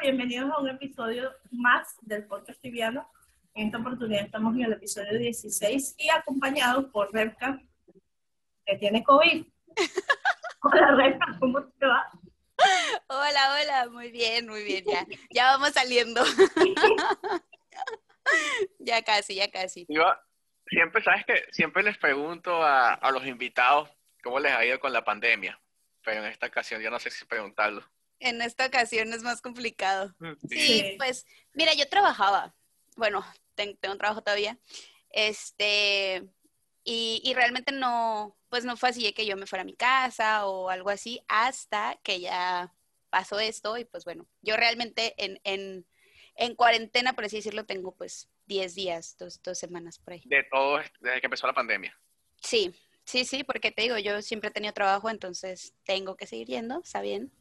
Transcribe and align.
bienvenidos 0.00 0.50
a 0.50 0.60
un 0.60 0.68
episodio 0.70 1.30
más 1.50 1.94
del 2.00 2.24
podcast 2.24 2.60
Tibiano. 2.62 3.06
En 3.54 3.66
esta 3.66 3.78
oportunidad 3.78 4.24
estamos 4.24 4.54
en 4.56 4.62
el 4.62 4.72
episodio 4.72 5.18
16 5.18 5.96
y 5.98 6.08
acompañados 6.08 6.86
por 6.86 7.12
Rebka, 7.12 7.60
que 8.64 8.76
tiene 8.78 9.04
COVID. 9.04 9.44
Hola 10.62 10.94
Rebka, 10.96 11.36
¿cómo 11.38 11.62
te 11.62 11.86
va? 11.86 12.10
Hola, 13.08 13.58
hola, 13.60 13.88
muy 13.90 14.10
bien, 14.10 14.48
muy 14.48 14.64
bien, 14.64 14.84
ya, 14.86 15.06
ya 15.30 15.52
vamos 15.52 15.70
saliendo. 15.70 16.22
ya 18.78 19.02
casi, 19.02 19.34
ya 19.34 19.50
casi. 19.50 19.84
Yo 19.88 20.04
siempre, 20.66 21.02
¿sabes 21.02 21.26
que 21.26 21.44
Siempre 21.52 21.82
les 21.82 21.98
pregunto 21.98 22.62
a, 22.62 22.94
a 22.94 23.10
los 23.10 23.26
invitados 23.26 23.90
cómo 24.22 24.40
les 24.40 24.52
ha 24.52 24.64
ido 24.64 24.80
con 24.80 24.92
la 24.92 25.04
pandemia, 25.04 25.60
pero 26.02 26.24
en 26.24 26.32
esta 26.32 26.46
ocasión 26.46 26.80
yo 26.80 26.90
no 26.90 26.98
sé 26.98 27.10
si 27.10 27.26
preguntarlo. 27.26 27.84
En 28.20 28.40
esta 28.42 28.66
ocasión 28.66 29.12
es 29.12 29.22
más 29.22 29.40
complicado. 29.42 30.14
Mm, 30.18 30.32
Sí, 30.48 30.94
pues, 30.98 31.26
mira, 31.54 31.72
yo 31.74 31.88
trabajaba, 31.88 32.54
bueno, 32.96 33.24
ten- 33.54 33.76
tengo 33.78 33.92
un 33.94 33.98
trabajo 33.98 34.22
todavía, 34.22 34.58
este, 35.10 36.28
y, 36.84 37.20
y 37.24 37.34
realmente 37.34 37.72
no, 37.72 38.36
pues 38.48 38.64
no 38.64 38.76
fue 38.76 38.88
así 38.90 39.02
de 39.02 39.12
que 39.14 39.26
yo 39.26 39.36
me 39.36 39.46
fuera 39.46 39.62
a 39.62 39.66
mi 39.66 39.74
casa 39.74 40.46
o 40.46 40.68
algo 40.70 40.90
así, 40.90 41.20
hasta 41.28 41.98
que 42.02 42.20
ya 42.20 42.74
pasó 43.10 43.38
esto, 43.40 43.76
y 43.78 43.84
pues 43.84 44.04
bueno, 44.04 44.26
yo 44.42 44.56
realmente 44.56 45.14
en, 45.22 45.40
en, 45.44 45.86
en 46.36 46.54
cuarentena, 46.54 47.14
por 47.14 47.24
así 47.24 47.36
decirlo, 47.36 47.64
tengo 47.66 47.94
pues 47.96 48.28
10 48.46 48.74
días, 48.74 49.16
dos, 49.18 49.42
dos 49.42 49.58
semanas 49.58 49.98
por 49.98 50.14
ahí. 50.14 50.22
De 50.24 50.44
todo, 50.50 50.78
desde 51.00 51.20
que 51.20 51.26
empezó 51.26 51.46
la 51.46 51.54
pandemia. 51.54 51.98
Sí, 52.42 52.74
sí, 53.04 53.24
sí, 53.24 53.44
porque 53.44 53.70
te 53.70 53.82
digo, 53.82 53.98
yo 53.98 54.20
siempre 54.22 54.48
he 54.48 54.52
tenido 54.52 54.72
trabajo, 54.72 55.10
entonces 55.10 55.74
tengo 55.84 56.16
que 56.16 56.26
seguir 56.26 56.48
yendo, 56.48 56.80
está 56.82 57.00
bien. 57.00 57.32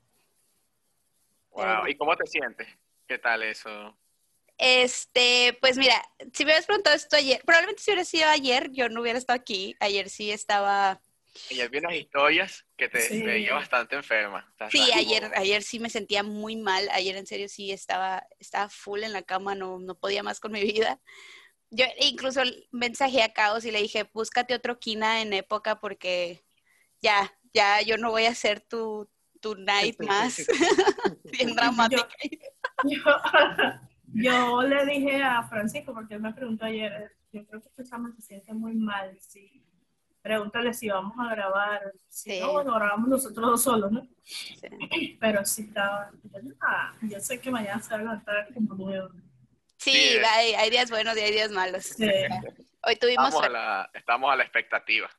Wow. 1.52 1.88
¿Y 1.88 1.95
cómo 1.95 2.16
te 2.16 2.25
sientes? 2.28 2.67
¿Qué 3.08 3.17
tal 3.17 3.44
eso? 3.44 3.97
Este, 4.58 5.58
pues 5.61 5.78
mira, 5.78 5.95
si 6.33 6.44
me 6.44 6.50
hubieras 6.52 6.66
preguntado 6.66 6.95
esto 6.95 7.16
ayer, 7.16 7.41
probablemente 7.45 7.81
si 7.81 7.91
hubiera 7.91 8.06
sido 8.06 8.28
ayer, 8.28 8.69
yo 8.72 8.89
no 8.89 9.02
hubiera 9.02 9.17
estado 9.17 9.39
aquí. 9.39 9.75
Ayer 9.80 10.09
sí 10.09 10.31
estaba, 10.31 11.02
Ayer 11.50 11.69
vi 11.69 11.78
unas 11.80 11.95
historias 11.95 12.66
que 12.78 12.89
te 12.89 13.00
Sí. 13.02 13.23
veía 13.23 13.53
bastante 13.53 13.95
enferma. 13.95 14.53
Sí, 14.69 14.91
ayer, 14.94 15.31
ayer 15.36 15.64
sí 15.64 15.80
me 15.80 15.89
sentía 15.89 16.23
muy 16.23 16.56
mal. 16.56 16.89
Ayer 16.91 17.16
en 17.16 17.25
serio 17.25 17.47
sí 17.50 17.72
estaba, 17.72 18.28
estaba 18.38 18.69
full 18.69 19.03
en 19.03 19.13
la 19.13 19.23
cama, 19.23 19.56
no, 19.56 19.80
no 19.80 19.97
podía 19.97 20.23
más 20.23 20.39
con 20.39 20.52
mi 20.52 20.61
vida. 20.61 21.00
Yo 21.72 21.86
incluso 22.00 22.41
mensajé 22.72 23.23
a 23.23 23.34
Caos 23.34 23.63
y 23.66 23.72
le 23.72 23.81
dije, 23.81 24.09
búscate 24.13 24.53
otro 24.53 24.80
Kina 24.80 25.22
en 25.22 25.34
época 25.34 25.80
porque 25.80 26.44
ya, 27.02 27.34
ya 27.53 27.81
yo 27.81 27.97
no 27.97 28.11
voy 28.11 28.25
a 28.25 28.36
ser 28.36 28.59
tu, 28.59 29.09
tu 29.39 29.55
night 29.55 29.99
más. 30.01 30.45
Bien 31.31 31.55
dramática. 31.55 32.07
Yo, 32.83 33.01
yo 34.13 34.61
le 34.63 34.85
dije 34.85 35.21
a 35.21 35.43
Francisco, 35.43 35.93
porque 35.93 36.15
él 36.15 36.21
me 36.21 36.33
preguntó 36.33 36.65
ayer, 36.65 37.11
yo 37.31 37.45
creo 37.45 37.61
que 37.61 37.67
este 37.69 37.83
chamo 37.85 38.09
se 38.15 38.21
siente 38.21 38.53
muy 38.53 38.75
mal, 38.75 39.17
sí. 39.19 39.63
Pregúntale 40.21 40.73
si 40.73 40.89
vamos 40.89 41.13
a 41.17 41.29
grabar. 41.33 41.93
Si 42.09 42.31
Sí. 42.31 42.39
no, 42.41 42.51
bueno, 42.51 42.75
grabamos 42.75 43.07
nosotros 43.07 43.51
dos 43.51 43.63
solos, 43.63 43.91
¿no? 43.91 44.07
Sí. 44.23 44.57
Pero 45.19 45.45
sí 45.45 45.63
estaba. 45.63 46.11
Yo, 46.23 46.39
"Ah, 46.61 46.93
yo 47.01 47.19
sé 47.21 47.39
que 47.39 47.49
mañana 47.49 47.81
se 47.81 47.89
va 47.91 47.95
a 47.95 47.99
levantar 47.99 48.53
como 48.53 48.75
nuevo. 48.75 49.09
Sí, 49.77 49.91
Sí, 49.91 49.97
eh. 50.17 50.21
hay, 50.25 50.53
hay 50.55 50.69
días 50.69 50.89
buenos 50.89 51.15
y 51.17 51.21
hay 51.21 51.31
días 51.31 51.51
malos. 51.51 51.85
Sí. 51.85 52.05
Hoy 52.85 52.95
tuvimos 52.97 53.28
Estamos 53.29 53.45
a, 53.45 53.49
la, 53.49 53.89
estamos 53.94 54.31
a 54.31 54.35
la 54.35 54.44
expectativa, 54.44 55.09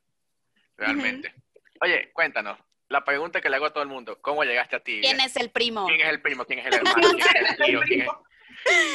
realmente. 0.77 1.33
Oye, 1.81 2.11
cuéntanos, 2.13 2.59
la 2.91 3.03
pregunta 3.05 3.41
que 3.41 3.49
le 3.49 3.55
hago 3.55 3.65
a 3.67 3.73
todo 3.73 3.83
el 3.83 3.89
mundo, 3.89 4.21
¿cómo 4.21 4.43
llegaste 4.43 4.75
a 4.75 4.83
ti? 4.83 4.99
¿Quién 5.01 5.19
es 5.21 5.35
el 5.37 5.49
primo? 5.51 5.85
¿Quién 5.87 6.01
es 6.01 6.09
el 6.09 6.21
primo? 6.21 6.45
¿Quién 6.45 6.59
es 6.59 6.65
el 6.67 6.73
hermano? 6.75 6.95
¿Quién 7.11 7.19
es 7.45 7.49
el 7.51 7.65
tío? 7.65 7.81
¿Quién, 7.87 8.01
es- 8.01 8.07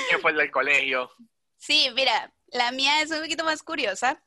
quién 0.08 0.20
fue 0.20 0.30
el 0.32 0.36
del 0.36 0.50
colegio? 0.50 1.10
Sí, 1.56 1.88
mira, 1.94 2.32
la 2.48 2.70
mía 2.72 3.00
es 3.02 3.10
un 3.10 3.20
poquito 3.20 3.44
más 3.44 3.62
curiosa. 3.62 4.22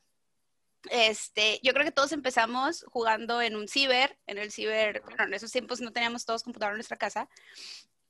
Este, 0.90 1.60
yo 1.62 1.74
creo 1.74 1.86
que 1.86 1.92
todos 1.92 2.12
empezamos 2.14 2.86
jugando 2.88 3.42
en 3.42 3.56
un 3.56 3.68
ciber, 3.68 4.18
en 4.28 4.38
el 4.38 4.52
ciber, 4.52 5.02
bueno, 5.02 5.26
en 5.26 5.34
esos 5.34 5.52
tiempos 5.52 5.82
no 5.82 5.92
teníamos 5.92 6.26
todos 6.26 6.44
computador 6.44 6.74
en 6.74 6.78
nuestra 6.78 6.98
casa, 6.98 7.30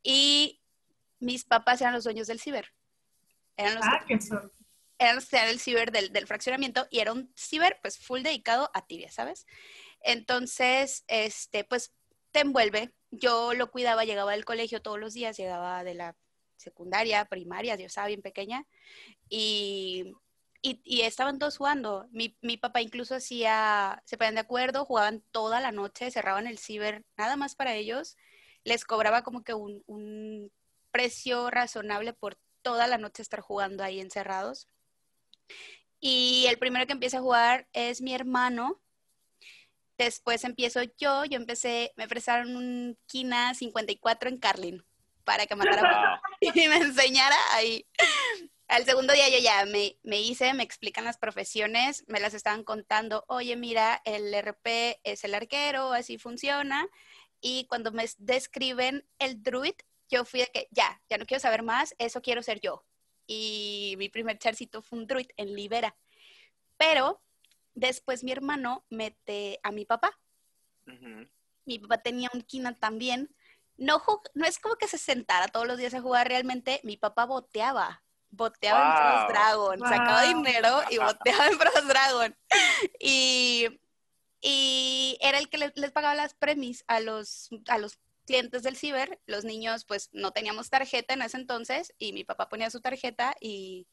y 0.04 0.62
mis 1.20 1.44
papás 1.46 1.82
eran 1.82 1.94
los 1.94 2.04
dueños 2.04 2.28
del 2.28 2.40
ciber. 2.40 2.72
Eran 3.58 3.76
los, 3.76 3.84
Ah, 3.86 4.06
qué 4.08 4.18
eran 5.00 5.16
los 5.16 5.26
que 5.26 5.32
tenían 5.32 5.50
el 5.50 5.60
ciber 5.60 5.92
del, 5.92 6.14
del 6.14 6.28
fraccionamiento 6.28 6.88
y 6.92 7.00
era 7.00 7.12
un 7.12 7.34
ciber 7.36 7.80
pues 7.82 7.98
full 7.98 8.22
dedicado 8.22 8.70
a 8.74 8.86
tibia, 8.86 9.12
¿sabes? 9.12 9.46
Entonces, 10.02 11.04
este, 11.08 11.64
pues 11.64 11.94
te 12.32 12.42
envuelve. 12.42 12.94
Yo 13.12 13.54
lo 13.54 13.72
cuidaba, 13.72 14.06
llegaba 14.06 14.34
del 14.34 14.46
colegio 14.46 14.82
todos 14.82 15.00
los 15.00 15.14
días, 15.14 15.38
llegaba 15.38 15.84
de 15.84 15.96
la 15.96 16.16
secundaria, 16.58 17.26
primaria, 17.26 17.76
yo 17.76 17.86
estaba 17.86 18.08
bien 18.08 18.22
pequeña, 18.22 18.68
y, 19.30 20.14
y, 20.62 21.02
estaban 21.02 21.40
todos 21.40 21.58
jugando. 21.58 22.08
Mi, 22.12 22.38
mi 22.42 22.58
papá 22.58 22.82
incluso 22.82 23.16
hacía, 23.16 24.02
se 24.06 24.18
ponían 24.18 24.36
de 24.36 24.42
acuerdo, 24.42 24.86
jugaban 24.86 25.24
toda 25.32 25.62
la 25.62 25.72
noche, 25.72 26.12
cerraban 26.12 26.48
el 26.48 26.60
ciber, 26.60 27.06
nada 27.18 27.38
más 27.38 27.56
para 27.56 27.76
ellos, 27.76 28.18
les 28.64 28.84
cobraba 28.86 29.24
como 29.24 29.44
que 29.44 29.54
un, 29.54 29.84
un 29.88 30.52
precio 30.92 31.50
razonable 31.50 32.14
por 32.14 32.38
toda 32.62 32.88
la 32.88 32.98
noche 32.98 33.22
estar 33.22 33.40
jugando 33.40 33.84
ahí 33.84 34.00
encerrados. 34.00 34.68
Y 36.00 36.46
el 36.50 36.58
primero 36.58 36.86
que 36.88 36.94
empieza 36.94 37.18
a 37.18 37.22
jugar 37.22 37.68
es 37.74 38.02
mi 38.02 38.14
hermano. 38.14 38.82
Después 40.00 40.46
empiezo 40.46 40.82
yo. 40.98 41.26
Yo 41.26 41.36
empecé, 41.38 41.92
me 41.98 42.08
prestaron 42.08 42.56
un 42.56 42.98
Kina 43.06 43.54
54 43.54 44.30
en 44.30 44.38
Carlin 44.38 44.86
para 45.26 45.46
que 45.46 45.58
matara 45.58 45.82
Wow. 46.42 46.54
y 46.56 46.68
me 46.70 46.78
enseñara 46.78 47.36
ahí. 47.52 47.86
Al 48.70 48.86
segundo 48.86 49.12
día 49.12 49.28
yo 49.28 49.40
ya 49.40 49.66
me, 49.66 49.98
me 50.04 50.22
hice, 50.22 50.54
me 50.54 50.64
explican 50.64 51.04
las 51.04 51.18
profesiones, 51.18 52.06
me 52.08 52.22
las 52.22 52.34
estaban 52.34 52.64
contando, 52.64 53.26
oye, 53.28 53.58
mira, 53.58 54.02
el 54.06 54.34
RP 54.34 55.02
es 55.04 55.26
el 55.26 55.36
arquero, 55.36 55.92
así 55.92 56.18
funciona. 56.18 56.88
Y 57.42 57.66
cuando 57.66 57.92
me 57.92 58.06
describen 58.20 59.06
el 59.18 59.44
druid, 59.44 59.74
yo 60.08 60.24
fui 60.24 60.42
de 60.42 60.48
que 60.48 60.68
ya, 60.72 61.02
ya 61.10 61.18
no 61.18 61.26
quiero 61.26 61.42
saber 61.42 61.62
más, 61.62 61.94
eso 61.98 62.22
quiero 62.22 62.42
ser 62.42 62.62
yo. 62.62 62.86
Y 63.28 63.96
mi 63.98 64.08
primer 64.08 64.38
charcito 64.38 64.82
fue 64.82 65.00
un 65.00 65.08
druid 65.08 65.28
en 65.36 65.54
Libera. 65.56 65.98
Pero 66.78 67.22
después 67.80 68.24
mi 68.24 68.32
hermano 68.32 68.86
mete 68.90 69.60
a 69.64 69.72
mi 69.72 69.86
papá 69.86 70.18
mi 71.66 71.78
papá 71.80 72.00
tenía 72.00 72.30
un 72.34 72.42
Kina 72.42 72.78
también. 72.80 73.36
No, 73.78 74.00
jug- 74.00 74.30
no 74.34 74.46
es 74.46 74.58
como 74.60 74.76
que 74.76 74.88
se 74.88 74.98
sentara 74.98 75.48
todos 75.48 75.68
los 75.68 75.78
días 75.78 75.94
a 75.94 76.02
jugar 76.02 76.28
realmente, 76.28 76.82
mi 76.84 76.98
papá 76.98 77.26
boteaba, 77.26 78.04
boteaba 78.32 78.82
en 78.82 78.96
Bros 78.96 79.20
Wow. 79.22 79.30
Dragon, 79.30 79.80
sacaba 79.80 80.24
dinero 80.24 80.82
y 80.90 80.98
boteaba 80.98 81.48
en 81.48 81.58
Bros 81.60 81.88
Dragon. 81.88 82.36
Y, 83.00 83.68
y 84.42 85.18
era 85.22 85.38
el 85.38 85.50
que 85.50 85.60
le- 85.60 85.74
les 85.76 85.92
pagaba 85.92 86.16
las 86.16 86.34
premis 86.34 86.84
a 86.88 87.00
los, 87.00 87.50
a 87.68 87.78
los 87.78 88.00
clientes 88.26 88.64
del 88.64 88.76
ciber. 88.76 89.20
Los 89.28 89.46
niños 89.46 89.86
pues 89.86 90.10
no 90.12 90.32
teníamos 90.32 90.70
tarjeta 90.72 91.14
en 91.14 91.22
ese 91.22 91.38
entonces 91.38 91.94
y 92.00 92.14
mi 92.14 92.24
papá 92.24 92.50
ponía 92.50 92.70
su 92.72 92.82
tarjeta 92.82 93.36
y, 93.40 93.88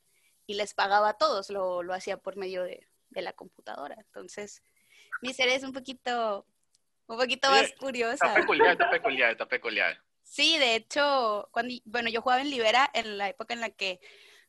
y 0.47 0.55
les 0.55 0.73
pagaba 0.75 1.11
a 1.11 1.19
todos, 1.19 1.51
lo, 1.51 1.83
lo 1.83 1.93
hacía 1.95 2.17
por 2.17 2.37
medio 2.37 2.65
de, 2.65 2.89
de 3.11 3.23
la 3.23 3.33
computadora. 3.33 3.97
Entonces, 3.99 4.63
mi 5.21 5.33
ser 5.35 5.49
es 5.49 5.63
un 5.63 5.73
poquito, 5.73 6.47
un 7.07 7.17
poquito 7.19 7.51
más 7.51 7.73
curiosa. 7.79 8.15
Está 8.27 8.35
peculiar, 8.41 8.73
está 8.73 8.91
peculiar, 8.91 9.31
está 9.33 9.47
peculiar. 9.49 10.03
Sí, 10.23 10.59
de 10.59 10.75
hecho, 10.75 11.49
cuando, 11.53 11.75
bueno, 11.85 12.11
yo 12.11 12.21
jugaba 12.21 12.43
en 12.43 12.51
Libera 12.51 12.91
en 12.95 13.17
la 13.17 13.29
época 13.29 13.55
en 13.55 13.61
la 13.61 13.71
que 13.71 14.01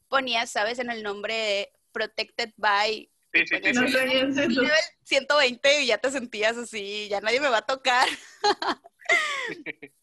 ponías, 0.07 0.49
¿sabes? 0.49 0.79
En 0.79 0.89
el 0.89 1.03
nombre 1.03 1.33
de 1.33 1.73
Protected 1.91 2.53
by 2.57 3.11
Sí, 3.33 3.45
sí, 3.45 3.55
sí, 3.61 3.73
No 3.73 3.87
sí. 3.87 3.93
sé, 3.93 4.19
yo 4.19 4.31
sé, 4.33 4.43
tú- 4.47 4.61
nivel 4.61 4.79
120 5.03 5.81
y 5.83 5.87
ya 5.87 5.97
te 5.97 6.09
sentías 6.09 6.57
así, 6.57 7.07
ya 7.09 7.19
nadie 7.21 7.39
me 7.41 7.49
va 7.49 7.57
a 7.57 7.65
tocar. 7.65 8.07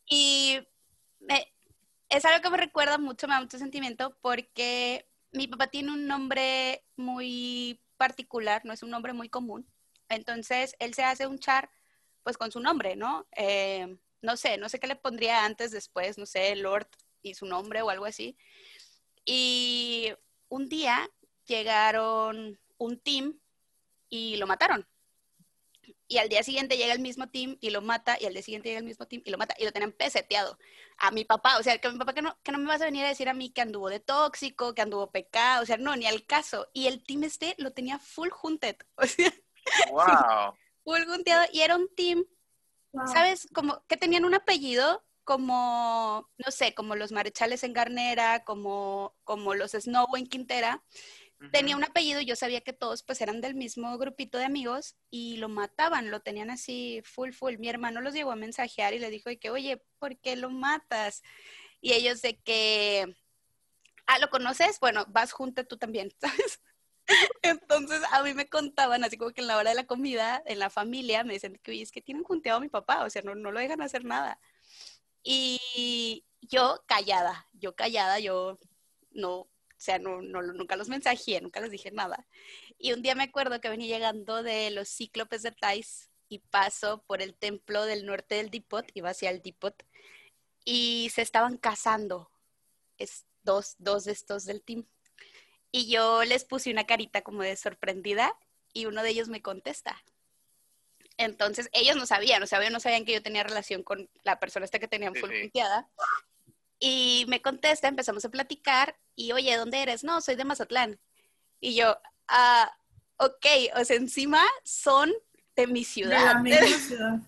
y 0.06 0.58
me- 1.20 1.52
es 2.10 2.24
algo 2.24 2.42
que 2.42 2.50
me 2.50 2.58
recuerda 2.58 2.98
mucho, 2.98 3.26
me 3.26 3.34
da 3.34 3.40
mucho 3.40 3.58
sentimiento 3.58 4.16
porque 4.20 5.08
mi 5.32 5.48
papá 5.48 5.66
tiene 5.68 5.90
un 5.92 6.06
nombre 6.06 6.84
muy 6.96 7.80
particular, 7.96 8.64
no 8.64 8.72
es 8.72 8.82
un 8.82 8.90
nombre 8.90 9.12
muy 9.12 9.28
común. 9.28 9.66
Entonces, 10.08 10.74
él 10.78 10.94
se 10.94 11.04
hace 11.04 11.26
un 11.26 11.38
char 11.38 11.70
pues 12.22 12.36
con 12.36 12.50
su 12.50 12.60
nombre, 12.60 12.96
¿no? 12.96 13.26
Eh, 13.36 13.96
no 14.22 14.36
sé, 14.36 14.56
no 14.56 14.68
sé 14.68 14.80
qué 14.80 14.86
le 14.86 14.96
pondría 14.96 15.44
antes, 15.44 15.70
después, 15.70 16.18
no 16.18 16.26
sé, 16.26 16.56
Lord 16.56 16.88
y 17.22 17.34
su 17.34 17.46
nombre 17.46 17.82
o 17.82 17.90
algo 17.90 18.06
así. 18.06 18.36
Y 19.24 20.12
un 20.48 20.68
día 20.68 21.08
llegaron 21.46 22.58
un 22.78 22.98
team 22.98 23.38
y 24.08 24.36
lo 24.36 24.46
mataron. 24.46 24.86
Y 26.06 26.18
al 26.18 26.28
día 26.28 26.42
siguiente 26.42 26.76
llega 26.76 26.92
el 26.92 27.00
mismo 27.00 27.28
team 27.28 27.56
y 27.60 27.70
lo 27.70 27.80
mata, 27.80 28.16
y 28.20 28.26
al 28.26 28.32
día 28.34 28.42
siguiente 28.42 28.68
llega 28.68 28.80
el 28.80 28.84
mismo 28.84 29.06
team 29.06 29.22
y 29.24 29.30
lo 29.30 29.38
mata, 29.38 29.54
y 29.58 29.64
lo 29.64 29.72
tenían 29.72 29.92
peseteado 29.92 30.58
a 30.98 31.10
mi 31.10 31.24
papá. 31.24 31.58
O 31.58 31.62
sea, 31.62 31.78
que 31.78 31.88
mi 31.90 31.98
papá 31.98 32.12
que 32.12 32.22
no, 32.22 32.38
que 32.42 32.52
no 32.52 32.58
me 32.58 32.66
vas 32.66 32.82
a 32.82 32.86
venir 32.86 33.04
a 33.04 33.08
decir 33.08 33.28
a 33.28 33.34
mí 33.34 33.50
que 33.50 33.62
anduvo 33.62 33.88
de 33.88 34.00
tóxico, 34.00 34.74
que 34.74 34.82
anduvo 34.82 35.10
pecado, 35.10 35.62
o 35.62 35.66
sea, 35.66 35.76
no, 35.76 35.96
ni 35.96 36.06
al 36.06 36.26
caso. 36.26 36.68
Y 36.72 36.86
el 36.86 37.02
team 37.04 37.24
este 37.24 37.54
lo 37.58 37.72
tenía 37.72 37.98
full 37.98 38.28
hunted, 38.42 38.76
o 38.96 39.06
sea, 39.06 39.32
Wow. 39.90 40.54
full 40.84 41.08
hunteado, 41.08 41.44
y 41.52 41.60
era 41.62 41.76
un 41.76 41.88
team 41.94 42.24
Wow. 42.94 43.08
¿sabes? 43.08 43.48
Como 43.52 43.84
que 43.88 43.96
tenían 43.96 44.24
un 44.24 44.34
apellido 44.34 45.04
como, 45.24 46.30
no 46.36 46.50
sé, 46.52 46.74
como 46.74 46.94
los 46.94 47.10
marechales 47.10 47.64
en 47.64 47.72
Garnera, 47.72 48.44
como, 48.44 49.16
como 49.24 49.54
los 49.54 49.72
Snow 49.72 50.06
en 50.16 50.26
Quintera, 50.26 50.84
tenía 51.52 51.76
un 51.76 51.84
apellido 51.84 52.20
y 52.20 52.26
yo 52.26 52.36
sabía 52.36 52.60
que 52.60 52.72
todos 52.72 53.02
pues 53.02 53.20
eran 53.20 53.40
del 53.40 53.54
mismo 53.54 53.96
grupito 53.98 54.38
de 54.38 54.44
amigos 54.44 54.96
y 55.10 55.36
lo 55.36 55.48
mataban, 55.48 56.10
lo 56.10 56.20
tenían 56.20 56.50
así 56.50 57.02
full, 57.04 57.32
full. 57.32 57.56
Mi 57.58 57.68
hermano 57.68 58.00
los 58.00 58.14
llegó 58.14 58.32
a 58.32 58.36
mensajear 58.36 58.94
y 58.94 58.98
le 58.98 59.10
dijo 59.10 59.28
de 59.28 59.38
que, 59.38 59.50
oye, 59.50 59.82
¿por 59.98 60.16
qué 60.18 60.36
lo 60.36 60.50
matas? 60.50 61.22
Y 61.80 61.92
ellos 61.92 62.22
de 62.22 62.38
que, 62.38 63.16
ah, 64.06 64.18
¿lo 64.18 64.30
conoces? 64.30 64.80
Bueno, 64.80 65.04
vas 65.08 65.32
junto 65.32 65.64
tú 65.66 65.76
también, 65.76 66.12
¿sabes? 66.20 66.60
Entonces 67.42 68.00
a 68.12 68.22
mí 68.22 68.34
me 68.34 68.48
contaban, 68.48 69.04
así 69.04 69.16
como 69.16 69.32
que 69.32 69.42
en 69.42 69.46
la 69.46 69.58
hora 69.58 69.70
de 69.70 69.76
la 69.76 69.86
comida, 69.86 70.42
en 70.46 70.58
la 70.58 70.70
familia, 70.70 71.24
me 71.24 71.34
dicen 71.34 71.60
que, 71.62 71.70
oye, 71.70 71.82
es 71.82 71.92
que 71.92 72.00
tienen 72.00 72.24
junteado 72.24 72.58
a 72.58 72.62
mi 72.62 72.68
papá, 72.68 73.04
o 73.04 73.10
sea, 73.10 73.22
no, 73.22 73.34
no 73.34 73.52
lo 73.52 73.60
dejan 73.60 73.82
hacer 73.82 74.04
nada. 74.04 74.38
Y 75.22 76.24
yo 76.42 76.82
callada, 76.86 77.48
yo 77.52 77.74
callada, 77.74 78.18
yo 78.18 78.58
no, 79.10 79.48
sea, 79.84 79.98
no, 79.98 80.20
nunca 80.22 80.76
los 80.76 80.88
mensajé, 80.88 81.40
nunca 81.40 81.60
les 81.60 81.70
dije 81.70 81.90
nada. 81.90 82.26
Y 82.78 82.92
un 82.92 83.02
día 83.02 83.14
me 83.14 83.24
acuerdo 83.24 83.60
que 83.60 83.68
venía 83.68 83.94
llegando 83.94 84.42
de 84.42 84.70
los 84.70 84.88
cíclopes 84.88 85.42
de 85.42 85.52
Thais 85.52 86.10
y 86.28 86.38
paso 86.38 87.04
por 87.06 87.22
el 87.22 87.34
templo 87.34 87.84
del 87.84 88.06
norte 88.06 88.36
del 88.36 88.50
Dipot, 88.50 88.90
iba 88.94 89.10
hacia 89.10 89.30
el 89.30 89.42
Dipot, 89.42 89.84
y 90.64 91.10
se 91.14 91.22
estaban 91.22 91.58
casando 91.58 92.30
es, 92.98 93.26
dos, 93.42 93.76
dos 93.78 94.04
de 94.04 94.12
estos 94.12 94.44
del 94.44 94.62
team. 94.62 94.86
Y 95.70 95.90
yo 95.90 96.24
les 96.24 96.44
puse 96.44 96.70
una 96.70 96.86
carita 96.86 97.22
como 97.22 97.42
de 97.42 97.56
sorprendida 97.56 98.36
y 98.72 98.86
uno 98.86 99.02
de 99.02 99.10
ellos 99.10 99.28
me 99.28 99.42
contesta. 99.42 100.02
Entonces, 101.16 101.68
ellos 101.72 101.96
no 101.96 102.06
sabían, 102.06 102.42
o 102.42 102.46
sea, 102.46 102.60
ellos 102.60 102.72
no 102.72 102.80
sabían 102.80 103.04
que 103.04 103.12
yo 103.12 103.22
tenía 103.22 103.44
relación 103.44 103.82
con 103.82 104.10
la 104.22 104.40
persona 104.40 104.64
esta 104.64 104.78
que 104.78 104.88
tenían 104.88 105.14
full 105.14 105.30
punteada. 105.30 105.88
Y 106.86 107.24
me 107.28 107.40
contesta, 107.40 107.88
empezamos 107.88 108.26
a 108.26 108.28
platicar 108.28 108.94
y, 109.16 109.32
oye, 109.32 109.56
¿dónde 109.56 109.80
eres? 109.80 110.04
No, 110.04 110.20
soy 110.20 110.34
de 110.34 110.44
Mazatlán. 110.44 111.00
Y 111.58 111.74
yo, 111.74 111.96
ah, 112.28 112.70
ok, 113.16 113.46
o 113.74 113.84
sea, 113.86 113.96
encima 113.96 114.42
son 114.64 115.10
de 115.56 115.66
mi 115.66 115.82
ciudad. 115.82 116.42
De 116.42 116.50
la 116.50 116.78
ciudad. 116.78 117.20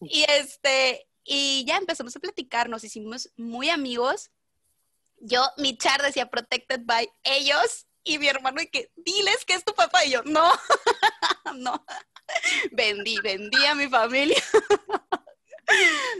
y 0.00 0.24
este, 0.28 1.06
y 1.22 1.64
ya 1.68 1.76
empezamos 1.76 2.16
a 2.16 2.18
platicar, 2.18 2.68
nos 2.68 2.82
hicimos 2.82 3.30
muy 3.36 3.70
amigos. 3.70 4.32
Yo, 5.20 5.48
mi 5.56 5.78
char 5.78 6.02
decía 6.02 6.28
protected 6.28 6.80
by 6.82 7.08
ellos 7.22 7.86
y 8.02 8.18
mi 8.18 8.26
hermano 8.26 8.60
y 8.60 8.66
que, 8.66 8.90
diles 8.96 9.44
que 9.44 9.54
es 9.54 9.64
tu 9.64 9.72
papá. 9.72 10.04
Y 10.04 10.10
yo, 10.10 10.24
no, 10.24 10.50
no. 11.54 11.86
Vendí, 12.72 13.18
vendí 13.20 13.64
a 13.66 13.76
mi 13.76 13.86
familia. 13.86 14.42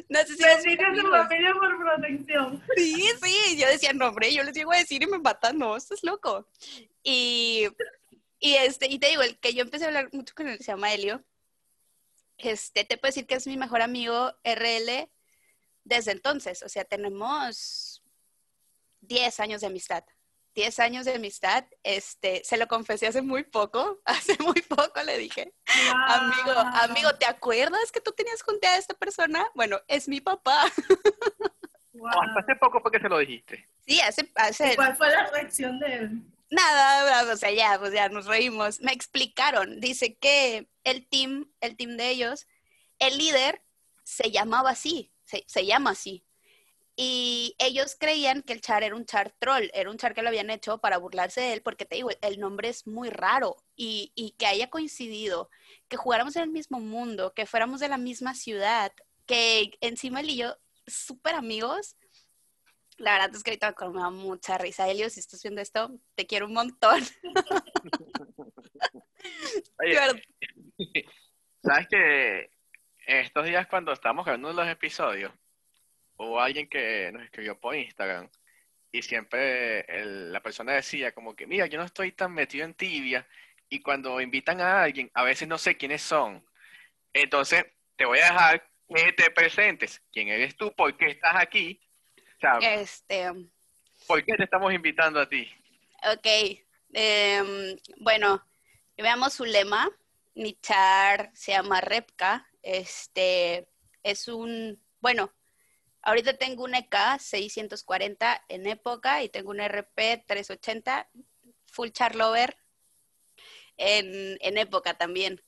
No 0.08 0.20
sé 0.20 0.36
si 0.36 0.44
a 0.44 0.58
tu 0.58 1.08
familia 1.08 1.54
por 1.54 1.78
protección. 1.78 2.62
Sí, 2.76 3.02
sí, 3.22 3.56
yo 3.58 3.66
decía, 3.68 3.92
no, 3.92 4.08
hombre, 4.08 4.32
yo 4.32 4.42
les 4.42 4.54
llego 4.54 4.72
a 4.72 4.78
decir 4.78 5.02
y 5.02 5.06
me 5.06 5.18
matan, 5.18 5.58
no, 5.58 5.76
estás 5.76 6.02
loco. 6.02 6.48
Y, 7.02 7.68
y, 8.38 8.54
este, 8.54 8.88
y 8.88 8.98
te 8.98 9.08
digo, 9.08 9.22
el 9.22 9.38
que 9.38 9.54
yo 9.54 9.62
empecé 9.62 9.84
a 9.84 9.88
hablar 9.88 10.08
mucho 10.12 10.34
con 10.34 10.48
él 10.48 10.58
se 10.58 10.72
llama 10.72 10.92
Helio. 10.92 11.24
Este, 12.36 12.84
te 12.84 12.96
puedo 12.96 13.08
decir 13.08 13.26
que 13.26 13.34
es 13.34 13.46
mi 13.46 13.56
mejor 13.56 13.82
amigo 13.82 14.32
RL 14.44 15.10
desde 15.84 16.12
entonces. 16.12 16.62
O 16.62 16.68
sea, 16.68 16.84
tenemos 16.84 18.02
10 19.00 19.40
años 19.40 19.60
de 19.60 19.66
amistad. 19.66 20.04
10 20.58 20.80
años 20.80 21.04
de 21.04 21.14
amistad, 21.14 21.64
este, 21.84 22.42
se 22.42 22.56
lo 22.56 22.66
confesé 22.66 23.06
hace 23.06 23.22
muy 23.22 23.44
poco, 23.44 24.00
hace 24.04 24.36
muy 24.42 24.60
poco 24.62 25.00
le 25.04 25.16
dije, 25.16 25.54
amigo, 26.08 26.58
amigo, 26.58 27.14
¿te 27.14 27.26
acuerdas 27.26 27.92
que 27.92 28.00
tú 28.00 28.10
tenías 28.10 28.42
juntada 28.42 28.74
a 28.74 28.78
esta 28.78 28.94
persona? 28.94 29.46
Bueno, 29.54 29.78
es 29.86 30.08
mi 30.08 30.20
papá. 30.20 30.64
hace 32.36 32.56
poco 32.56 32.80
fue 32.80 32.90
que 32.90 32.98
se 32.98 33.08
lo 33.08 33.18
dijiste. 33.18 33.68
Sí, 33.86 34.00
hace, 34.00 34.28
hace... 34.34 34.74
¿Cuál 34.74 34.96
fue 34.96 35.08
la 35.10 35.30
reacción 35.30 35.78
de 35.78 35.94
él? 35.94 36.22
Nada, 36.50 37.32
o 37.32 37.36
sea, 37.36 37.52
ya, 37.52 37.78
pues 37.78 37.92
ya 37.92 38.08
nos 38.08 38.26
reímos. 38.26 38.80
Me 38.80 38.92
explicaron, 38.92 39.78
dice 39.78 40.16
que 40.16 40.68
el 40.82 41.08
team, 41.08 41.52
el 41.60 41.76
team 41.76 41.96
de 41.96 42.10
ellos, 42.10 42.48
el 42.98 43.16
líder 43.16 43.62
se 44.02 44.32
llamaba 44.32 44.70
así, 44.70 45.12
se, 45.24 45.44
se 45.46 45.66
llama 45.66 45.90
así. 45.90 46.24
Y 47.00 47.54
ellos 47.58 47.96
creían 47.96 48.42
que 48.42 48.52
el 48.52 48.60
char 48.60 48.82
era 48.82 48.96
un 48.96 49.06
char 49.06 49.32
troll, 49.38 49.70
era 49.72 49.88
un 49.88 49.98
char 49.98 50.14
que 50.14 50.22
lo 50.22 50.30
habían 50.30 50.50
hecho 50.50 50.78
para 50.78 50.98
burlarse 50.98 51.40
de 51.40 51.52
él, 51.52 51.62
porque 51.62 51.84
te 51.84 51.94
digo, 51.94 52.08
el 52.22 52.40
nombre 52.40 52.68
es 52.68 52.88
muy 52.88 53.08
raro 53.08 53.54
y, 53.76 54.10
y 54.16 54.32
que 54.32 54.46
haya 54.46 54.68
coincidido, 54.68 55.48
que 55.86 55.96
jugáramos 55.96 56.34
en 56.34 56.42
el 56.42 56.50
mismo 56.50 56.80
mundo, 56.80 57.34
que 57.34 57.46
fuéramos 57.46 57.78
de 57.78 57.88
la 57.88 57.98
misma 57.98 58.34
ciudad, 58.34 58.92
que 59.26 59.70
encima 59.80 60.18
él 60.18 60.30
y 60.30 60.38
yo, 60.38 60.56
súper 60.88 61.36
amigos. 61.36 61.96
La 62.96 63.12
verdad 63.12 63.30
es 63.32 63.44
que 63.44 63.52
ahorita 63.52 63.76
me 63.92 64.00
da 64.00 64.10
mucha 64.10 64.58
risa. 64.58 64.88
Elio, 64.88 65.08
si 65.08 65.20
estás 65.20 65.40
viendo 65.40 65.60
esto, 65.60 65.92
te 66.16 66.26
quiero 66.26 66.46
un 66.46 66.54
montón. 66.54 67.00
¿Sabes 71.62 71.86
que 71.88 72.50
estos 73.06 73.46
días 73.46 73.68
cuando 73.68 73.92
estamos 73.92 74.24
grabando 74.24 74.52
los 74.52 74.66
episodios, 74.66 75.32
o 76.18 76.40
alguien 76.40 76.68
que 76.68 77.10
nos 77.12 77.22
escribió 77.22 77.58
por 77.58 77.74
Instagram 77.74 78.28
y 78.92 79.02
siempre 79.02 79.84
la 80.04 80.40
persona 80.42 80.72
decía 80.72 81.12
como 81.12 81.34
que, 81.34 81.46
mira, 81.46 81.66
yo 81.66 81.78
no 81.78 81.84
estoy 81.84 82.12
tan 82.12 82.32
metido 82.32 82.64
en 82.64 82.74
tibia 82.74 83.26
y 83.68 83.80
cuando 83.80 84.20
invitan 84.20 84.60
a 84.60 84.82
alguien, 84.82 85.10
a 85.14 85.24
veces 85.24 85.46
no 85.46 85.58
sé 85.58 85.76
quiénes 85.76 86.02
son. 86.02 86.44
Entonces, 87.12 87.64
te 87.96 88.06
voy 88.06 88.18
a 88.18 88.32
dejar 88.32 88.70
que 88.88 89.12
te 89.12 89.30
presentes. 89.30 90.02
¿Quién 90.12 90.28
eres 90.28 90.56
tú? 90.56 90.72
¿Por 90.74 90.96
qué 90.96 91.06
estás 91.06 91.36
aquí? 91.36 91.80
este... 92.60 93.26
¿Por 94.06 94.24
qué 94.24 94.36
te 94.36 94.44
estamos 94.44 94.72
invitando 94.72 95.20
a 95.20 95.28
ti? 95.28 95.46
Ok. 96.10 96.26
Em, 96.94 97.76
bueno, 97.98 98.42
veamos 98.96 99.34
su 99.34 99.44
lema. 99.44 99.90
Mi 100.34 100.54
char 100.54 101.30
se 101.34 101.52
llama 101.52 101.82
Repka. 101.82 102.48
Este 102.62 103.68
es 104.02 104.28
un, 104.28 104.80
bueno, 105.00 105.30
Ahorita 106.08 106.32
tengo 106.32 106.64
un 106.64 106.74
EK 106.74 107.18
640 107.20 108.42
en 108.48 108.66
época 108.66 109.22
y 109.22 109.28
tengo 109.28 109.50
un 109.50 109.60
RP 109.60 110.24
380 110.26 111.06
full 111.66 111.90
charlover 111.90 112.56
en, 113.76 114.38
en 114.40 114.56
época 114.56 114.96
también. 114.96 115.44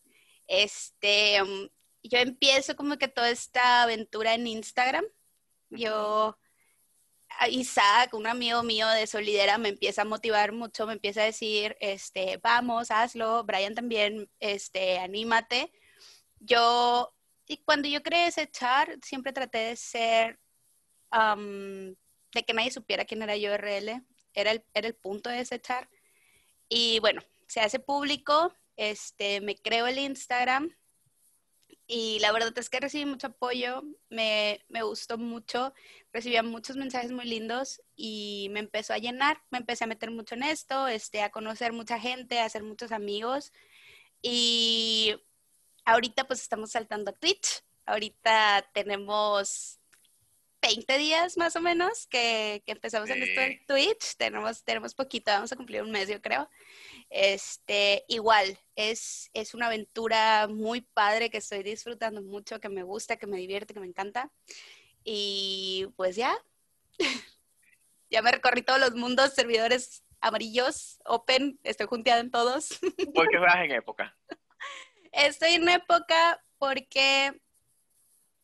Este, 0.47 1.43
um, 1.43 1.71
yo 2.03 2.19
empiezo 2.19 2.77
como 2.77 2.99
que 2.99 3.09
toda 3.09 3.31
esta 3.31 3.85
aventura 3.85 4.35
en 4.35 4.47
Instagram. 4.47 5.07
Yo, 5.71 6.39
Isaac, 7.49 8.13
un 8.13 8.27
amigo 8.27 8.63
mío 8.63 8.87
de 8.89 9.07
Solidera, 9.07 9.57
me 9.57 9.71
empieza 9.71 10.03
a 10.03 10.05
motivar 10.05 10.53
mucho, 10.53 10.87
me 10.87 10.93
empieza 10.93 11.23
a 11.23 11.25
decir, 11.25 11.75
este, 11.81 12.37
vamos, 12.37 12.91
hazlo. 12.91 13.45
Brian 13.45 13.75
también, 13.75 14.31
este, 14.41 14.99
anímate. 14.99 15.73
Yo 16.39 17.15
y 17.51 17.57
cuando 17.65 17.89
yo 17.89 18.01
creé 18.01 18.29
ese 18.29 18.49
char, 18.49 18.97
siempre 19.03 19.33
traté 19.33 19.59
de 19.59 19.75
ser, 19.75 20.39
de 21.13 22.43
que 22.45 22.55
nadie 22.55 22.71
supiera 22.71 23.05
quién 23.05 23.23
era 23.23 23.37
yo 23.37 23.57
RL. 23.57 24.03
Era 24.35 24.53
el, 24.53 24.65
era 24.75 24.89
el 24.89 24.95
punto 24.95 25.31
de 25.31 25.41
ese 25.41 25.61
char. 25.61 25.89
Y 26.69 27.01
bueno, 27.01 27.23
se 27.49 27.61
hace 27.61 27.81
público, 27.81 28.55
este, 28.77 29.41
me 29.41 29.57
creo 29.57 29.87
el 29.87 29.99
Instagram 29.99 30.75
y 31.93 32.21
la 32.21 32.31
verdad 32.31 32.57
es 32.57 32.71
que 32.71 32.79
recibí 32.79 33.05
mucho 33.05 33.27
apoyo, 33.27 33.83
me, 34.11 34.65
me, 34.69 34.83
gustó 34.83 35.19
mucho, 35.19 35.75
recibía 36.13 36.45
muchos 36.45 36.77
mensajes 36.77 37.11
muy 37.11 37.25
lindos 37.25 37.83
y 37.97 38.47
me 38.53 38.61
empezó 38.61 38.93
a 38.93 38.99
llenar, 38.99 39.43
me 39.51 39.59
empecé 39.59 39.83
a 39.83 39.89
meter 39.89 40.13
mucho 40.13 40.37
en 40.37 40.45
esto, 40.45 40.87
este, 40.87 41.23
a 41.23 41.33
conocer 41.33 41.73
mucha 41.73 41.99
gente, 41.99 42.39
a 42.39 42.45
hacer 42.45 42.63
muchos 42.63 42.93
amigos 42.93 43.53
y 44.23 45.17
ahorita 45.85 46.29
pues 46.29 46.43
estamos 46.43 46.71
saltando 46.71 47.11
a 47.11 47.15
Twitch. 47.15 47.65
Ahorita 47.87 48.71
tenemos 48.73 49.80
20 50.63 50.99
días 50.99 51.37
más 51.37 51.57
o 51.57 51.61
menos 51.61 52.07
que, 52.07 52.63
empezamos 52.67 53.09
en 53.11 53.23
esto 53.23 53.41
en 53.41 53.67
Twitch. 53.67 54.17
Tenemos, 54.17 54.63
tenemos 54.65 54.95
poquito, 54.95 55.31
vamos 55.31 55.53
a 55.53 55.57
cumplir 55.57 55.83
un 55.83 55.91
mes 55.91 56.09
yo 56.09 56.21
creo. 56.21 56.49
Este, 57.09 58.05
igual, 58.09 58.59
es, 58.77 59.31
es 59.33 59.55
una 59.55 59.67
aventura 59.67 60.47
muy 60.49 60.81
padre 60.81 61.31
que 61.31 61.39
estoy 61.39 61.63
disfrutando 61.63 62.23
mucho, 62.23 62.61
que 62.61 62.69
me 62.69 62.83
gusta, 62.83 63.17
que 63.17 63.27
me 63.27 63.39
divierte, 63.39 63.75
que 63.75 63.81
me 63.81 63.87
encanta. 63.87 64.31
Y 65.03 65.89
pues 65.97 66.17
ya, 66.17 66.37
ya 68.11 68.23
me 68.23 68.31
recorrí 68.31 68.63
todos 68.63 68.81
los 68.81 68.95
mundos, 68.95 69.35
servidores 69.35 70.05
amarillos, 70.21 71.01
open, 71.05 71.59
estoy 71.65 71.87
junteada 71.87 72.21
en 72.21 72.31
todos. 72.31 72.79
¿Por 73.15 73.29
qué 73.29 73.39
vas 73.39 73.57
en 73.65 73.73
época? 73.73 74.17
Estoy 75.13 75.55
en 75.55 75.69
época 75.69 76.41
porque 76.59 77.41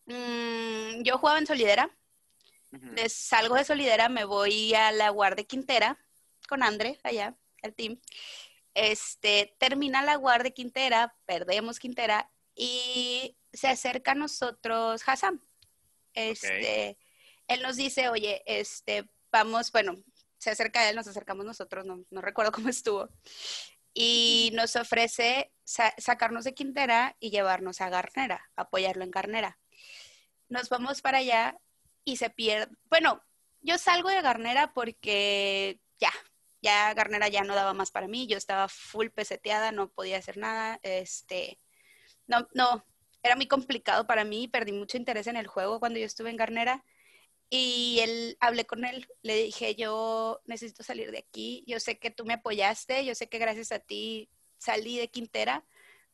mm, 0.07 1.03
yo 1.03 1.19
jugaba 1.19 1.39
en 1.39 1.47
Solidera. 1.47 1.96
Salgo 3.09 3.57
de 3.57 3.65
Solidera, 3.65 4.09
me 4.09 4.25
voy 4.25 4.75
a 4.75 4.93
la 4.93 5.11
Guardia 5.11 5.45
Quintera 5.45 5.99
con 6.49 6.63
André, 6.63 6.99
allá, 7.03 7.37
el 7.63 7.75
team. 7.75 8.01
Este, 8.75 9.55
termina 9.59 10.03
la 10.03 10.17
Guardia 10.17 10.51
Quintera, 10.51 11.15
perdemos 11.25 11.79
Quintera 11.79 12.31
y 12.55 13.37
se 13.53 13.69
acerca 13.69 14.13
a 14.13 14.15
nosotros 14.15 15.03
Hassan. 15.07 15.41
este, 16.15 16.99
él 17.49 17.63
nos 17.63 17.77
dice, 17.77 18.09
oye, 18.09 18.43
este, 18.47 19.09
vamos, 19.31 19.71
bueno, 19.73 19.95
se 20.39 20.51
acerca 20.51 20.81
a 20.81 20.91
él, 20.91 20.97
nos 20.97 21.07
acercamos 21.07 21.45
nosotros, 21.45 21.85
no, 21.85 22.05
no 22.11 22.21
recuerdo 22.21 22.53
cómo 22.53 22.69
estuvo, 22.69 23.09
y 23.95 24.51
nos 24.55 24.77
ofrece 24.77 25.53
sacarnos 25.65 26.45
de 26.45 26.55
Quintera 26.55 27.17
y 27.19 27.31
llevarnos 27.31 27.81
a 27.81 27.89
Garnera, 27.89 28.51
apoyarlo 28.57 29.05
en 29.05 29.11
Garnera. 29.11 29.59
Nos 30.49 30.69
vamos 30.69 31.03
para 31.03 31.19
allá 31.19 31.59
y 32.07 32.17
se 32.17 32.31
pierde, 32.31 32.73
bueno, 32.89 33.21
yo 33.61 33.77
salgo 33.79 34.09
de 34.09 34.23
Garnera 34.23 34.73
porque 34.73 35.81
ya, 35.99 36.13
ya 36.63 36.95
Garnera 36.95 37.29
ya 37.29 37.43
no 37.43 37.57
daba 37.57 37.75
más 37.75 37.91
para 37.91 38.07
mí, 38.07 38.29
yo 38.29 38.39
estaba 38.39 38.69
full 38.69 39.09
peseteada, 39.09 39.73
no 39.73 39.91
podía 39.91 40.19
hacer 40.19 40.39
nada, 40.39 40.79
este, 40.83 41.59
no, 42.29 42.47
no, 42.55 42.87
era 43.25 43.35
muy 43.35 43.49
complicado 43.49 44.07
para 44.07 44.25
mí, 44.25 44.47
perdí 44.47 44.71
mucho 44.71 44.97
interés 44.97 45.27
en 45.27 45.37
el 45.37 45.49
juego 45.49 45.81
cuando 45.81 45.99
yo 45.99 46.07
estuve 46.07 46.31
en 46.31 46.37
Garnera 46.37 46.85
y 47.51 47.99
él, 48.01 48.37
hablé 48.39 48.67
con 48.67 48.85
él, 48.85 49.09
le 49.23 49.35
dije, 49.35 49.75
yo 49.75 50.41
necesito 50.45 50.85
salir 50.85 51.11
de 51.11 51.19
aquí, 51.19 51.65
yo 51.67 51.81
sé 51.81 51.99
que 51.99 52.13
tú 52.13 52.25
me 52.25 52.35
apoyaste, 52.35 53.05
yo 53.05 53.17
sé 53.17 53.29
que 53.29 53.39
gracias 53.39 53.73
a 53.73 53.81
ti 53.81 54.31
salí 54.59 54.97
de 54.97 55.09
Quintera, 55.09 55.65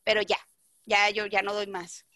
pero 0.04 0.22
ya, 0.22 0.38
ya 0.86 1.10
yo 1.10 1.26
ya 1.26 1.42
no 1.42 1.52
doy 1.52 1.66
más. 1.66 2.06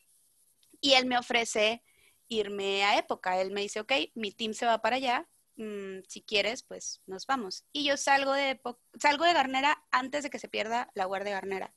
Y 0.81 0.95
él 0.95 1.05
me 1.05 1.19
ofrece 1.19 1.83
irme 2.29 2.85
a 2.85 2.99
época, 2.99 3.41
él 3.41 3.51
me 3.51 3.63
dice, 3.63 3.81
ok, 3.81 3.93
mi 4.15 4.33
team 4.33 4.55
se 4.55 4.67
va 4.67 4.81
para 4.81 4.97
allá, 4.97 5.29
mm, 5.57 6.01
si 6.09 6.23
quieres, 6.23 6.63
pues 6.63 7.03
nos 7.07 7.27
vamos. 7.27 7.65
Y 7.73 7.85
yo 7.85 7.97
salgo 7.97 8.33
de, 8.33 8.61
salgo 8.99 9.25
de 9.25 9.33
Garnera 9.33 9.85
antes 9.91 10.23
de 10.23 10.31
que 10.31 10.39
se 10.39 10.49
pierda 10.49 10.91
la 10.95 11.05
guardia 11.05 11.33
Garnera. 11.33 11.75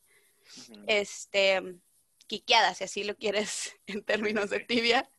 Este, 0.87 1.61
quiqueada, 2.27 2.73
si 2.73 2.83
así 2.85 3.03
lo 3.03 3.17
quieres 3.17 3.75
en 3.87 4.03
términos 4.03 4.49
de 4.49 4.61
tibia. 4.61 5.09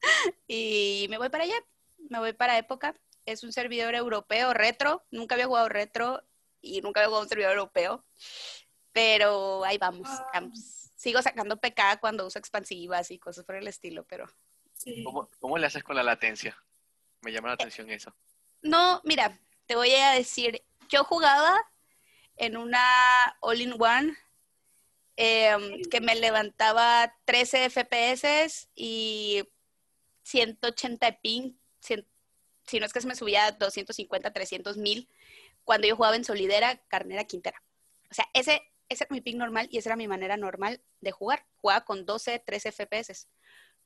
Y 0.47 1.07
me 1.11 1.19
voy 1.19 1.29
para 1.29 1.45
allá, 1.45 1.57
me 2.09 2.19
voy 2.19 2.33
para 2.33 2.59
época. 2.59 2.95
Es 3.27 3.45
un 3.45 3.53
servidor 3.53 3.95
europeo 3.95 4.55
retro, 4.55 5.05
nunca 5.11 5.35
había 5.35 5.47
jugado 5.47 5.69
retro 5.69 6.23
y 6.63 6.81
nunca 6.81 7.01
había 7.01 7.09
jugado 7.09 7.25
un 7.25 7.29
servidor 7.29 7.53
europeo. 7.53 8.05
Pero 8.93 9.65
ahí 9.65 9.79
vamos, 9.79 10.09
ah. 10.09 10.49
Sigo 10.97 11.23
sacando 11.23 11.59
PK 11.59 11.99
cuando 12.01 12.27
uso 12.27 12.39
expansivas 12.39 13.11
y 13.11 13.19
cosas 13.19 13.45
por 13.45 13.57
el 13.57 13.69
estilo, 13.69 14.05
pero... 14.05 14.27
¿Cómo, 15.41 15.59
le 15.59 15.67
haces 15.67 15.83
con 15.83 15.97
la 15.97 16.03
latencia? 16.03 16.57
Me 17.21 17.33
llama 17.33 17.49
la 17.49 17.55
atención 17.55 17.91
eso. 17.91 18.15
No, 18.63 19.01
mira, 19.05 19.39
te 19.67 19.77
voy 19.77 19.91
a 19.93 20.13
decir, 20.13 20.63
yo 20.89 21.05
jugaba 21.05 21.57
en 22.37 22.57
una 22.57 22.81
all-in-one 23.41 24.17
em, 25.17 25.83
que 25.91 26.01
me 26.01 26.15
levantaba 26.15 27.15
13 27.25 27.71
FPS 27.71 28.69
y 28.75 29.45
180 30.23 31.21
ping, 31.21 31.55
si 31.81 32.79
no 32.79 32.87
es 32.87 32.93
que 32.93 33.01
se 33.01 33.09
me 33.09 33.17
subía 33.17 33.47
a 33.47 33.53
250, 33.53 34.33
300 34.33 34.77
mil, 34.77 35.09
cuando 35.65 35.87
yo 35.87 35.97
jugaba 35.97 36.17
en 36.17 36.25
Solidera, 36.25 36.77
Carnera, 36.89 37.25
Quintera. 37.25 37.63
O 38.11 38.15
sea, 38.15 38.27
ese, 38.33 38.63
ese 38.89 39.05
era 39.05 39.15
mi 39.15 39.21
ping 39.21 39.37
normal 39.37 39.69
y 39.71 39.79
esa 39.79 39.91
era 39.91 39.97
mi 39.97 40.09
manera 40.09 40.37
normal 40.37 40.81
de 41.01 41.13
jugar. 41.13 41.47
Jugaba 41.57 41.85
con 41.85 42.07
12, 42.07 42.39
13 42.39 42.73
FPS. 42.73 43.29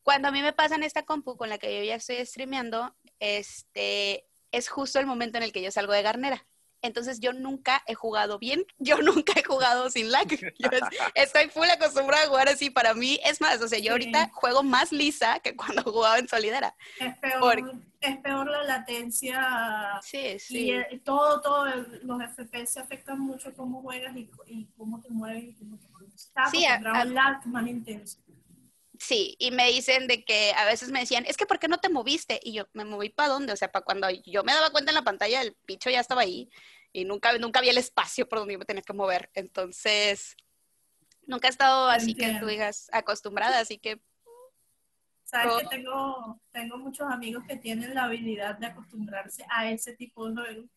Cuando 0.04 0.28
a 0.28 0.30
mí 0.30 0.42
me 0.42 0.52
pasan 0.52 0.82
esta 0.82 1.04
compu 1.04 1.36
con 1.36 1.48
la 1.48 1.56
que 1.56 1.78
yo 1.78 1.82
ya 1.82 1.94
estoy 1.94 2.24
streameando, 2.26 2.94
este, 3.20 4.26
es 4.52 4.68
justo 4.68 5.00
el 5.00 5.06
momento 5.06 5.38
en 5.38 5.44
el 5.44 5.52
que 5.52 5.62
yo 5.62 5.70
salgo 5.70 5.94
de 5.94 6.02
Garnera. 6.02 6.46
Entonces 6.82 7.18
yo 7.20 7.32
nunca 7.32 7.82
he 7.86 7.94
jugado 7.94 8.38
bien, 8.38 8.66
yo 8.78 8.98
nunca 8.98 9.32
he 9.34 9.42
jugado 9.42 9.88
sin 9.88 10.12
lag. 10.12 10.28
Yo 10.58 10.68
estoy 11.14 11.48
full 11.48 11.68
acostumbrada 11.70 12.24
a 12.24 12.28
jugar 12.28 12.50
así. 12.50 12.68
Para 12.68 12.92
mí 12.92 13.18
es 13.24 13.40
más, 13.40 13.62
o 13.62 13.68
sea, 13.68 13.78
yo 13.78 13.92
ahorita 13.92 14.30
juego 14.34 14.62
más 14.62 14.92
lisa 14.92 15.40
que 15.40 15.56
cuando 15.56 15.82
jugaba 15.90 16.18
en 16.18 16.28
Solidera. 16.28 16.76
Es 17.00 17.16
peor, 17.16 17.80
es 18.02 18.16
peor 18.18 18.46
la 18.46 18.64
latencia. 18.64 19.98
Sí, 20.02 20.38
sí. 20.38 20.72
Y 20.90 20.98
todo, 20.98 21.40
todo, 21.40 21.64
los 22.02 22.22
FPS 22.34 22.76
afectan 22.76 23.18
mucho 23.18 23.54
cómo 23.54 23.80
juegas 23.80 24.14
y, 24.14 24.28
cómo 24.76 25.00
te 25.00 25.08
mueves 25.08 25.44
y 25.44 25.54
cómo 25.54 25.78
te 25.78 25.88
mueves. 25.88 26.30
sí, 26.50 26.66
a, 26.66 27.04
lag 27.06 27.46
más 27.46 27.66
intenso. 27.66 28.18
Sí, 29.04 29.36
y 29.38 29.50
me 29.50 29.70
dicen 29.70 30.06
de 30.06 30.24
que 30.24 30.54
a 30.56 30.64
veces 30.64 30.90
me 30.90 31.00
decían, 31.00 31.26
es 31.26 31.36
que 31.36 31.44
¿por 31.44 31.58
qué 31.58 31.68
no 31.68 31.76
te 31.76 31.90
moviste? 31.90 32.40
Y 32.42 32.54
yo, 32.54 32.68
¿me 32.72 32.86
moví 32.86 33.10
para 33.10 33.28
dónde? 33.28 33.52
O 33.52 33.56
sea, 33.56 33.70
para 33.70 33.84
cuando 33.84 34.08
yo 34.24 34.42
me 34.44 34.54
daba 34.54 34.70
cuenta 34.70 34.92
en 34.92 34.94
la 34.94 35.02
pantalla, 35.02 35.42
el 35.42 35.54
bicho 35.66 35.90
ya 35.90 36.00
estaba 36.00 36.22
ahí 36.22 36.48
y 36.90 37.04
nunca, 37.04 37.36
nunca 37.36 37.58
había 37.58 37.72
el 37.72 37.76
espacio 37.76 38.26
por 38.26 38.38
donde 38.38 38.54
yo 38.54 38.58
me 38.58 38.64
tenía 38.64 38.80
que 38.80 38.94
mover. 38.94 39.30
Entonces, 39.34 40.34
nunca 41.26 41.48
he 41.48 41.50
estado 41.50 41.90
así 41.90 42.14
que 42.14 42.38
tú 42.40 42.46
digas 42.46 42.88
acostumbrada, 42.94 43.60
así 43.60 43.76
que... 43.76 44.00
Sabes 45.24 45.68
que 45.68 45.76
tengo, 45.76 46.40
tengo 46.50 46.78
muchos 46.78 47.06
amigos 47.10 47.44
que 47.46 47.56
tienen 47.56 47.94
la 47.94 48.04
habilidad 48.04 48.56
de 48.56 48.68
acostumbrarse 48.68 49.44
a 49.50 49.70
ese 49.70 49.94
tipo 49.94 50.30
de 50.30 50.34
juego 50.34 50.68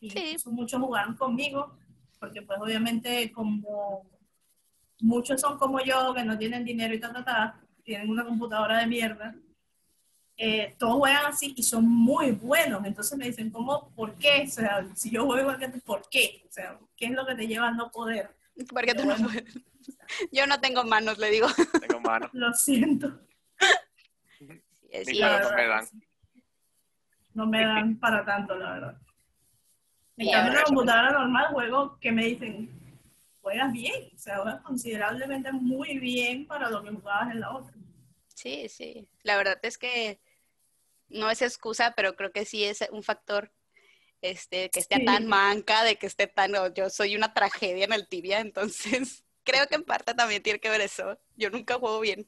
y 0.00 0.36
muchos 0.46 0.80
jugaron 0.80 1.16
conmigo, 1.18 1.76
porque 2.18 2.40
pues 2.40 2.58
obviamente 2.62 3.30
como 3.30 4.08
muchos 5.00 5.38
son 5.38 5.58
como 5.58 5.80
yo, 5.80 6.14
que 6.14 6.24
no 6.24 6.38
tienen 6.38 6.64
dinero 6.64 6.94
y 6.94 7.00
tal, 7.00 7.12
tal, 7.12 7.24
tal, 7.26 7.63
tienen 7.84 8.10
una 8.10 8.24
computadora 8.24 8.78
de 8.78 8.86
mierda, 8.86 9.34
eh, 10.36 10.74
todos 10.78 10.96
juegan 10.96 11.26
así 11.26 11.54
y 11.56 11.62
son 11.62 11.86
muy 11.88 12.32
buenos. 12.32 12.84
Entonces 12.84 13.16
me 13.16 13.26
dicen, 13.26 13.50
¿cómo? 13.50 13.90
¿Por 13.94 14.14
qué? 14.16 14.44
O 14.46 14.50
sea, 14.50 14.84
si 14.94 15.10
yo 15.10 15.24
juego 15.24 15.42
igual 15.42 15.58
que 15.58 15.68
tú, 15.68 15.80
¿por 15.80 16.08
qué? 16.08 16.42
O 16.48 16.52
sea, 16.52 16.78
¿qué 16.96 17.06
es 17.06 17.12
lo 17.12 17.24
que 17.24 17.34
te 17.34 17.46
lleva 17.46 17.68
a 17.68 17.72
no 17.72 17.90
poder? 17.90 18.34
Porque 18.68 18.94
tú 18.94 19.04
no 19.04 19.16
puedes. 19.16 19.44
Yo 20.32 20.46
no 20.46 20.60
tengo 20.60 20.84
manos, 20.84 21.18
le 21.18 21.30
digo. 21.30 21.46
Tengo 21.86 22.00
manos. 22.00 22.30
lo 22.32 22.52
siento. 22.54 23.20
Sí, 25.04 25.20
no 25.20 25.54
me 25.54 25.66
dan. 25.66 25.88
No 27.34 27.46
me 27.46 27.64
dan 27.64 27.96
para 27.98 28.24
tanto, 28.24 28.56
la 28.56 28.72
verdad. 28.72 28.98
En 30.16 30.30
cambio, 30.30 30.52
en 30.52 30.58
la 30.58 30.64
computadora 30.64 31.12
normal 31.12 31.46
juego 31.48 31.98
que 32.00 32.12
me 32.12 32.26
dicen, 32.26 32.70
juegas 33.44 33.72
bien, 33.72 34.10
o 34.14 34.18
sea, 34.18 34.38
juegas 34.38 34.62
considerablemente 34.62 35.52
muy 35.52 35.98
bien 35.98 36.46
para 36.46 36.70
lo 36.70 36.82
que 36.82 36.90
jugabas 36.90 37.30
en 37.30 37.40
la 37.40 37.54
otra. 37.54 37.74
Sí, 38.34 38.68
sí. 38.68 39.06
La 39.22 39.36
verdad 39.36 39.58
es 39.62 39.76
que 39.76 40.18
no 41.08 41.30
es 41.30 41.42
excusa, 41.42 41.92
pero 41.94 42.16
creo 42.16 42.32
que 42.32 42.46
sí 42.46 42.64
es 42.64 42.84
un 42.90 43.02
factor 43.02 43.52
este, 44.22 44.70
que 44.70 44.80
esté 44.80 45.04
tan 45.04 45.26
manca, 45.26 45.84
de 45.84 45.96
que 45.96 46.06
esté 46.06 46.26
tan, 46.26 46.52
yo 46.74 46.88
soy 46.88 47.14
una 47.14 47.34
tragedia 47.34 47.84
en 47.84 47.92
el 47.92 48.08
tibia, 48.08 48.40
entonces 48.40 49.22
creo 49.44 49.66
que 49.66 49.74
en 49.74 49.84
parte 49.84 50.14
también 50.14 50.42
tiene 50.42 50.58
que 50.58 50.70
ver 50.70 50.80
eso. 50.80 51.18
Yo 51.36 51.50
nunca 51.50 51.74
juego 51.74 52.00
bien. 52.00 52.26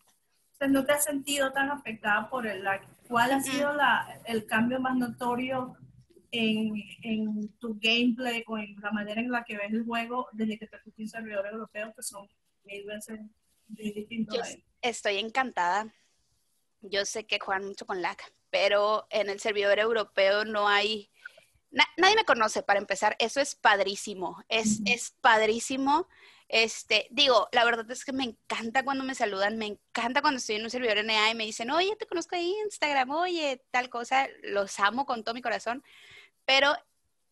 ¿No 0.69 0.85
te 0.85 0.93
has 0.93 1.05
sentido 1.05 1.53
tan 1.53 1.71
afectada 1.71 2.29
por 2.29 2.47
el 2.47 2.63
lag? 2.63 2.83
¿Cuál 3.09 3.33
ha 3.33 3.41
sido 3.41 3.73
la, 3.73 4.21
el 4.27 4.47
cambio 4.47 4.81
más 4.81 4.97
notorio 4.97 5.77
en, 6.39 7.49
tu 7.59 7.79
gameplay 7.81 8.45
o 8.47 8.59
en 8.59 8.77
la 8.81 8.91
manera 8.91 9.21
en 9.21 9.31
la 9.31 9.45
que 9.45 9.57
ves 9.57 9.73
el 9.73 9.85
juego 9.85 10.29
desde 10.33 10.59
que 10.59 10.67
te 10.67 10.79
fuiste 10.79 11.03
un 11.03 11.09
servidor 11.09 11.47
europeo 11.47 11.93
que 11.95 12.03
son 12.03 12.29
mil 12.65 12.85
veces 12.85 13.21
distintos. 13.69 14.57
estoy 14.83 15.19
encantada. 15.19 15.93
Yo 16.83 17.05
sé 17.05 17.27
que 17.27 17.39
juegan 17.39 17.67
mucho 17.67 17.87
con 17.87 18.03
lag, 18.03 18.17
pero 18.51 19.07
en 19.11 19.29
el 19.29 19.41
servidor 19.41 19.79
europeo 19.79 20.45
no 20.45 20.69
hay... 20.69 21.11
nadie 21.97 22.17
me 22.17 22.25
conoce 22.25 22.63
para 22.63 22.79
empezar, 22.79 23.17
eso 23.19 23.41
es 23.41 23.55
padrísimo, 23.55 24.45
es, 24.49 24.81
es 24.85 25.11
padrísimo. 25.21 26.07
Este, 26.49 27.09
digo, 27.11 27.49
la 27.51 27.65
verdad 27.65 27.91
es 27.91 28.05
que 28.05 28.13
me 28.13 28.23
encanta 28.23 28.85
cuando 28.85 29.03
me 29.03 29.17
saludan, 29.17 29.59
me 29.59 29.67
encanta 29.67 30.21
cuando 30.21 30.39
estoy 30.39 30.57
en 30.57 30.65
un 30.65 30.71
servidor 30.71 31.05
NA 31.05 31.31
y 31.31 31.35
me 31.35 31.45
dicen, 31.45 31.71
oye, 31.71 31.97
te 31.97 32.07
conozco 32.07 32.37
en 32.37 32.43
Instagram, 32.43 33.11
oye, 33.11 33.65
tal 33.73 33.91
cosa, 33.91 34.29
los 34.45 34.79
amo 34.79 35.07
con 35.07 35.25
todo 35.25 35.35
mi 35.35 35.43
corazón, 35.43 35.83
pero 36.47 36.75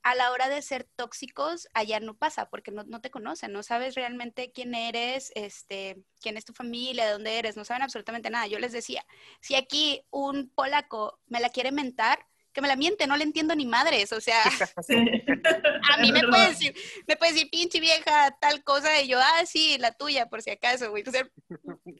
a 0.04 0.14
la 0.14 0.30
hora 0.32 0.50
de 0.50 0.60
ser 0.60 0.84
tóxicos, 0.96 1.66
allá 1.72 1.98
no 1.98 2.14
pasa, 2.14 2.50
porque 2.50 2.70
no, 2.70 3.00
te 3.00 3.10
conocen, 3.10 3.52
no 3.52 3.62
sabes 3.62 3.94
realmente 3.94 4.52
quién 4.52 4.74
eres, 4.74 5.32
este, 5.34 6.04
quién 6.20 6.36
es 6.36 6.44
tu 6.44 6.52
familia, 6.52 7.06
de 7.06 7.12
dónde 7.12 7.38
eres, 7.38 7.56
no 7.56 7.64
saben 7.64 7.82
absolutamente 7.82 8.28
nada. 8.28 8.46
Yo 8.46 8.58
les 8.58 8.72
decía, 8.72 9.02
si 9.40 9.54
aquí 9.54 10.04
un 10.10 10.50
polaco 10.50 11.18
me 11.26 11.40
la 11.40 11.48
quiere 11.48 11.72
mentar, 11.72 12.26
que 12.54 12.62
me 12.62 12.68
la 12.68 12.76
miente, 12.76 13.06
no 13.06 13.16
le 13.16 13.24
entiendo 13.24 13.54
ni 13.54 13.66
madres, 13.66 14.12
o 14.12 14.20
sea, 14.20 14.42
a 15.92 15.96
mí 16.00 16.12
me 16.12 16.26
puede 16.26 16.48
decir, 16.48 16.74
me 17.06 17.16
puede 17.16 17.32
decir, 17.32 17.50
pinche 17.50 17.80
vieja, 17.80 18.30
tal 18.40 18.62
cosa, 18.62 19.02
y 19.02 19.08
yo, 19.08 19.18
ah, 19.20 19.44
sí, 19.44 19.76
la 19.78 19.92
tuya, 19.92 20.26
por 20.26 20.40
si 20.40 20.50
acaso, 20.50 20.90
güey. 20.90 21.02
O 21.06 21.10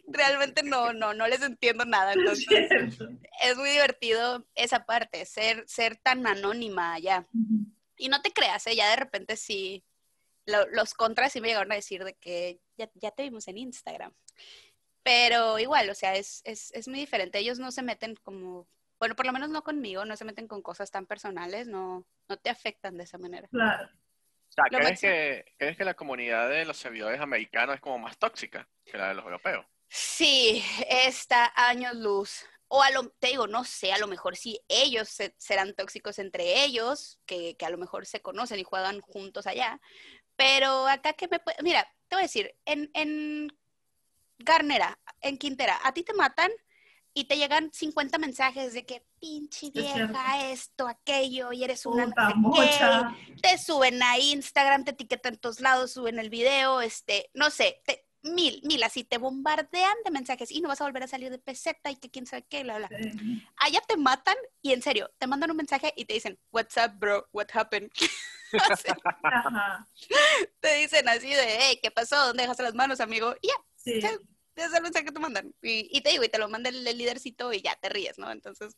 realmente 0.07 0.63
no, 0.63 0.93
no, 0.93 1.13
no 1.13 1.27
les 1.27 1.43
entiendo 1.43 1.85
nada, 1.85 2.13
entonces 2.15 2.71
es 3.43 3.57
muy 3.57 3.71
divertido 3.71 4.47
esa 4.55 4.87
parte, 4.87 5.27
ser, 5.27 5.65
ser 5.67 5.97
tan 5.97 6.27
anónima 6.27 6.95
allá. 6.95 7.27
Y 7.97 8.09
no 8.09 8.23
te 8.23 8.33
creas, 8.33 8.67
¿eh? 8.67 8.77
ya 8.77 8.89
de 8.91 8.97
repente 8.97 9.37
sí, 9.37 9.85
los 10.47 10.95
contras 10.95 11.33
sí 11.33 11.41
me 11.41 11.49
llegaron 11.49 11.73
a 11.73 11.77
decir 11.77 12.05
de 12.05 12.15
que 12.15 12.61
ya, 12.77 12.91
ya 12.95 13.11
te 13.11 13.25
vimos 13.25 13.49
en 13.49 13.59
Instagram. 13.59 14.13
Pero 15.03 15.59
igual, 15.59 15.91
o 15.91 15.95
sea, 15.95 16.15
es, 16.15 16.41
es, 16.45 16.73
es 16.73 16.89
muy 16.89 16.99
diferente. 16.99 17.39
Ellos 17.39 17.59
no 17.59 17.71
se 17.73 17.83
meten 17.83 18.17
como, 18.23 18.67
bueno, 19.05 19.17
por 19.17 19.27
lo 19.27 19.35
menos 19.35 19.51
no 19.51 19.63
conmigo, 19.63 20.07
no 20.07 20.17
se 20.17 20.25
meten 20.25 20.49
con 20.49 20.63
cosas 20.63 20.91
tan 20.91 21.05
personales, 21.05 21.67
no, 21.69 22.07
no 22.27 22.37
te 22.39 22.49
afectan 22.49 22.97
de 22.97 23.05
esa 23.05 23.19
manera. 23.19 23.47
Claro. 23.49 23.85
O 23.85 24.53
sea, 24.55 24.65
¿crees 24.71 24.99
que, 24.99 25.45
¿crees 25.59 25.77
que 25.77 25.85
la 25.85 25.93
comunidad 25.93 26.49
de 26.49 26.65
los 26.65 26.79
servidores 26.79 27.21
americanos 27.21 27.75
es 27.75 27.83
como 27.83 27.99
más 27.99 28.17
tóxica 28.17 28.67
que 28.83 28.97
la 28.97 29.09
de 29.09 29.15
los 29.17 29.25
europeos? 29.27 29.67
Sí, 29.89 30.65
está 30.89 31.53
años 31.55 31.95
luz 31.97 32.47
o 32.69 32.83
a 32.83 32.91
lo, 32.93 33.11
te 33.11 33.27
digo, 33.29 33.47
no 33.47 33.65
sé, 33.65 33.93
a 33.93 33.99
lo 33.99 34.07
mejor 34.07 34.37
sí 34.37 34.59
ellos 34.69 35.11
se- 35.11 35.35
serán 35.37 35.75
tóxicos 35.75 36.19
entre 36.19 36.65
ellos, 36.65 37.21
que, 37.27 37.59
que 37.59 37.67
a 37.67 37.71
lo 37.71 37.77
mejor 37.77 38.07
se 38.07 38.23
conocen 38.23 38.59
y 38.59 38.65
juegan 38.65 39.03
juntos 39.03 39.47
allá. 39.47 39.83
Pero 40.35 40.87
acá 40.89 41.13
que 41.13 41.29
me 41.29 41.41
puede, 41.41 41.59
mira, 41.63 41.87
te 42.09 42.17
voy 42.17 42.23
a 42.23 42.27
decir, 42.27 42.55
en, 42.65 42.91
en 42.95 43.49
Garnera, 44.39 44.99
en 45.21 45.37
Quintera, 45.37 45.79
a 45.85 45.93
ti 45.93 46.05
te 46.05 46.15
matan 46.15 46.51
y 47.15 47.25
te 47.25 47.37
llegan 47.37 47.71
50 47.73 48.19
mensajes 48.19 48.73
de 48.75 48.85
que 48.85 49.07
pinche 49.21 49.71
vieja, 49.71 50.51
esto, 50.51 50.89
aquello, 50.89 51.53
y 51.53 51.63
eres 51.65 51.87
una 51.87 52.07
no 52.07 52.13
sé 52.13 52.71
qué, 53.33 53.41
te 53.41 53.59
suben 53.59 54.03
a 54.03 54.19
Instagram, 54.19 54.85
te 54.85 54.91
etiquetan 54.91 55.35
en 55.35 55.41
todos 55.41 55.61
lados, 55.61 55.93
suben 55.93 56.19
el 56.19 56.29
video, 56.29 56.81
este, 56.81 57.31
no 57.33 57.51
sé, 57.51 57.81
te- 57.87 58.05
mil, 58.23 58.61
mil, 58.65 58.83
así 58.83 59.05
te 59.05 59.19
bombardean 59.19 59.95
de 60.05 60.11
mensajes 60.11 60.51
y 60.51 60.61
no 60.63 60.69
vas 60.69 60.81
a 60.81 60.85
volver 60.85 61.03
a 61.03 61.07
salir 61.07 61.31
de 61.31 61.39
peseta 61.39 61.91
y 61.91 61.97
que 61.97 62.11
quién 62.11 62.27
sabe 62.27 62.45
qué, 62.49 62.63
bla, 62.63 62.79
bla. 62.79 62.89
Sí. 62.89 63.43
Allá 63.59 63.81
te 63.87 63.97
matan 63.99 64.37
y 64.63 64.73
en 64.73 64.81
serio, 64.83 65.11
te 65.19 65.27
mandan 65.27 65.51
un 65.51 65.59
mensaje 65.59 65.93
y 65.95 66.07
te 66.07 66.15
dicen, 66.15 66.39
what's 66.51 66.75
up, 66.79 66.93
bro, 66.99 67.29
what 67.33 67.47
happened? 67.53 67.91
Ajá. 69.23 69.87
te 70.61 70.75
dicen 70.77 71.09
así 71.09 71.29
de, 71.29 71.57
hey, 71.61 71.79
¿qué 71.83 71.91
pasó? 71.91 72.17
¿Dónde 72.27 72.43
dejaste 72.45 72.63
las 72.63 72.75
manos, 72.75 73.01
amigo? 73.01 73.35
Y 73.43 73.49
ya, 73.49 73.55
Sí. 73.77 74.01
Ese 74.57 74.67
es 74.67 74.75
el 74.75 74.83
mensaje 74.83 75.05
que 75.05 75.13
te 75.13 75.19
mandan. 75.21 75.53
Y, 75.63 75.89
y 75.97 76.01
te 76.01 76.11
digo, 76.11 76.25
y 76.25 76.29
te 76.29 76.39
lo 76.39 76.49
manda 76.49 76.71
el, 76.71 76.87
el 76.87 76.99
lidercito 76.99 77.53
y 77.53 77.61
ya 77.61 77.75
te 77.77 77.89
ríes, 77.89 78.19
¿no? 78.19 78.31
Entonces, 78.31 78.77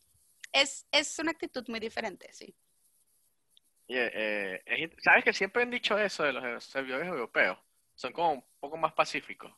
es, 0.52 0.86
es 0.90 1.18
una 1.18 1.32
actitud 1.32 1.64
muy 1.68 1.80
diferente, 1.80 2.28
sí. 2.32 2.54
Y, 3.88 3.94
eh, 3.96 4.62
es 4.66 4.90
¿Sabes 5.02 5.22
que 5.24 5.32
siempre 5.32 5.62
han 5.62 5.70
dicho 5.70 5.98
eso 5.98 6.24
de 6.24 6.32
los 6.32 6.64
servidores 6.64 7.06
europeos? 7.06 7.58
Son 7.94 8.12
como 8.12 8.32
un 8.32 8.44
poco 8.58 8.76
más 8.76 8.92
pacíficos. 8.94 9.52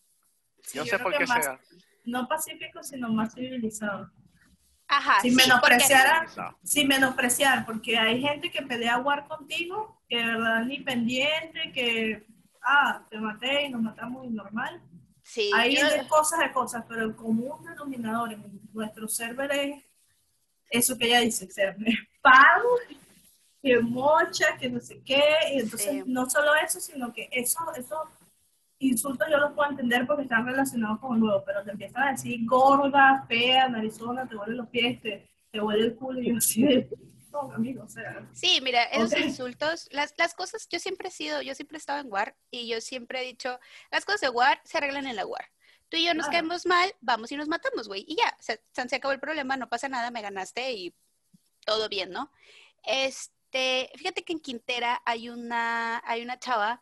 Sí, 0.63 0.77
Yo 0.79 0.83
no 0.85 0.87
yo 0.91 0.97
sé 0.99 1.03
por 1.03 1.17
qué 1.17 1.27
más- 1.27 1.45
sea. 1.45 1.61
No 2.05 2.27
pacífico, 2.27 2.83
sino 2.83 3.09
más 3.11 3.35
civilizado. 3.35 4.11
Ajá, 4.87 5.21
Sin 5.21 5.33
sí, 5.33 5.37
porque- 5.37 5.75
menospreciar, 5.77 6.27
sin 6.63 6.89
menospreciar, 6.89 7.67
porque 7.67 7.99
hay 7.99 8.21
gente 8.23 8.51
que 8.51 8.63
pelea 8.63 8.99
war 8.99 9.29
contigo, 9.29 10.03
que 10.09 10.17
de 10.17 10.25
verdad 10.25 10.65
ni 10.65 10.81
pendiente, 10.81 11.71
que, 11.73 12.27
ah, 12.63 13.07
te 13.11 13.19
maté 13.19 13.65
y 13.65 13.69
nos 13.69 13.83
matamos 13.83 14.27
y 14.27 14.31
normal. 14.31 14.83
Sí, 15.29 15.51
Hay 15.55 15.77
yo- 15.77 15.89
de 15.89 16.07
cosas 16.09 16.41
de 16.41 16.53
cosas, 16.53 16.85
pero 16.89 17.05
el 17.05 17.15
común 17.15 17.63
denominador 17.65 18.33
en 18.33 18.61
nuestro 18.73 19.07
server 19.09 19.51
es 19.53 19.85
eso 20.71 20.97
que 20.99 21.07
ella 21.07 21.21
dice, 21.21 21.51
ser 21.51 21.77
spam, 21.77 22.63
que 23.63 23.79
mocha, 23.81 24.57
que 24.59 24.69
no 24.71 24.81
sé 24.81 25.01
qué, 25.05 25.23
y 25.55 25.61
entonces 25.61 25.91
Sí. 25.91 26.03
no 26.07 26.29
solo 26.31 26.55
eso, 26.55 26.81
sino 26.81 27.13
que 27.13 27.29
eso, 27.33 27.59
esos 27.77 28.01
insultos 28.81 29.27
yo 29.31 29.39
los 29.39 29.53
puedo 29.53 29.71
entender 29.71 30.07
porque 30.07 30.23
están 30.23 30.47
relacionados 30.47 31.01
con 31.01 31.17
el 31.17 31.21
juego, 31.23 31.43
pero 31.45 31.65
te 31.65 31.73
empiezan 31.73 32.03
a 32.09 32.11
decir 32.13 32.39
gorda, 32.47 33.25
fea, 33.27 33.69
narizona, 33.69 34.27
te 34.29 34.37
huele 34.37 34.55
los 34.55 34.69
pies, 34.69 35.01
te, 35.03 35.29
te 35.51 35.61
huele 35.61 35.87
el 35.87 35.97
culo, 35.97 36.21
y 36.21 36.31
yo 36.31 36.37
así 36.37 36.65
de, 37.43 37.49
no, 37.49 37.55
amigo, 37.55 37.85
o 37.85 37.89
sea, 37.89 38.27
Sí, 38.33 38.61
mira, 38.63 38.85
esos 38.85 39.13
Ok. 39.13 39.19
insultos, 39.19 39.89
las, 39.91 40.15
las 40.17 40.35
cosas, 40.35 40.69
yo 40.69 40.79
siempre 40.79 41.09
he 41.09 41.11
sido, 41.13 41.43
yo 41.43 41.55
siempre 41.55 41.77
he 41.77 41.81
estado 41.81 42.01
en 42.01 42.11
WAR 42.13 42.37
y 42.51 42.69
yo 42.69 42.81
siempre 42.81 43.21
he 43.21 43.25
dicho, 43.27 43.59
las 43.91 44.05
cosas 44.05 44.21
de 44.23 44.29
WAR 44.31 44.61
se 44.65 44.79
arreglan 44.79 45.07
en 45.07 45.17
la 45.17 45.27
WAR. 45.27 45.51
Tú 45.89 45.97
y 45.97 46.05
yo 46.05 46.15
nos 46.15 46.27
Claro. 46.27 46.33
caemos 46.33 46.67
mal, 46.67 46.95
vamos 47.01 47.33
y 47.33 47.37
nos 47.37 47.49
matamos, 47.49 47.89
güey. 47.89 48.05
Y 48.07 48.17
ya, 48.17 48.37
se, 48.41 48.63
se 48.73 48.97
acabó 48.97 49.13
el 49.13 49.21
problema, 49.21 49.57
no 49.57 49.69
pasa 49.69 49.89
nada, 49.89 50.11
me 50.11 50.21
ganaste 50.23 50.73
y 50.73 50.95
todo 51.65 51.89
bien, 51.89 52.11
¿no? 52.11 52.31
Este, 52.85 53.91
fíjate 53.97 54.23
que 54.25 54.33
en 54.35 54.41
Quintera 54.41 55.03
hay 55.05 55.29
una, 55.31 56.03
hay 56.05 56.23
una 56.23 56.39
chava 56.39 56.81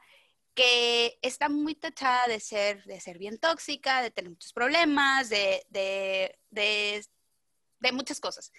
que 0.55 1.19
está 1.23 1.49
muy 1.49 1.75
tachada 1.75 2.27
de 2.29 2.41
ser, 2.41 2.83
de 2.85 3.01
ser 3.01 3.19
bien 3.19 3.39
tóxica, 3.39 4.03
de 4.03 4.11
tener 4.11 4.31
muchos 4.31 4.53
problemas, 4.53 5.29
de, 5.29 5.65
de, 5.69 6.39
de, 6.51 7.07
de 7.81 7.93
muchas 7.93 8.21
cosas. 8.21 8.53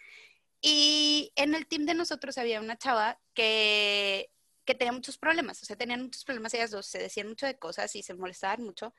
Y 0.70 1.32
en 1.38 1.56
el 1.56 1.66
team 1.66 1.86
de 1.86 1.94
nosotros 1.94 2.38
había 2.38 2.60
una 2.60 2.78
chava 2.78 3.18
que, 3.34 4.30
que 4.66 4.76
tenía 4.76 4.92
muchos 4.92 5.18
problemas, 5.18 5.64
o 5.64 5.66
sea, 5.66 5.78
tenían 5.78 6.04
muchos 6.04 6.26
problemas 6.26 6.54
ellas 6.54 6.72
dos, 6.72 6.86
se 6.86 7.00
decían 7.00 7.30
mucho 7.30 7.46
de 7.46 7.58
cosas 7.58 7.96
y 7.96 8.04
se 8.04 8.14
molestaban 8.14 8.66
mucho. 8.66 8.94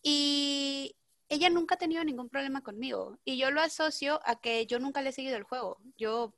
Y 0.00 0.96
ella 1.28 1.50
nunca 1.50 1.74
ha 1.74 1.78
tenido 1.78 2.02
ningún 2.04 2.30
problema 2.30 2.62
conmigo. 2.62 3.18
Y 3.22 3.36
yo 3.36 3.50
lo 3.50 3.60
asocio 3.60 4.18
a 4.24 4.40
que 4.40 4.64
yo 4.64 4.78
nunca 4.78 5.02
le 5.02 5.10
he 5.10 5.12
seguido 5.12 5.36
el 5.36 5.42
juego. 5.42 5.78
Yo, 5.98 6.32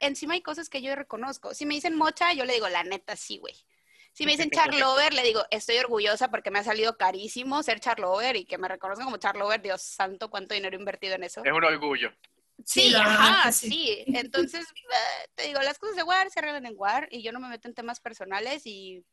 encima 0.00 0.34
hay 0.34 0.42
cosas 0.42 0.68
que 0.68 0.82
yo 0.82 0.94
reconozco. 0.94 1.54
Si 1.54 1.64
me 1.64 1.72
dicen 1.72 1.96
mocha, 1.96 2.34
yo 2.34 2.44
le 2.44 2.52
digo, 2.52 2.68
la 2.68 2.84
neta, 2.84 3.16
sí, 3.16 3.38
güey. 3.38 3.54
Si 4.12 4.26
me 4.26 4.32
dicen 4.32 4.50
Charlover, 4.50 5.14
le 5.14 5.22
digo, 5.22 5.42
estoy 5.50 5.78
orgullosa 5.78 6.30
porque 6.30 6.50
me 6.50 6.58
ha 6.58 6.64
salido 6.64 6.98
carísimo 6.98 7.62
ser 7.62 7.80
Charlover 7.80 8.36
y 8.36 8.44
que 8.44 8.58
me 8.58 8.68
reconozcan 8.68 9.06
como 9.06 9.16
Charlover. 9.16 9.62
Dios 9.62 9.80
santo, 9.80 10.28
cuánto 10.28 10.54
dinero 10.54 10.76
he 10.76 10.78
invertido 10.78 11.14
en 11.14 11.24
eso. 11.24 11.42
Es 11.42 11.50
un 11.50 11.64
orgullo. 11.64 12.12
Sí, 12.64 12.94
ajá, 12.94 13.52
sí. 13.52 14.04
Entonces, 14.06 14.64
eh, 14.64 15.28
te 15.34 15.46
digo, 15.48 15.60
las 15.60 15.78
cosas 15.78 15.96
de 15.96 16.02
WAR 16.02 16.30
se 16.30 16.40
arreglan 16.40 16.66
en 16.66 16.74
WAR 16.76 17.08
y 17.10 17.22
yo 17.22 17.32
no 17.32 17.40
me 17.40 17.48
meto 17.48 17.68
en 17.68 17.74
temas 17.74 18.00
personales 18.00 18.66
y 18.66 19.04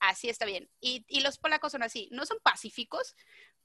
así 0.00 0.28
está 0.28 0.44
bien. 0.44 0.68
Y, 0.80 1.04
y 1.08 1.20
los 1.20 1.38
polacos 1.38 1.72
son 1.72 1.82
así, 1.82 2.08
no 2.12 2.26
son 2.26 2.38
pacíficos 2.42 3.14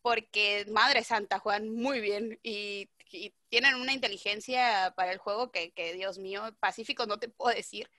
porque, 0.01 0.65
madre 0.69 1.03
santa, 1.03 1.39
juegan 1.39 1.69
muy 1.69 1.99
bien 1.99 2.39
y, 2.43 2.89
y 3.11 3.33
tienen 3.49 3.75
una 3.75 3.93
inteligencia 3.93 4.93
para 4.95 5.11
el 5.11 5.17
juego 5.17 5.51
que, 5.51 5.71
que, 5.71 5.93
Dios 5.93 6.19
mío, 6.19 6.55
pacíficos 6.59 7.07
no 7.07 7.17
te 7.17 7.29
puedo 7.29 7.55
decir. 7.55 7.89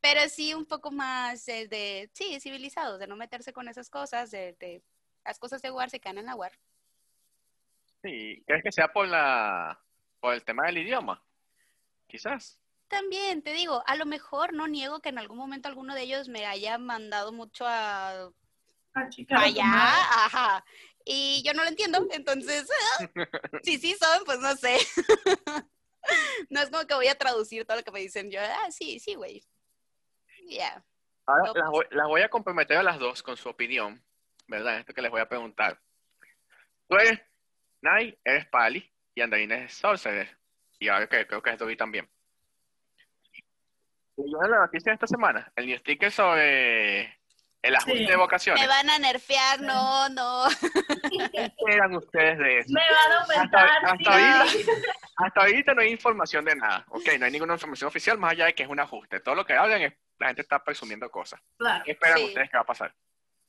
Pero 0.00 0.28
sí 0.28 0.52
un 0.52 0.66
poco 0.66 0.90
más 0.90 1.46
de, 1.46 1.68
de 1.68 2.10
sí, 2.12 2.38
civilizados, 2.40 2.98
de 2.98 3.06
no 3.06 3.16
meterse 3.16 3.52
con 3.52 3.68
esas 3.68 3.88
cosas, 3.88 4.30
de, 4.30 4.54
de 4.58 4.82
las 5.24 5.38
cosas 5.38 5.62
de 5.62 5.70
WAR 5.70 5.90
se 5.90 6.00
quedan 6.00 6.18
en 6.18 6.26
la 6.26 6.34
WAR. 6.34 6.52
Sí, 8.02 8.42
¿crees 8.46 8.62
que 8.62 8.72
sea 8.72 8.92
por 8.92 9.08
la 9.08 9.80
por 10.20 10.34
el 10.34 10.44
tema 10.44 10.66
del 10.66 10.78
idioma? 10.78 11.22
Quizás. 12.06 12.58
También, 12.88 13.42
te 13.42 13.52
digo, 13.52 13.82
a 13.86 13.96
lo 13.96 14.06
mejor 14.06 14.52
no 14.52 14.68
niego 14.68 15.00
que 15.00 15.08
en 15.08 15.18
algún 15.18 15.38
momento 15.38 15.68
alguno 15.68 15.94
de 15.94 16.02
ellos 16.02 16.28
me 16.28 16.46
haya 16.46 16.78
mandado 16.78 17.32
mucho 17.32 17.66
a 17.66 18.30
ah, 18.94 19.08
chica, 19.10 19.40
allá, 19.40 19.64
ajá. 19.64 20.64
Y 21.04 21.42
yo 21.44 21.52
no 21.52 21.62
lo 21.62 21.68
entiendo, 21.68 22.06
entonces, 22.10 22.68
si 23.64 23.78
sí 23.78 23.94
son, 23.94 24.24
pues 24.24 24.38
no 24.38 24.54
sé. 24.56 24.78
no 26.50 26.60
es 26.60 26.70
como 26.70 26.86
que 26.86 26.94
voy 26.94 27.08
a 27.08 27.18
traducir 27.18 27.64
todo 27.64 27.76
lo 27.76 27.82
que 27.82 27.90
me 27.90 28.00
dicen 28.00 28.30
yo, 28.30 28.40
ah, 28.40 28.70
sí, 28.70 29.00
sí, 29.00 29.14
güey. 29.14 29.42
Ya. 30.48 30.84
Ahora 31.26 31.44
No, 31.46 31.54
las 31.54 31.70
voy, 31.70 31.86
las 31.90 32.06
voy 32.06 32.22
a 32.22 32.28
comprometer 32.28 32.76
a 32.76 32.84
las 32.84 33.00
dos 33.00 33.22
con 33.22 33.36
su 33.36 33.48
opinión, 33.48 34.00
¿verdad? 34.46 34.78
Esto 34.78 34.94
que 34.94 35.02
les 35.02 35.10
voy 35.10 35.20
a 35.20 35.28
preguntar. 35.28 35.80
Tú 36.88 36.96
eres 36.96 37.20
Nai, 37.80 38.16
eres 38.24 38.46
Pali 38.46 38.95
y 39.16 39.22
Andrina 39.22 39.56
es 39.56 39.72
Sorcerer. 39.74 40.28
Y 40.78 40.88
ahora 40.88 41.08
que 41.08 41.26
creo 41.26 41.42
que 41.42 41.50
es 41.50 41.58
Dobby 41.58 41.74
también. 41.76 42.06
Y 44.18 44.30
yo 44.30 44.38
en 44.44 44.50
la 44.50 44.58
noticia 44.58 44.90
de 44.90 44.94
esta 44.94 45.06
semana, 45.06 45.50
el 45.56 45.66
new 45.66 45.78
sticker 45.78 46.12
sobre 46.12 47.18
el 47.62 47.74
ajuste 47.74 47.98
Sí. 47.98 48.06
de 48.06 48.16
vocaciones. 48.16 48.62
Me 48.62 48.68
van 48.68 48.90
a 48.90 48.98
nerfear, 48.98 49.60
no, 49.62 50.08
no. 50.10 50.44
¿Qué 51.32 51.44
esperan 51.44 51.96
ustedes 51.96 52.38
de 52.38 52.58
eso? 52.58 52.72
Me 52.72 52.80
van 52.80 53.12
a 53.12 53.22
aumentar, 53.22 53.68
Hasta, 53.68 53.90
hasta 53.92 54.48
sí. 54.48 54.62
ahorita, 54.62 54.72
hasta 55.16 55.40
ahorita 55.40 55.74
no 55.74 55.80
hay 55.80 55.88
información 55.90 56.44
de 56.44 56.56
nada. 56.56 56.84
Ok, 56.90 57.08
no 57.18 57.24
hay 57.24 57.32
ninguna 57.32 57.54
información 57.54 57.88
oficial 57.88 58.18
más 58.18 58.32
allá 58.32 58.44
de 58.46 58.54
que 58.54 58.62
es 58.64 58.68
un 58.68 58.80
ajuste. 58.80 59.20
Todo 59.20 59.34
lo 59.34 59.46
que 59.46 59.54
hablan 59.54 59.80
es 59.80 59.94
la 60.18 60.26
gente 60.28 60.42
está 60.42 60.62
presumiendo 60.62 61.10
cosas. 61.10 61.40
Claro. 61.56 61.84
¿Qué 61.84 61.92
esperan 61.92 62.18
Sí. 62.18 62.24
ustedes 62.26 62.50
que 62.50 62.56
va 62.58 62.62
a 62.62 62.66
pasar? 62.66 62.94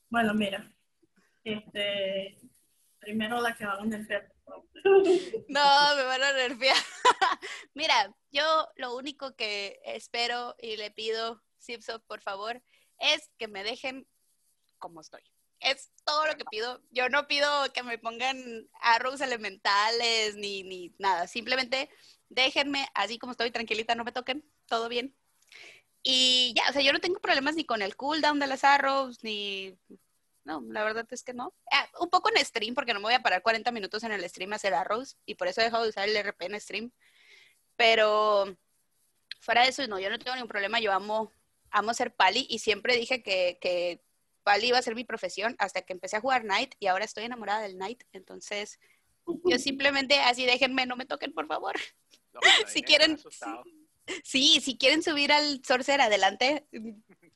Bueno, 0.10 0.34
mira, 0.34 0.66
este, 1.44 2.38
primero 3.00 3.42
la 3.42 3.54
que 3.54 3.66
van 3.66 3.80
a 3.82 3.86
nerfear. 3.86 4.32
No, 5.48 5.96
me 5.96 6.04
van 6.04 6.24
a 6.24 6.34
nerfear. 6.34 6.78
Mira, 7.74 8.16
yo 8.32 8.68
lo 8.76 8.96
único 8.96 9.36
que 9.36 9.80
espero 9.84 10.56
y 10.60 10.78
le 10.78 10.92
pido, 10.92 11.44
Sipso, 11.58 12.00
por 12.04 12.22
favor, 12.22 12.62
es 13.00 13.30
que 13.38 13.48
me 13.48 13.64
dejen 13.64 14.08
como 14.80 15.02
estoy. 15.02 15.22
Es 15.60 15.92
todo 16.06 16.28
lo 16.28 16.36
que 16.36 16.46
pido. 16.46 16.82
Yo 16.92 17.10
no 17.10 17.28
pido 17.28 17.50
que 17.74 17.84
me 17.84 17.98
pongan 17.98 18.70
arrows 18.82 19.22
elementales 19.22 20.36
ni, 20.36 20.64
ni 20.64 20.94
nada. 21.00 21.28
Simplemente 21.28 21.90
déjenme 22.30 22.88
así 22.94 23.18
como 23.18 23.32
estoy, 23.32 23.52
tranquilita, 23.52 23.96
no 23.96 24.04
me 24.04 24.12
toquen, 24.12 24.44
todo 24.68 24.90
bien. 24.90 25.16
Y 26.04 26.54
ya, 26.56 26.70
o 26.70 26.74
sea, 26.74 26.82
yo 26.82 26.94
no 26.94 27.00
tengo 27.00 27.20
problemas 27.20 27.56
ni 27.56 27.66
con 27.66 27.82
el 27.82 27.96
cooldown 27.96 28.40
de 28.40 28.48
las 28.48 28.64
arrows, 28.64 29.24
ni 29.24 29.78
no, 30.48 30.64
la 30.70 30.86
verdad 30.86 31.06
es 31.12 31.24
que 31.24 31.34
no. 31.34 31.54
Ah, 31.70 31.90
un 32.00 32.10
poco 32.10 32.30
en 32.34 32.44
stream, 32.44 32.74
porque 32.74 32.94
no 32.94 33.02
me 33.02 33.08
voy 33.08 33.14
a 33.14 33.22
parar 33.22 33.42
40 33.42 33.70
minutos 33.72 34.02
en 34.04 34.14
el 34.14 34.28
stream 34.30 34.54
a 34.54 34.56
hacer 34.56 34.74
arrows, 34.74 35.18
y 35.26 35.36
por 35.36 35.50
eso 35.50 35.60
he 35.60 35.66
dejado 35.66 35.84
de 35.84 35.90
usar 35.90 36.08
el 36.08 36.16
RP 36.16 36.46
en 36.46 36.60
stream. 36.62 36.92
Pero 37.76 38.58
fuera 39.42 39.64
de 39.64 39.70
eso, 39.70 39.86
no, 39.88 40.00
yo 40.00 40.10
no 40.10 40.18
tengo 40.18 40.36
ningún 40.36 40.48
problema, 40.48 40.80
yo 40.80 40.94
amo, 40.94 41.34
amo 41.70 41.94
ser 41.94 42.16
Pali, 42.16 42.48
y 42.50 42.60
siempre 42.60 42.96
dije 42.96 43.22
que, 43.22 43.58
que 43.60 44.02
Pali 44.44 44.68
iba 44.68 44.78
a 44.78 44.82
ser 44.82 44.96
mi 44.96 45.04
profesión 45.04 45.56
hasta 45.60 45.82
que 45.82 45.92
empecé 45.92 46.16
a 46.16 46.22
jugar 46.22 46.44
Knight, 46.44 46.76
y 46.80 46.88
ahora 46.88 47.04
estoy 47.04 47.26
enamorada 47.26 47.60
del 47.60 47.74
Knight, 47.76 48.04
entonces 48.14 48.80
yo 49.44 49.60
simplemente 49.60 50.18
así 50.22 50.46
déjenme, 50.46 50.86
no 50.86 50.96
me 50.96 51.06
toquen, 51.06 51.34
por 51.34 51.48
favor. 51.48 51.76
Los 52.32 52.42
Si 52.74 52.82
paladines 52.82 53.26
quieren-. 53.26 53.88
Sí, 54.24 54.62
si 54.62 54.78
quieren 54.78 55.04
subir 55.04 55.34
al 55.34 55.62
Sorcerer 55.66 56.00
adelante, 56.00 56.66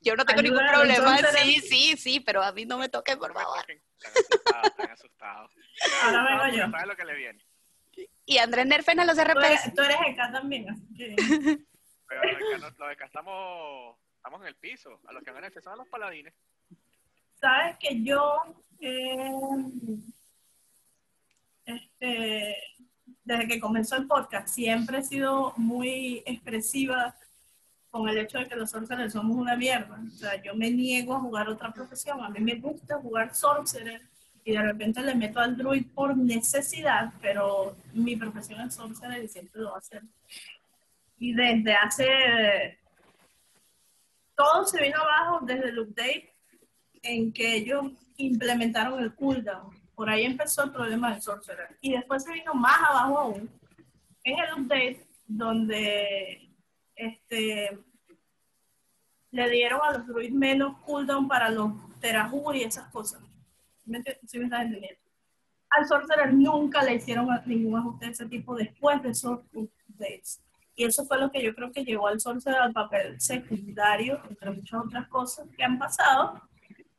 yo 0.01 0.15
no 0.15 0.25
tengo 0.25 0.41
ningún 0.41 0.65
problema. 0.67 1.17
Sí, 1.17 1.59
sí, 1.61 1.97
sí, 1.97 2.19
pero 2.19 2.41
a 2.43 2.51
mí 2.51 2.65
no 2.65 2.77
me 2.77 2.89
toquen, 2.89 3.17
por 3.19 3.33
favor. 3.33 3.59
Están 3.69 4.11
asustados, 4.11 4.65
están 4.69 4.91
asustados. 4.91 5.51
Ahora 6.03 6.23
vengo 6.47 6.57
yo. 6.57 6.71
¿Sabes 6.71 6.87
lo 6.87 6.95
que 6.95 7.05
le 7.05 7.15
viene? 7.15 7.45
Y 8.25 8.37
Andrés 8.37 8.65
nerfen 8.65 8.99
a 8.99 9.05
los 9.05 9.15
Tú 9.17 9.23
RPs. 9.23 9.43
eres, 9.45 9.75
tú 9.75 9.81
eres 9.81 9.97
EK 10.07 10.17
también, 10.31 10.69
así 10.69 10.87
que... 10.95 11.15
Pero 12.07 12.23
los 12.23 12.37
de 12.39 12.45
acá, 12.45 12.57
no- 12.57 12.69
los 12.69 12.77
de 12.77 12.93
acá 12.93 13.05
estamos, 13.05 13.97
estamos 14.17 14.41
en 14.41 14.47
el 14.47 14.55
piso. 14.55 14.99
A 15.07 15.13
los 15.13 15.23
que 15.23 15.31
van 15.31 15.43
a 15.45 15.51
son 15.61 15.73
a 15.73 15.75
los 15.77 15.87
paladines. 15.87 16.33
Sabes 17.39 17.77
que 17.79 18.03
yo, 18.03 18.37
eh, 18.79 19.31
este, 21.65 22.55
desde 23.23 23.47
que 23.47 23.59
comenzó 23.59 23.95
el 23.95 24.07
podcast, 24.07 24.47
siempre 24.47 24.99
he 24.99 25.03
sido 25.03 25.53
muy 25.57 26.23
expresiva 26.25 27.15
con 27.91 28.07
el 28.07 28.17
hecho 28.17 28.39
de 28.39 28.47
que 28.47 28.55
los 28.55 28.71
sorcerers 28.71 29.13
somos 29.13 29.35
una 29.35 29.55
mierda. 29.57 29.99
O 30.07 30.09
sea, 30.11 30.41
yo 30.41 30.55
me 30.55 30.71
niego 30.71 31.13
a 31.13 31.19
jugar 31.19 31.49
otra 31.49 31.71
profesión. 31.71 32.23
A 32.23 32.29
mí 32.29 32.39
me 32.39 32.55
gusta 32.55 32.97
jugar 32.97 33.35
sorcerer 33.35 34.01
y 34.45 34.53
de 34.53 34.61
repente 34.61 35.01
le 35.01 35.13
meto 35.13 35.39
al 35.39 35.57
druid 35.57 35.85
por 35.93 36.17
necesidad, 36.17 37.13
pero 37.21 37.75
mi 37.93 38.15
profesión 38.15 38.61
es 38.61 38.73
sorcerer 38.73 39.23
y 39.23 39.27
siempre 39.27 39.61
lo 39.61 39.71
va 39.71 39.75
a 39.75 39.79
hacer. 39.79 40.01
Y 41.19 41.33
desde 41.33 41.73
hace... 41.73 42.79
Todo 44.35 44.65
se 44.65 44.81
vino 44.81 44.97
abajo 44.97 45.45
desde 45.45 45.69
el 45.69 45.79
update 45.79 46.33
en 47.03 47.31
que 47.33 47.57
ellos 47.57 47.91
implementaron 48.17 49.03
el 49.03 49.13
cooldown. 49.13 49.69
Por 49.93 50.09
ahí 50.09 50.23
empezó 50.23 50.63
el 50.63 50.71
problema 50.71 51.11
del 51.11 51.21
sorcerer. 51.21 51.77
Y 51.81 51.91
después 51.91 52.23
se 52.23 52.31
vino 52.31 52.53
más 52.53 52.79
abajo 52.79 53.19
aún 53.19 53.49
en 54.23 54.39
el 54.39 54.53
update 54.53 55.05
donde 55.27 56.50
este, 57.05 57.77
le 59.31 59.49
dieron 59.49 59.79
a 59.83 59.93
los 59.97 60.07
druids 60.07 60.33
menos 60.33 60.77
cooldown 60.85 61.27
para 61.27 61.49
los 61.49 61.71
terajur 61.99 62.55
y 62.55 62.63
esas 62.63 62.87
cosas. 62.91 63.21
¿Me 63.85 63.99
ent- 63.99 64.17
¿Sí 64.27 64.37
me 64.39 64.45
estás 64.45 64.61
entendiendo? 64.63 64.99
Al 65.69 65.87
sorcerer 65.87 66.33
nunca 66.33 66.83
le 66.83 66.95
hicieron 66.95 67.27
ningún 67.45 67.79
ajuste 67.79 68.05
de 68.07 68.11
ese 68.11 68.25
tipo 68.25 68.55
después 68.55 69.01
de 69.01 69.09
esos. 69.09 69.39
Y 70.75 70.83
eso 70.85 71.05
fue 71.05 71.17
lo 71.19 71.31
que 71.31 71.41
yo 71.43 71.53
creo 71.55 71.71
que 71.71 71.83
llevó 71.85 72.07
al 72.07 72.19
sorcerer 72.19 72.59
al 72.59 72.73
papel 72.73 73.19
secundario, 73.21 74.21
entre 74.29 74.51
muchas 74.51 74.81
otras 74.85 75.07
cosas 75.07 75.47
que 75.55 75.63
han 75.63 75.77
pasado. 75.77 76.41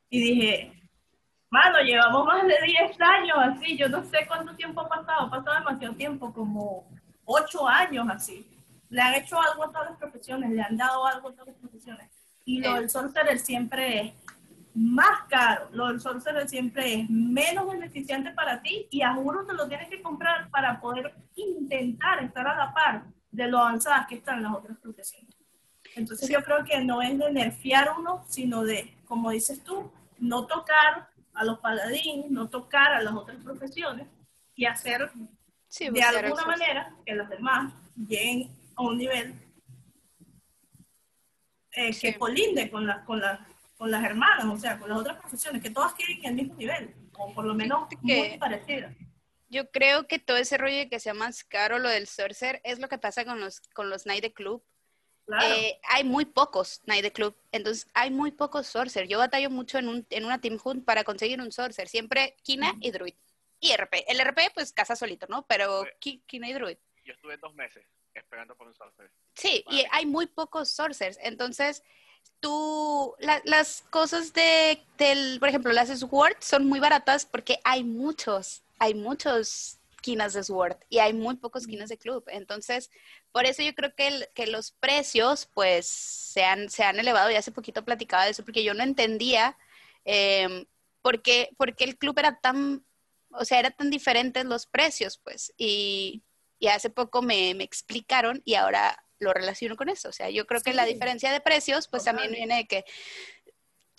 Y 0.09 0.21
dije, 0.21 0.73
mano, 1.49 1.79
llevamos 1.81 2.25
más 2.25 2.47
de 2.47 2.55
10 2.65 2.99
años 3.01 3.37
así, 3.39 3.77
yo 3.77 3.89
no 3.89 4.03
sé 4.05 4.25
cuánto 4.27 4.55
tiempo 4.55 4.81
ha 4.81 4.89
pasado, 4.89 5.27
ha 5.27 5.29
pasado 5.29 5.59
demasiado 5.59 5.95
tiempo, 5.95 6.33
como 6.33 6.87
8 7.25 7.67
años 7.67 8.07
así. 8.09 8.47
Le 8.93 9.01
han 9.01 9.15
hecho 9.15 9.41
algo 9.41 9.63
a 9.63 9.71
todas 9.71 9.89
las 9.89 9.97
profesiones, 9.97 10.51
le 10.51 10.61
han 10.61 10.77
dado 10.77 11.05
algo 11.07 11.29
a 11.29 11.31
todas 11.31 11.47
las 11.47 11.57
profesiones. 11.57 12.11
Y 12.45 12.59
lo 12.61 12.69
Sí. 12.71 12.77
del 12.77 12.89
sorcerer 12.89 13.39
siempre 13.39 13.99
es 14.01 14.13
más 14.75 15.27
caro, 15.29 15.69
lo 15.71 15.87
del 15.87 15.99
sorcerer 15.99 16.47
siempre 16.47 17.01
es 17.01 17.09
menos 17.09 17.67
beneficiante 17.67 18.31
para 18.31 18.61
ti 18.61 18.87
y 18.91 19.01
a 19.01 19.13
juro 19.15 19.45
te 19.45 19.53
lo 19.53 19.67
tienes 19.67 19.89
que 19.89 20.01
comprar 20.01 20.49
para 20.51 20.79
poder 20.79 21.15
intentar 21.35 22.23
estar 22.23 22.47
a 22.47 22.55
la 22.55 22.73
par 22.73 23.03
de 23.31 23.47
lo 23.47 23.57
avanzadas 23.59 24.05
que 24.07 24.15
están 24.15 24.43
las 24.43 24.53
otras 24.53 24.77
profesiones. 24.77 25.35
Entonces 25.95 26.29
yo 26.29 26.43
creo 26.43 26.63
que 26.63 26.83
no 26.83 27.01
es 27.01 27.17
de 27.17 27.31
nerfear 27.31 27.95
uno, 27.97 28.23
sino 28.27 28.63
de, 28.63 28.95
como 29.05 29.31
dices 29.31 29.63
tú, 29.63 29.91
no 30.19 30.45
tocar 30.45 31.09
a 31.33 31.43
los 31.43 31.57
paladines, 31.59 32.29
no 32.29 32.47
tocar 32.47 32.93
a 32.93 33.01
las 33.01 33.13
otras 33.13 33.37
profesiones 33.43 34.07
y 34.55 34.65
hacer 34.65 35.11
Sí, 35.67 35.89
de 35.89 36.03
alguna 36.03 36.45
manera 36.45 36.95
que 37.03 37.15
los 37.15 37.27
demás 37.29 37.73
lleguen 37.95 38.62
a 38.75 38.81
un 38.81 38.97
nivel 38.97 39.33
eh, 41.71 41.87
que 41.87 41.93
Sí. 41.93 42.13
colinde 42.13 42.69
con, 42.69 42.85
las 42.85 43.03
con, 43.05 43.19
las 43.19 43.39
con 43.77 43.89
las 43.91 44.03
hermanas, 44.03 44.45
o 44.45 44.57
sea, 44.57 44.77
con 44.79 44.89
las 44.89 44.99
otras 44.99 45.17
profesiones, 45.19 45.61
que 45.61 45.69
todas 45.69 45.93
queden 45.95 46.19
en 46.19 46.25
el 46.25 46.33
mismo 46.35 46.55
nivel, 46.55 46.93
o 47.17 47.33
por 47.33 47.45
lo 47.45 47.53
menos 47.53 47.89
Fíjate 47.89 48.05
muy 48.19 48.29
que- 48.31 48.37
parecidas. 48.37 48.95
Yo 49.49 49.69
creo 49.69 50.07
que 50.07 50.17
todo 50.17 50.37
ese 50.37 50.57
rollo 50.57 50.77
de 50.77 50.89
que 50.89 50.99
sea 50.99 51.13
más 51.13 51.43
caro 51.43 51.77
lo 51.77 51.87
del 51.89 52.07
sorcerer 52.07 52.59
es 52.63 52.79
lo 52.79 52.89
que 52.89 52.97
pasa 52.97 53.23
con 53.23 53.39
los, 53.39 53.59
con 53.75 53.87
los 53.89 54.07
night 54.07 54.23
de 54.23 54.33
club. 54.33 54.63
Claro. 55.27 55.45
Eh, 55.55 55.79
hay 55.89 56.03
muy 56.03 56.25
pocos 56.25 56.81
night 56.85 57.03
de 57.03 57.11
club, 57.13 57.35
entonces 57.51 57.87
hay 57.93 58.09
muy 58.09 58.31
pocos 58.31 58.65
sorcerer. 58.67 59.07
Yo 59.07 59.19
batallo 59.19 59.49
mucho 59.51 59.77
en, 59.77 59.87
un, 59.89 60.07
en 60.09 60.25
una 60.25 60.41
team 60.41 60.57
hunt 60.63 60.83
para 60.85 61.03
conseguir 61.03 61.39
un 61.39 61.51
sorcerer, 61.51 61.87
siempre 61.87 62.35
Kina 62.43 62.73
y 62.81 62.89
Druid. 62.91 63.13
Y 63.59 63.71
RP. 63.73 64.03
El 64.11 64.19
RP 64.19 64.51
pues 64.55 64.73
casa 64.73 64.95
solito, 64.95 65.27
¿no? 65.29 65.45
Pero 65.47 65.83
Sí. 65.83 65.89
Ki- 65.99 66.23
Kina 66.25 66.49
y 66.49 66.53
Druid. 66.53 66.77
Yo 67.05 67.13
estuve 67.13 67.37
dos 67.37 67.53
meses 67.53 67.85
esperando 68.19 68.55
por 68.55 68.67
un 68.67 68.73
sorcerer. 68.73 69.11
Sí, 69.35 69.63
y 69.69 69.83
hay 69.91 70.05
muy 70.05 70.27
pocos 70.27 70.69
sorcerers. 70.69 71.17
Entonces, 71.21 71.83
tú, 72.39 73.15
la- 73.19 73.41
las 73.45 73.81
cosas 73.89 74.33
de, 74.33 74.83
del, 74.97 75.39
por 75.39 75.49
ejemplo, 75.49 75.71
las 75.73 75.89
Sword 75.99 76.37
son 76.39 76.65
muy 76.67 76.79
baratas 76.79 77.25
porque 77.25 77.59
hay 77.63 77.83
muchos, 77.83 78.63
hay 78.79 78.93
muchos 78.93 79.79
quinas 80.01 80.33
de 80.33 80.43
Sword 80.43 80.77
y 80.89 80.99
hay 80.99 81.13
muy 81.13 81.35
pocos 81.37 81.65
quinas 81.65 81.89
de 81.89 81.97
club. 81.97 82.25
Entonces, 82.27 82.91
por 83.31 83.45
eso 83.45 83.63
yo 83.63 83.73
creo 83.73 83.95
que, 83.95 84.07
el- 84.07 84.27
que 84.35 84.47
los 84.47 84.71
precios, 84.71 85.47
pues, 85.53 85.87
se 85.87 86.43
han, 86.43 86.69
se 86.69 86.83
han 86.83 86.99
elevado. 86.99 87.31
Y 87.31 87.35
hace 87.35 87.51
poquito 87.51 87.85
platicaba 87.85 88.25
de 88.25 88.31
eso 88.31 88.43
porque 88.43 88.63
yo 88.63 88.73
no 88.73 88.83
entendía 88.83 89.57
eh, 90.05 90.65
por, 91.01 91.21
qué, 91.21 91.49
por 91.57 91.75
qué 91.75 91.85
el 91.85 91.97
club 91.97 92.19
era 92.19 92.39
tan, 92.39 92.85
o 93.31 93.45
sea, 93.45 93.59
eran 93.59 93.75
tan 93.75 93.89
diferentes 93.89 94.43
los 94.45 94.65
precios, 94.65 95.17
pues. 95.17 95.53
Y, 95.57 96.21
y 96.63 96.69
hace 96.69 96.89
poco 96.89 97.21
me, 97.21 97.53
me 97.55 97.65
explicaron 97.65 98.41
y 98.45 98.53
ahora 98.55 98.97
lo 99.19 99.33
relaciono 99.33 99.75
con 99.75 99.89
eso. 99.89 100.07
O 100.07 100.11
sea, 100.13 100.29
yo 100.29 100.47
creo 100.47 100.61
que 100.61 100.73
la 100.73 100.85
diferencia 100.85 101.29
de 101.29 101.41
precios, 101.41 101.89
pues 101.89 102.05
también 102.05 102.31
viene 102.31 102.55
de 102.55 102.67
que 102.67 102.85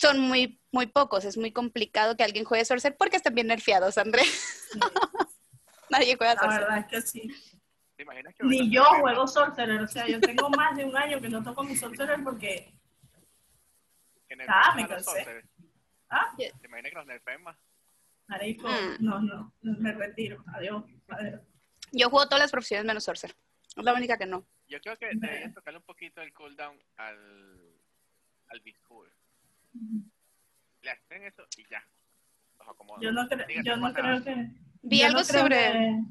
son 0.01 0.17
muy, 0.19 0.59
muy 0.71 0.87
pocos. 0.87 1.25
Es 1.25 1.37
muy 1.37 1.51
complicado 1.51 2.17
que 2.17 2.23
alguien 2.23 2.43
juegue 2.43 2.65
Sorcerer 2.65 2.97
porque 2.97 3.17
están 3.17 3.35
bien 3.35 3.45
nerfeados, 3.45 3.99
Andrés. 3.99 4.67
Sí, 4.71 4.79
Nadie 5.91 6.15
juega 6.17 6.33
la 6.33 6.41
Sorcerer. 6.41 6.61
verdad 6.67 6.77
es 6.79 6.85
que 6.87 7.01
sí. 7.07 7.27
¿Te 7.97 8.01
imaginas 8.01 8.33
que 8.33 8.43
Ni 8.47 8.71
yo 8.73 8.83
juego 8.83 9.27
sorcerer, 9.27 9.81
o 9.81 9.87
sea, 9.87 10.07
yo 10.07 10.19
tengo 10.19 10.49
más 10.49 10.75
de 10.75 10.85
un 10.85 10.97
año 10.97 11.21
que 11.21 11.29
no 11.29 11.43
toco 11.43 11.63
mi 11.63 11.75
sorcerer 11.75 12.23
porque, 12.23 12.73
Ah, 14.47 14.73
me 14.75 14.87
cansé. 14.87 15.43
ah, 16.09 16.33
¿Te 16.35 16.51
imaginas 16.65 16.91
que 16.91 16.97
los 16.97 17.05
nerfeen 17.05 17.43
más? 17.43 17.57
marico, 18.27 18.67
Mm. 18.67 18.95
no, 19.05 19.19
no, 19.21 19.53
me 19.61 19.91
retiro, 19.93 20.43
adiós, 20.55 20.83
adiós. 21.09 21.41
Yo 21.91 22.09
juego 22.09 22.25
todas 22.25 22.39
las 22.41 22.51
profesiones 22.51 22.85
menos 22.85 23.03
Sorcerer. 23.03 23.35
Es 23.75 23.83
la 23.83 23.93
única 23.93 24.17
que 24.17 24.25
no. 24.25 24.45
Yo 24.67 24.79
creo 24.81 24.97
que 24.97 25.07
deberían 25.13 25.53
tocarle 25.53 25.77
un 25.79 25.85
poquito 25.85 26.21
el 26.21 26.33
cooldown 26.33 26.77
al, 26.97 27.59
al 28.47 28.59
Biscool. 28.61 29.11
Le 30.81 30.91
hacen 30.91 31.23
eso 31.23 31.43
y 31.57 31.65
ya. 31.69 31.83
Los 32.59 32.67
acomodan. 32.69 33.01
Yo 33.01 33.11
no, 33.11 33.27
creo, 33.27 33.45
Digan, 33.47 33.63
yo 33.65 33.75
no 33.77 33.81
pasa 33.93 33.95
creo 34.01 34.23
que... 34.23 34.49
Vi 34.81 34.99
yo 34.99 35.07
algo 35.07 35.19
no 35.19 35.25
sobre- 35.25 35.55
que- 35.73 36.01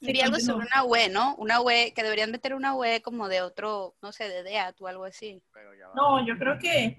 Vi 0.00 0.20
algo 0.20 0.38
sobre 0.40 0.66
una 0.66 0.84
UE, 0.84 1.08
¿no? 1.10 1.36
Una 1.36 1.60
UE, 1.60 1.92
que 1.94 2.02
deberían 2.02 2.30
meter 2.32 2.54
una 2.54 2.74
UE 2.74 3.02
como 3.02 3.28
de 3.28 3.40
otro, 3.42 3.94
no 4.02 4.10
sé, 4.10 4.28
de 4.28 4.42
DEAT 4.42 4.80
o 4.80 4.88
algo 4.88 5.04
así. 5.04 5.40
Pero 5.52 5.74
ya 5.74 5.88
va. 5.88 5.94
No, 5.94 6.26
yo 6.26 6.36
creo 6.38 6.58
que 6.58 6.98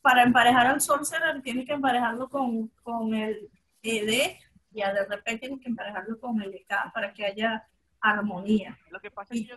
para 0.00 0.22
emparejar 0.22 0.66
al 0.68 0.80
sorcerer 0.80 1.42
tienes 1.42 1.66
que 1.66 1.72
emparejarlo 1.72 2.28
con, 2.28 2.68
con 2.84 3.12
el 3.14 3.50
ED 3.82 4.36
y 4.76 4.82
al 4.82 4.94
RP 5.06 5.38
tienes 5.40 5.58
que 5.60 5.68
emparejarlo 5.70 6.20
con 6.20 6.40
el 6.42 6.54
EK 6.54 6.92
para 6.92 7.14
que 7.14 7.24
haya 7.24 7.66
armonía. 8.00 8.78
Lo 8.90 9.00
que 9.00 9.10
pasa 9.10 9.32
es 9.32 9.40
que 9.40 9.46
yo, 9.46 9.56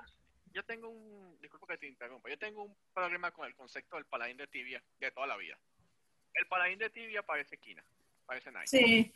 yo 0.54 0.64
tengo 0.64 0.88
un, 0.88 1.38
disculpa 1.42 1.68
que 1.68 1.78
te 1.78 1.88
interrumpa, 1.88 2.30
yo 2.30 2.38
tengo 2.40 2.64
un 2.64 2.76
problema 2.94 3.30
con 3.32 3.46
el 3.46 3.54
concepto 3.54 3.98
del 3.98 4.06
paladín 4.06 4.38
de 4.38 4.48
tibia 4.48 4.82
de 4.98 5.12
toda 5.12 5.28
la 5.28 5.36
vida. 5.36 5.60
El 6.34 6.48
paladín 6.48 6.80
de 6.80 6.90
tibia 6.90 7.22
parece 7.22 7.58
Kina, 7.58 7.84
parece 8.26 8.50
Knight. 8.50 8.68
Sí, 8.70 9.14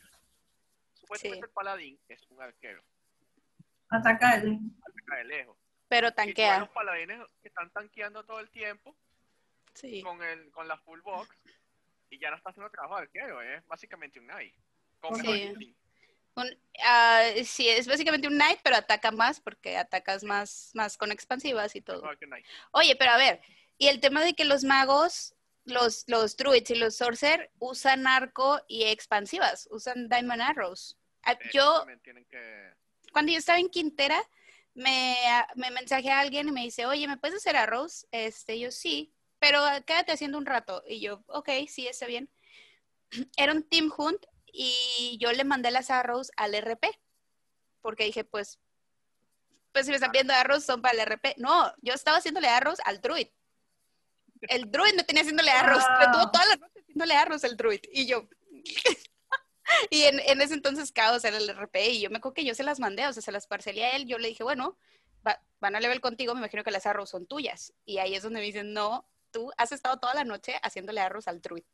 Supuestamente 0.92 1.46
Sí. 1.46 1.48
el 1.48 1.54
paladín 1.54 1.98
es 2.08 2.30
un 2.30 2.40
arquero, 2.42 2.82
ataca 3.88 4.40
de 4.40 5.24
lejos. 5.24 5.56
Pero 5.88 6.08
Y 6.08 6.12
tanquea. 6.12 6.58
los 6.60 6.68
paladines 6.70 7.18
que 7.40 7.48
están 7.48 7.70
tanqueando 7.70 8.24
todo 8.24 8.40
el 8.40 8.50
tiempo 8.50 8.94
Sí. 9.74 10.02
con 10.02 10.22
el 10.22 10.50
con 10.50 10.68
la 10.68 10.76
full 10.78 11.00
box 11.00 11.34
y 12.10 12.18
ya 12.18 12.30
no 12.30 12.36
está 12.36 12.50
haciendo 12.50 12.70
trabajo 12.70 12.96
de 12.96 13.02
arquero, 13.02 13.40
es 13.42 13.66
básicamente 13.66 14.18
un 14.20 14.26
Knight. 14.26 14.54
Con 15.00 15.16
Sí. 15.16 15.76
Un- 16.36 16.58
ah, 16.82 17.22
sí, 17.44 17.68
es 17.68 17.86
básicamente 17.86 18.26
un 18.28 18.34
Knight, 18.34 18.60
pero 18.62 18.76
ataca 18.76 19.10
más 19.12 19.40
porque 19.40 19.76
atacas 19.76 20.24
más, 20.24 20.70
más 20.74 20.96
con 20.96 21.12
expansivas 21.12 21.76
y 21.76 21.80
todo. 21.80 22.02
Knight. 22.20 22.44
Oye, 22.72 22.96
pero 22.96 23.12
a 23.12 23.16
ver, 23.16 23.40
y 23.78 23.88
el 23.88 24.00
tema 24.00 24.24
de 24.24 24.34
que 24.34 24.44
los 24.44 24.64
magos, 24.64 25.34
los, 25.64 26.04
los 26.08 26.36
druids 26.36 26.70
y 26.70 26.74
los 26.74 26.96
sorcerer 26.96 27.50
usan 27.58 28.06
arco 28.06 28.60
y 28.68 28.84
expansivas, 28.84 29.68
usan 29.70 30.08
diamond 30.08 30.42
arrows. 30.42 30.96
Ah, 31.22 31.38
Yo, 31.52 31.86
cuando 33.12 33.32
yo 33.32 33.38
estaba 33.38 33.58
en 33.58 33.70
Quintera, 33.70 34.20
me, 34.74 35.16
me 35.54 35.70
mensajé 35.70 36.10
a 36.10 36.20
alguien 36.20 36.48
y 36.48 36.52
me 36.52 36.62
dice, 36.62 36.84
oye, 36.84 37.06
¿me 37.06 37.16
puedes 37.16 37.36
hacer 37.36 37.56
arrows? 37.56 38.06
Este, 38.10 38.58
yo 38.58 38.70
sí, 38.72 39.14
pero 39.38 39.62
quédate 39.86 40.12
haciendo 40.12 40.36
un 40.36 40.46
rato. 40.46 40.82
Y 40.86 41.00
yo, 41.00 41.22
ok, 41.28 41.48
sí, 41.68 41.86
está 41.86 42.06
bien. 42.06 42.28
Era 43.36 43.52
un 43.52 43.62
team 43.62 43.92
hunt 43.96 44.26
y 44.56 45.18
yo 45.20 45.32
le 45.32 45.44
mandé 45.44 45.70
las 45.70 45.90
arrows 45.90 46.30
al 46.36 46.54
RP, 46.54 46.86
porque 47.82 48.04
dije, 48.04 48.24
pues, 48.24 48.60
pues 49.72 49.86
si 49.86 49.90
me 49.90 49.96
están 49.96 50.12
pidiendo 50.12 50.32
arrows 50.32 50.64
son 50.64 50.80
para 50.80 50.94
el 50.94 51.00
RP. 51.00 51.34
No, 51.38 51.72
yo 51.82 51.94
estaba 51.94 52.18
haciéndole 52.18 52.48
arrows 52.48 52.78
al 52.84 53.00
druid. 53.00 53.26
El 54.42 54.70
druid 54.70 54.94
me 54.94 55.02
tenía 55.02 55.22
haciéndole 55.22 55.50
arrows, 55.50 55.82
me 55.98 56.06
tuvo 56.12 56.30
todas 56.30 56.48
las 56.48 56.60
noches 56.60 56.82
haciéndole 56.82 57.14
arrows 57.14 57.44
el 57.44 57.56
druid. 57.56 57.80
Y 57.92 58.06
yo, 58.06 58.28
y 59.90 60.02
en, 60.02 60.20
en, 60.20 60.40
ese 60.40 60.54
entonces 60.54 60.92
Caos 60.92 61.24
era 61.24 61.38
el 61.38 61.48
RP 61.48 61.76
y 61.90 62.00
yo 62.00 62.10
me 62.10 62.18
acuerdo 62.18 62.34
que 62.34 62.44
yo 62.44 62.54
se 62.54 62.62
las 62.62 62.78
mandé, 62.78 63.06
o 63.08 63.12
sea, 63.12 63.22
se 63.22 63.32
las 63.32 63.48
parcelé 63.48 63.84
a 63.84 63.96
él. 63.96 64.06
Yo 64.06 64.18
le 64.18 64.28
dije, 64.28 64.44
bueno, 64.44 64.78
van 65.60 65.74
a 65.74 65.80
level 65.80 66.00
contigo, 66.00 66.34
me 66.34 66.40
imagino 66.40 66.62
que 66.62 66.70
las 66.70 66.86
arrows 66.86 67.10
son 67.10 67.26
tuyas. 67.26 67.72
Y 67.84 67.98
ahí 67.98 68.14
es 68.14 68.22
donde 68.22 68.40
me 68.40 68.46
dicen, 68.46 68.72
no, 68.72 69.08
tú 69.30 69.50
has 69.56 69.72
estado 69.72 69.98
toda 69.98 70.14
la 70.14 70.24
noche 70.24 70.54
haciéndole 70.62 71.00
arrows 71.00 71.26
al 71.26 71.40
druid. 71.40 71.64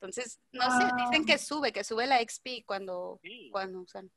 Entonces, 0.00 0.40
no 0.52 0.64
sé, 0.78 0.86
dicen 0.96 1.26
que 1.26 1.38
sube, 1.38 1.72
que 1.72 1.82
sube 1.82 2.06
la 2.06 2.20
XP 2.20 2.64
cuando, 2.64 3.20
cuando 3.50 3.80
usan. 3.80 4.08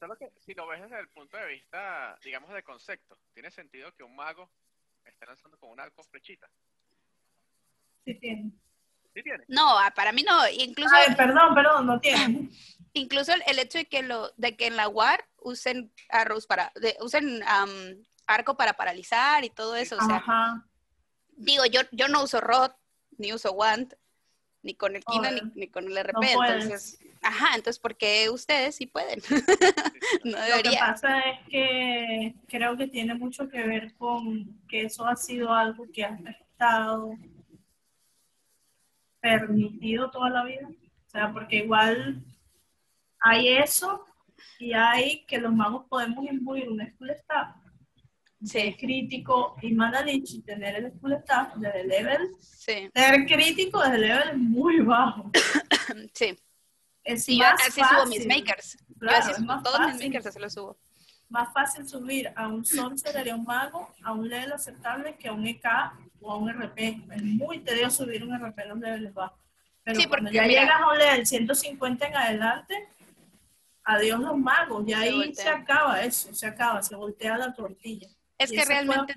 Solo 0.00 0.16
que 0.16 0.32
si 0.40 0.52
lo 0.52 0.66
ves 0.66 0.82
desde 0.82 0.98
el 0.98 1.08
punto 1.10 1.36
de 1.36 1.46
vista, 1.46 2.18
digamos, 2.24 2.52
de 2.52 2.64
concepto, 2.64 3.16
¿tiene 3.34 3.52
sentido 3.52 3.94
que 3.94 4.02
un 4.02 4.16
mago 4.16 4.50
esté 5.04 5.26
lanzando 5.26 5.56
con 5.58 5.70
un 5.70 5.78
arco 5.78 6.02
flechita? 6.02 6.50
Sí 8.04 8.14
tiene. 8.16 8.50
¿Sí 9.14 9.22
tiene? 9.22 9.44
No, 9.46 9.78
ah, 9.78 9.92
para 9.94 10.10
mí 10.10 10.24
no. 10.24 10.48
Incluso. 10.48 10.92
Ay, 10.92 11.14
perdón, 11.14 11.54
perdón, 11.54 11.86
no 11.86 12.00
tiene. 12.00 12.50
Incluso 12.94 13.32
el, 13.32 13.58
hecho 13.60 13.78
de 13.78 13.86
que 13.86 14.02
lo, 14.02 14.32
de 14.36 14.56
que 14.56 14.66
en 14.66 14.74
la 14.74 14.88
WAR 14.88 15.24
usen 15.36 15.92
arrows 16.08 16.48
para, 16.48 16.72
de, 16.74 16.96
usen 17.00 17.44
arco 18.26 18.56
para 18.56 18.72
paralizar 18.72 19.44
y 19.44 19.50
todo 19.50 19.76
eso. 19.76 19.96
O 19.96 20.04
sea, 20.04 20.64
digo, 21.36 21.64
yo, 21.66 21.82
yo 21.92 22.08
no 22.08 22.24
uso 22.24 22.40
rod, 22.40 22.72
ni 23.18 23.32
uso 23.32 23.52
wand, 23.52 23.94
ni 24.62 24.74
con 24.74 24.96
el 24.96 25.04
Kina, 25.04 25.30
ni, 25.54 25.68
con 25.68 25.86
el 25.86 25.96
RP. 25.96 26.32
entonces, 26.32 26.98
ajá, 27.22 27.54
entonces, 27.54 27.78
¿por 27.78 27.96
qué 27.96 28.28
ustedes 28.30 28.76
sí 28.76 28.86
pueden? 28.86 29.20
no 30.24 30.38
debería. 30.38 30.56
Lo 30.56 30.70
que 30.70 30.76
pasa 30.78 31.20
es 31.20 31.48
que 31.48 32.34
creo 32.48 32.76
que 32.76 32.88
tiene 32.88 33.14
mucho 33.14 33.48
que 33.48 33.62
ver 33.62 33.94
con 33.94 34.60
que 34.68 34.82
eso 34.82 35.06
ha 35.06 35.16
sido 35.16 35.52
algo 35.54 35.86
que 35.92 36.04
ha 36.04 36.18
estado 36.40 37.16
permitido 39.20 40.10
toda 40.10 40.30
la 40.30 40.44
vida. 40.44 40.68
O 40.68 41.10
sea, 41.10 41.32
porque 41.32 41.56
igual 41.56 42.22
hay 43.20 43.48
eso 43.58 44.04
y 44.58 44.72
hay 44.72 45.24
que 45.26 45.38
los 45.38 45.52
magos 45.52 45.86
podemos 45.88 46.24
imbuir 46.26 46.68
un 46.68 46.80
school 46.92 47.10
staff 47.10 47.56
ser 48.44 48.76
crítico 48.76 49.56
y 49.62 49.72
Manalich 49.72 50.30
y 50.34 50.42
tener 50.42 50.76
el 50.76 50.92
school 50.92 51.14
staff 51.14 51.54
desde 51.56 51.80
el 51.80 51.88
level 51.88 52.28
sí. 52.40 52.88
ser 52.94 53.26
crítico 53.26 53.80
desde 53.82 53.94
el 53.96 54.00
level 54.02 54.38
muy 54.38 54.80
bajo. 54.80 55.30
Sí. 56.14 56.38
Es 57.02 57.24
sí, 57.24 57.38
más 57.38 57.54
así 57.66 57.80
fácil, 57.80 57.96
subo 57.96 58.06
mis 58.06 58.26
makers. 58.26 58.76
Claro, 58.98 59.34
todos 59.62 59.76
fácil, 59.78 59.94
mis 59.94 60.04
makers 60.06 60.26
así 60.26 60.38
los 60.38 60.52
subo. 60.52 60.78
Más 61.30 61.52
fácil 61.54 61.88
subir 61.88 62.30
a 62.36 62.48
un 62.48 62.64
sorcerer 62.64 63.26
y 63.26 63.30
a 63.30 63.34
un 63.34 63.44
mago 63.44 63.90
a 64.02 64.12
un 64.12 64.28
level 64.28 64.52
aceptable 64.52 65.16
que 65.16 65.28
a 65.28 65.32
un 65.32 65.46
EK 65.46 65.64
o 66.20 66.30
a 66.32 66.36
un 66.36 66.50
RP 66.50 66.78
es 67.12 67.22
muy 67.22 67.60
tedioso 67.60 68.04
subir 68.04 68.22
un 68.24 68.34
RP 68.38 68.58
a 68.60 68.64
los 68.66 68.78
levels 68.78 69.14
bajos 69.14 69.38
pero 69.84 70.00
Sí, 70.00 70.06
porque 70.06 70.32
ya 70.32 70.42
mira- 70.42 70.62
llegas 70.62 70.80
a 70.80 70.90
un 70.90 70.98
level 70.98 71.26
150 71.26 72.06
en 72.06 72.16
adelante 72.16 72.88
adiós 73.84 74.20
los 74.20 74.36
magos 74.36 74.84
y 74.86 74.92
ahí 74.92 75.34
se 75.34 75.48
acaba 75.48 76.02
eso 76.02 76.34
se 76.34 76.46
acaba 76.46 76.82
se 76.82 76.96
voltea 76.96 77.38
la 77.38 77.54
tortilla 77.54 78.08
es 78.38 78.50
que 78.50 78.56
eso 78.56 78.66
fue- 78.66 78.74
realmente 78.74 79.14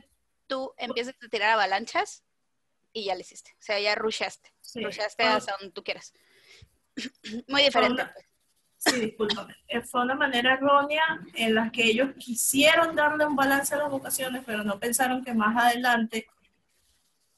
tú 0.47 0.73
empiezas 0.77 1.15
a 1.23 1.27
tirar 1.29 1.51
avalanchas 1.51 2.23
y 2.93 3.05
ya 3.05 3.15
le 3.15 3.21
hiciste 3.21 3.51
o 3.60 3.62
sea 3.62 3.79
ya 3.79 3.95
rushaste 3.95 4.51
Sí, 4.62 4.84
rushaste 4.84 5.23
fue- 5.23 5.31
hasta 5.34 5.53
donde 5.57 5.71
tú 5.71 5.84
quieras 5.84 6.13
muy 7.47 7.62
diferente 7.63 8.01
una- 8.03 8.13
pues. 8.13 8.25
Sí, 8.84 8.99
discúlpame. 8.99 9.55
Eh, 9.67 9.81
Fue 9.84 10.01
una 10.01 10.15
manera 10.15 10.55
errónea 10.55 11.03
en 11.36 11.53
la 11.53 11.71
que 11.71 11.84
ellos 11.84 12.15
quisieron 12.17 12.95
darle 12.95 13.27
un 13.27 13.36
balance 13.36 13.75
a 13.75 13.77
las 13.77 13.91
vocaciones, 13.91 14.41
pero 14.43 14.63
no 14.63 14.79
pensaron 14.79 15.23
que 15.23 15.36
más 15.36 15.55
adelante 15.55 16.25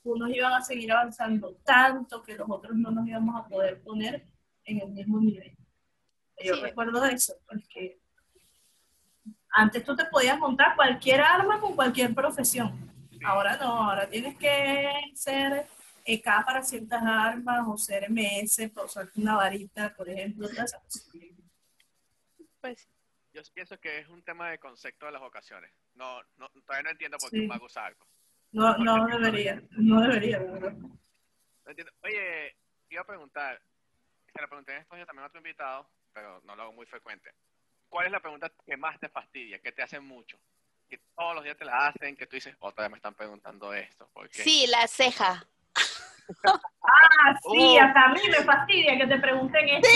unos 0.03 0.29
iban 0.29 0.53
a 0.53 0.61
seguir 0.61 0.89
avanzando 0.93 1.53
tanto 1.65 2.23
que 2.23 2.35
los 2.35 2.49
otros 2.49 2.77
no 2.77 2.91
nos 2.91 3.05
íbamos 3.05 3.35
a 3.35 3.45
poder 3.49 3.81
poner 3.83 4.25
en 4.63 4.79
el 4.83 4.87
mismo 4.91 5.19
nivel. 5.19 5.53
Yo 6.41 6.55
Sí. 6.55 6.61
recuerdo 6.61 7.03
eso, 7.05 7.35
porque 7.45 7.99
antes 9.53 9.83
tú 9.83 9.95
te 9.95 10.05
podías 10.05 10.37
montar 10.39 10.75
cualquier 10.75 11.21
arma 11.21 11.59
con 11.59 11.75
cualquier 11.75 12.13
profesión. 12.13 12.91
Ahora 13.25 13.55
no, 13.57 13.89
ahora 13.89 14.09
tienes 14.09 14.35
que 14.37 14.91
ser 15.15 15.67
EK 16.05 16.25
para 16.45 16.61
ciertas 16.63 17.01
armas 17.01 17.63
o 17.67 17.77
ser 17.77 18.09
MS 18.09 18.69
para 18.73 18.85
usar 18.85 19.09
una 19.15 19.35
varita, 19.35 19.93
por 19.95 20.09
ejemplo. 20.09 20.49
pues 22.59 22.89
Yo 23.33 23.41
pienso 23.53 23.79
que 23.79 23.99
es 23.99 24.07
un 24.09 24.21
tema 24.23 24.49
de 24.49 24.59
concepto 24.59 25.05
de 25.05 25.13
las 25.13 25.21
ocasiones. 25.21 25.71
No, 25.93 26.21
no 26.37 26.49
todavía 26.65 26.83
no 26.83 26.89
entiendo 26.91 27.17
por 27.17 27.29
qué 27.29 27.37
Sí. 27.37 27.41
un 27.43 27.47
mago 27.47 27.65
usa 27.65 27.85
arco. 27.85 28.07
No, 28.51 28.77
no 28.77 29.07
debería, 29.07 29.61
no 29.71 30.01
debería, 30.01 30.39
verdad. 30.39 30.73
No 30.73 30.91
entiendo. 31.65 31.91
Oye, 32.03 32.55
iba 32.89 33.01
a 33.01 33.05
preguntar, 33.05 33.61
se 34.33 34.41
la 34.41 34.47
pregunté 34.47 34.75
en 34.75 34.85
días 34.95 35.07
también 35.07 35.23
a 35.23 35.27
otro 35.27 35.39
invitado, 35.39 35.89
pero 36.13 36.41
no 36.43 36.55
lo 36.55 36.63
hago 36.63 36.73
muy 36.73 36.85
frecuente. 36.85 37.31
¿Cuál 37.93 38.07
es 38.07 38.11
la 38.11 38.19
pregunta 38.21 38.51
que 38.65 38.75
más 38.75 38.99
te 38.99 39.07
fastidia, 39.07 39.59
que 39.61 39.71
te 39.71 39.83
hacen 39.83 40.03
mucho? 40.03 40.35
Que 40.89 40.97
todos 41.15 41.35
los 41.35 41.43
días 41.43 41.55
te 41.55 41.63
la 41.63 41.77
hacen, 41.85 42.15
que 42.15 42.25
tú 42.25 42.35
dices, 42.35 42.55
otra 42.57 42.85
vez 42.85 42.89
me 42.91 42.97
están 42.97 43.13
preguntando 43.13 43.71
esto. 43.71 44.09
¿por 44.11 44.27
qué? 44.31 44.41
sí 44.43 44.65
la 44.65 44.87
ceja 44.87 45.47
Ah, 46.81 47.33
sí, 47.39 47.77
Oh. 47.77 47.81
hasta 47.83 48.03
a 48.05 48.09
mí 48.13 48.21
me 48.29 48.43
fastidia 48.43 48.97
que 48.97 49.05
te 49.05 49.19
pregunten 49.19 49.69
esto. 49.69 49.87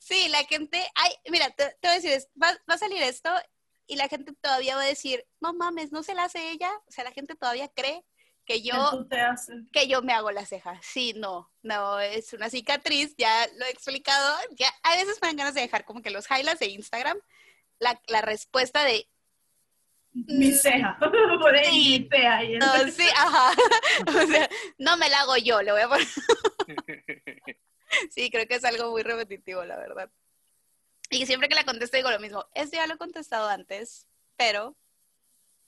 Sí, 0.00 0.28
la 0.28 0.42
gente, 0.44 0.84
ay, 0.96 1.12
mira, 1.30 1.48
te, 1.50 1.66
te 1.80 1.86
voy 1.86 1.90
a 1.90 2.00
decir, 2.00 2.18
va, 2.42 2.48
va 2.68 2.74
a 2.74 2.78
salir 2.78 3.00
esto 3.04 3.30
y 3.86 3.94
la 3.94 4.08
gente 4.08 4.32
todavía 4.40 4.74
va 4.74 4.82
a 4.82 4.86
decir, 4.86 5.24
no 5.40 5.54
mames, 5.54 5.92
no 5.92 6.02
se 6.02 6.14
la 6.14 6.24
hace 6.24 6.50
ella. 6.50 6.72
O 6.88 6.90
sea, 6.90 7.04
la 7.04 7.12
gente 7.12 7.36
todavía 7.36 7.68
cree 7.68 8.04
que 8.46 8.62
yo, 8.62 9.06
que 9.72 9.88
yo 9.88 10.02
me 10.02 10.12
hago 10.12 10.30
la 10.30 10.46
ceja. 10.46 10.80
Sí, 10.82 11.12
no, 11.16 11.50
no, 11.62 11.98
es 12.00 12.32
una 12.32 12.48
cicatriz, 12.48 13.14
ya 13.18 13.46
lo 13.58 13.66
he 13.66 13.70
explicado. 13.70 14.36
Ya, 14.52 14.68
a 14.84 14.96
veces 14.96 15.18
me 15.20 15.28
dan 15.28 15.36
ganas 15.36 15.54
de 15.54 15.62
dejar 15.62 15.84
como 15.84 16.00
que 16.00 16.10
los 16.10 16.30
highlights 16.30 16.60
de 16.60 16.66
Instagram, 16.68 17.18
la, 17.80 18.00
la 18.06 18.22
respuesta 18.22 18.84
de, 18.84 19.08
Mi 20.12 20.52
ceja. 20.52 20.96
Por 21.40 21.54
ahí, 21.56 21.66
Sí. 21.66 22.00
mi 22.00 22.08
ceja. 22.08 22.44
Y 22.44 22.58
no, 22.58 22.66
entonces- 22.74 22.94
sí, 22.96 23.08
ajá. 23.16 23.50
O 24.08 24.26
sea, 24.26 24.48
no 24.78 24.96
me 24.96 25.08
la 25.10 25.20
hago 25.20 25.36
yo, 25.36 25.60
le 25.62 25.72
voy 25.72 25.82
a 25.82 25.88
poner. 25.88 26.06
Sí, 28.10 28.30
creo 28.30 28.46
que 28.46 28.56
es 28.56 28.64
algo 28.64 28.90
muy 28.90 29.02
repetitivo, 29.02 29.64
la 29.64 29.76
verdad. 29.76 30.10
Y 31.08 31.24
siempre 31.24 31.48
que 31.48 31.54
la 31.54 31.64
contesto 31.64 31.96
digo 31.96 32.10
lo 32.10 32.18
mismo. 32.18 32.44
Esto 32.52 32.76
ya 32.76 32.86
lo 32.86 32.94
he 32.94 32.98
contestado 32.98 33.48
antes, 33.48 34.06
pero 34.36 34.76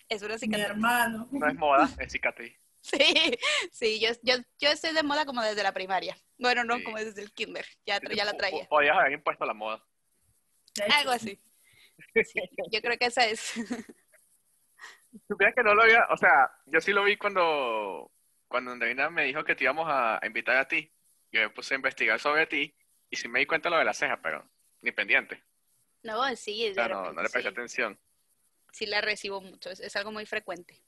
es 0.08 0.20
una 0.22 0.34
mi 0.34 0.40
cicatriz. 0.40 0.66
hermano. 0.66 1.28
No 1.30 1.46
es 1.48 1.54
moda, 1.54 1.88
es 1.98 2.12
cicatriz. 2.12 2.54
Sí, 2.82 3.38
sí, 3.72 4.00
yo, 4.00 4.10
yo, 4.22 4.36
yo 4.58 4.68
estoy 4.70 4.94
de 4.94 5.02
moda 5.02 5.26
como 5.26 5.42
desde 5.42 5.62
la 5.62 5.72
primaria. 5.72 6.16
Bueno, 6.38 6.64
no, 6.64 6.76
Sí. 6.78 6.84
como 6.84 6.96
desde 6.96 7.22
el 7.22 7.32
kinder. 7.32 7.66
Ya, 7.84 8.00
ya 8.14 8.24
la 8.24 8.34
traía. 8.36 8.66
Podías 8.68 8.96
haber 8.96 9.12
impuesto 9.12 9.44
la 9.44 9.52
moda. 9.54 9.84
Algo 10.96 11.10
así. 11.10 11.38
Sí, 12.14 12.40
yo 12.70 12.80
creo 12.80 12.96
que 12.96 13.06
esa 13.06 13.26
es. 13.26 13.54
Supieras 15.26 15.54
que 15.54 15.62
no 15.62 15.74
lo 15.74 15.82
había, 15.82 16.06
o 16.10 16.16
sea, 16.16 16.50
yo 16.66 16.80
sí 16.80 16.92
lo 16.92 17.02
vi 17.02 17.16
cuando, 17.16 18.10
cuando 18.46 18.70
Andreina 18.72 19.10
me 19.10 19.24
dijo 19.24 19.42
que 19.44 19.54
te 19.56 19.64
íbamos 19.64 19.88
a, 19.88 20.22
a 20.22 20.26
invitar 20.26 20.56
a 20.56 20.68
ti. 20.68 20.90
Yo 21.32 21.40
me 21.40 21.50
puse 21.50 21.74
a 21.74 21.76
investigar 21.76 22.20
sobre 22.20 22.46
ti 22.46 22.74
y 23.10 23.16
sí 23.16 23.26
me 23.28 23.40
di 23.40 23.46
cuenta 23.46 23.68
de 23.68 23.72
lo 23.72 23.78
de 23.78 23.84
la 23.84 23.94
ceja, 23.94 24.20
pero 24.22 24.48
ni 24.82 24.92
pendiente. 24.92 25.42
No, 26.02 26.34
sí, 26.36 26.70
O 26.70 26.74
sea, 26.74 26.88
no, 26.88 27.00
repente 27.02 27.16
no 27.16 27.22
le 27.22 27.28
presté 27.30 27.48
sí. 27.50 27.54
atención. 27.54 27.98
Sí 28.72 28.86
la 28.86 29.00
recibo 29.00 29.40
mucho, 29.40 29.70
es, 29.70 29.80
es 29.80 29.96
algo 29.96 30.12
muy 30.12 30.24
frecuente. 30.26 30.80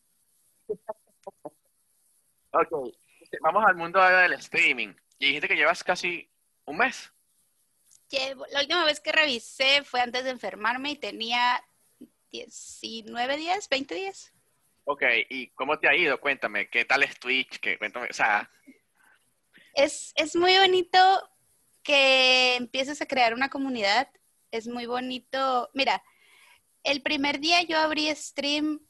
Ok, 2.53 2.69
vamos 3.43 3.65
al 3.67 3.77
mundo 3.77 4.01
ahora 4.03 4.23
del 4.23 4.33
streaming. 4.35 4.95
Y 5.19 5.27
dijiste 5.27 5.49
que 5.49 5.57
llevas 5.57 5.85
casi 5.85 6.29
un 6.65 6.79
mes. 6.79 7.13
Llevo- 8.09 8.47
la 8.51 8.61
última 8.61 8.85
vez 8.85 9.01
que 9.01 9.13
revisé 9.13 9.85
fue 9.85 10.01
antes 10.01 10.25
de 10.25 10.31
enfermarme 10.31 10.93
y 10.93 10.97
tenía 10.97 11.63
19 12.33 13.37
días, 13.37 13.69
20 13.69 13.95
días. 13.95 14.33
Ok, 14.85 15.03
¿y 15.29 15.51
cómo 15.51 15.79
te 15.79 15.89
ha 15.89 15.95
ido? 15.95 16.21
Cuéntame, 16.21 16.69
¿qué 16.69 16.85
tal 16.85 17.03
es 17.05 17.19
Twitch? 17.21 17.61
¿Qué, 17.61 17.79
cuéntame, 17.79 18.09
o 18.11 18.13
sea, 18.15 18.51
Es, 19.75 20.13
es 20.17 20.35
muy 20.35 20.57
bonito 20.59 20.99
que 21.83 22.57
empieces 22.57 23.01
a 23.01 23.07
crear 23.07 23.33
una 23.35 23.49
comunidad. 23.51 24.09
Es 24.51 24.67
muy 24.67 24.87
bonito. 24.87 25.71
Mira, 25.75 26.03
el 26.83 27.03
primer 27.03 27.39
día 27.39 27.63
yo 27.63 27.79
abrí 27.79 28.13
stream 28.17 28.81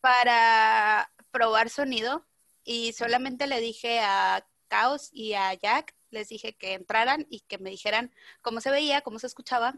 para 0.00 1.12
probar 1.30 1.68
sonido 1.68 2.26
y 2.66 2.92
solamente 2.92 3.46
le 3.46 3.60
dije 3.60 4.00
a 4.00 4.44
Caos 4.66 5.08
y 5.12 5.34
a 5.34 5.54
Jack, 5.54 5.94
les 6.10 6.28
dije 6.28 6.56
que 6.56 6.74
entraran 6.74 7.24
y 7.30 7.40
que 7.40 7.58
me 7.58 7.70
dijeran 7.70 8.12
cómo 8.42 8.60
se 8.60 8.72
veía, 8.72 9.00
cómo 9.00 9.18
se 9.18 9.28
escuchaba. 9.28 9.74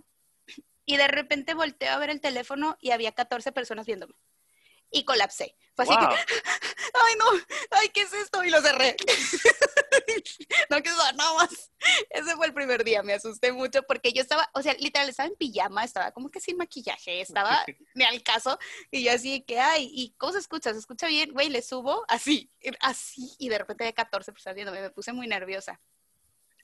Y 0.91 0.97
de 0.97 1.07
repente 1.07 1.53
volteo 1.53 1.93
a 1.93 1.99
ver 1.99 2.09
el 2.09 2.23
teléfono 2.23 2.79
y 2.81 2.93
había 2.93 3.13
14 3.13 3.53
personas 3.53 3.85
viéndome. 3.85 4.15
Y 4.91 5.05
colapsé. 5.05 5.55
Fue 5.77 5.85
así 5.85 5.95
wow. 5.95 6.09
que, 6.09 6.15
ay 6.95 7.15
no, 7.19 7.27
ay, 7.73 7.91
¿qué 7.91 8.01
es 8.01 8.13
esto? 8.15 8.43
Y 8.43 8.49
lo 8.49 8.63
cerré. 8.63 8.97
no 10.71 10.83
quiso 10.83 10.97
dar 10.97 11.15
nada 11.17 11.35
más. 11.35 11.71
Ese 12.11 12.37
fue 12.37 12.47
el 12.47 12.55
primer 12.55 12.85
día, 12.85 13.03
me 13.03 13.15
asusté 13.15 13.53
mucho 13.53 13.83
porque 13.83 14.13
yo 14.13 14.23
estaba, 14.23 14.49
o 14.55 14.63
sea, 14.63 14.75
literal, 14.75 15.09
estaba 15.09 15.29
en 15.29 15.37
pijama, 15.37 15.85
estaba 15.85 16.13
como 16.13 16.31
que 16.31 16.41
sin 16.41 16.57
maquillaje, 16.57 17.21
estaba 17.21 17.65
ni 17.95 18.05
al 18.05 18.23
caso, 18.23 18.59
y 18.91 19.05
yo 19.05 19.13
así 19.13 19.43
que, 19.43 19.59
ay, 19.59 19.91
¿y 19.93 20.15
cómo 20.17 20.33
se 20.33 20.39
escucha? 20.39 20.73
¿Se 20.73 20.79
escucha 20.79 21.07
bien? 21.07 21.33
Güey, 21.33 21.51
le 21.51 21.63
subo 21.63 22.05
así, 22.09 22.51
así, 22.81 23.35
y 23.39 23.49
de 23.49 23.59
repente 23.59 23.85
hay 23.85 23.93
14 23.93 24.33
personas 24.33 24.55
viéndome, 24.57 24.81
me 24.81 24.91
puse 24.91 25.13
muy 25.13 25.27
nerviosa. 25.27 25.81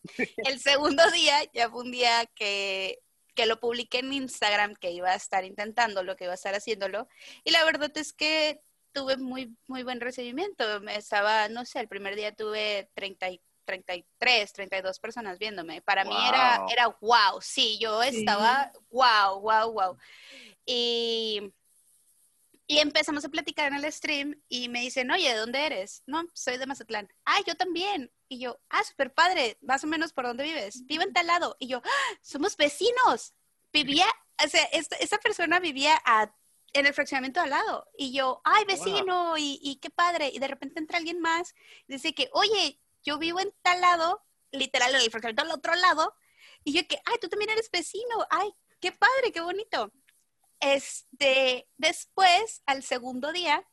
El 0.36 0.60
segundo 0.60 1.10
día 1.10 1.38
ya 1.52 1.70
fue 1.70 1.82
un 1.82 1.90
día 1.90 2.26
que, 2.34 3.00
que 3.34 3.46
lo 3.46 3.60
publiqué 3.60 3.98
en 3.98 4.12
Instagram, 4.12 4.74
que 4.74 4.90
iba 4.90 5.10
a 5.10 5.14
estar 5.14 5.44
intentándolo, 5.44 6.16
que 6.16 6.24
iba 6.24 6.32
a 6.32 6.36
estar 6.36 6.54
haciéndolo. 6.54 7.08
Y 7.44 7.50
la 7.50 7.64
verdad 7.64 7.90
es 7.96 8.12
que 8.12 8.62
tuve 8.94 9.16
muy, 9.18 9.54
muy 9.66 9.82
buen 9.82 10.00
recibimiento. 10.00 10.80
Me 10.80 10.96
estaba, 10.96 11.48
no 11.48 11.66
sé, 11.66 11.80
el 11.80 11.88
primer 11.88 12.16
día 12.16 12.34
tuve 12.34 12.88
30 12.94 13.28
y 13.28 13.40
33, 13.66 14.52
32 14.52 14.98
personas 15.00 15.38
viéndome. 15.38 15.82
Para 15.82 16.04
mí 16.04 16.14
era, 16.28 16.58
Wow. 16.60 16.68
era 16.70 16.88
wow, 17.00 17.40
sí, 17.42 17.78
yo 17.78 18.02
Sí. 18.02 18.18
estaba 18.18 18.70
wow, 18.90 19.40
wow, 19.40 19.72
wow. 19.72 19.96
Y, 20.64 21.52
y 22.66 22.78
empezamos 22.78 23.24
a 23.24 23.28
platicar 23.28 23.72
en 23.72 23.82
el 23.84 23.92
stream 23.92 24.40
y 24.48 24.68
me 24.68 24.80
dicen, 24.80 25.10
oye, 25.10 25.30
¿de 25.30 25.36
dónde 25.38 25.66
eres? 25.66 26.02
No, 26.06 26.24
soy 26.32 26.56
de 26.56 26.66
Mazatlán. 26.66 27.12
Ah, 27.24 27.38
yo 27.46 27.54
también. 27.56 28.10
Y 28.28 28.38
yo, 28.38 28.58
ah, 28.70 28.82
súper 28.84 29.12
padre, 29.12 29.58
más 29.60 29.84
o 29.84 29.86
menos 29.86 30.12
por 30.12 30.24
dónde 30.26 30.44
vives. 30.44 30.86
Vivo 30.86 31.02
en 31.02 31.12
tal 31.12 31.26
lado. 31.26 31.56
Y 31.58 31.66
yo, 31.68 31.82
"Ah, 31.84 32.18
somos 32.22 32.56
vecinos. 32.56 33.34
Vivía, 33.72 34.06
o 34.44 34.48
sea, 34.48 34.62
esta, 34.72 34.96
esta 34.96 35.18
persona 35.18 35.58
vivía 35.60 36.00
a- 36.04 36.34
en 36.74 36.86
el 36.86 36.92
fraccionamiento 36.92 37.40
al 37.40 37.50
lado. 37.50 37.88
Y 37.96 38.12
yo, 38.12 38.42
ay, 38.44 38.64
vecino, 38.66 39.38
y, 39.38 39.58
y 39.62 39.76
qué 39.76 39.90
padre. 39.90 40.30
Y 40.32 40.38
de 40.38 40.48
repente 40.48 40.80
entra 40.80 40.98
alguien 40.98 41.20
más 41.20 41.54
dice 41.86 42.14
que, 42.14 42.28
oye, 42.32 42.80
yo 43.02 43.18
vivo 43.18 43.40
en 43.40 43.54
tal 43.62 43.80
lado, 43.80 44.22
literal, 44.50 44.94
en 44.94 45.00
el 45.00 45.10
fraccionamiento 45.10 45.42
al 45.42 45.58
otro 45.58 45.74
lado. 45.74 46.14
Y 46.64 46.74
yo 46.74 46.86
que, 46.86 47.00
ay, 47.06 47.16
tú 47.20 47.28
también 47.28 47.50
eres 47.50 47.70
vecino. 47.70 48.26
Ay, 48.28 48.52
qué 48.80 48.92
padre, 48.92 49.32
qué 49.32 49.40
bonito. 49.40 49.92
Este, 50.60 51.68
después, 51.76 52.62
al 52.66 52.82
segundo 52.82 53.32
día, 53.32 53.66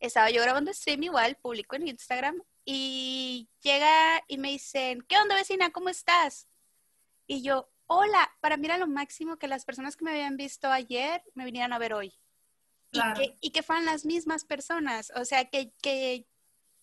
estaba 0.00 0.30
yo 0.30 0.42
grabando 0.42 0.72
stream 0.72 1.02
igual, 1.04 1.36
publico 1.36 1.76
en 1.76 1.88
Instagram, 1.88 2.42
y 2.64 3.48
llega 3.60 4.22
y 4.28 4.38
me 4.38 4.50
dicen, 4.50 5.00
¿qué 5.08 5.16
onda 5.16 5.34
vecina? 5.34 5.70
¿Cómo 5.70 5.88
estás? 5.88 6.48
Y 7.26 7.42
yo, 7.42 7.70
hola, 7.86 8.30
para 8.40 8.58
mí 8.58 8.66
era 8.66 8.76
lo 8.76 8.86
máximo 8.86 9.38
que 9.38 9.48
las 9.48 9.64
personas 9.64 9.96
que 9.96 10.04
me 10.04 10.10
habían 10.10 10.36
visto 10.36 10.70
ayer 10.70 11.22
me 11.34 11.46
vinieran 11.46 11.72
a 11.72 11.78
ver 11.78 11.94
hoy. 11.94 12.14
Claro. 12.90 13.20
Y, 13.22 13.28
que, 13.28 13.36
y 13.40 13.50
que 13.50 13.62
fueran 13.62 13.84
las 13.84 14.04
mismas 14.04 14.44
personas. 14.44 15.12
O 15.16 15.24
sea, 15.24 15.44
que, 15.46 15.72
que 15.82 16.26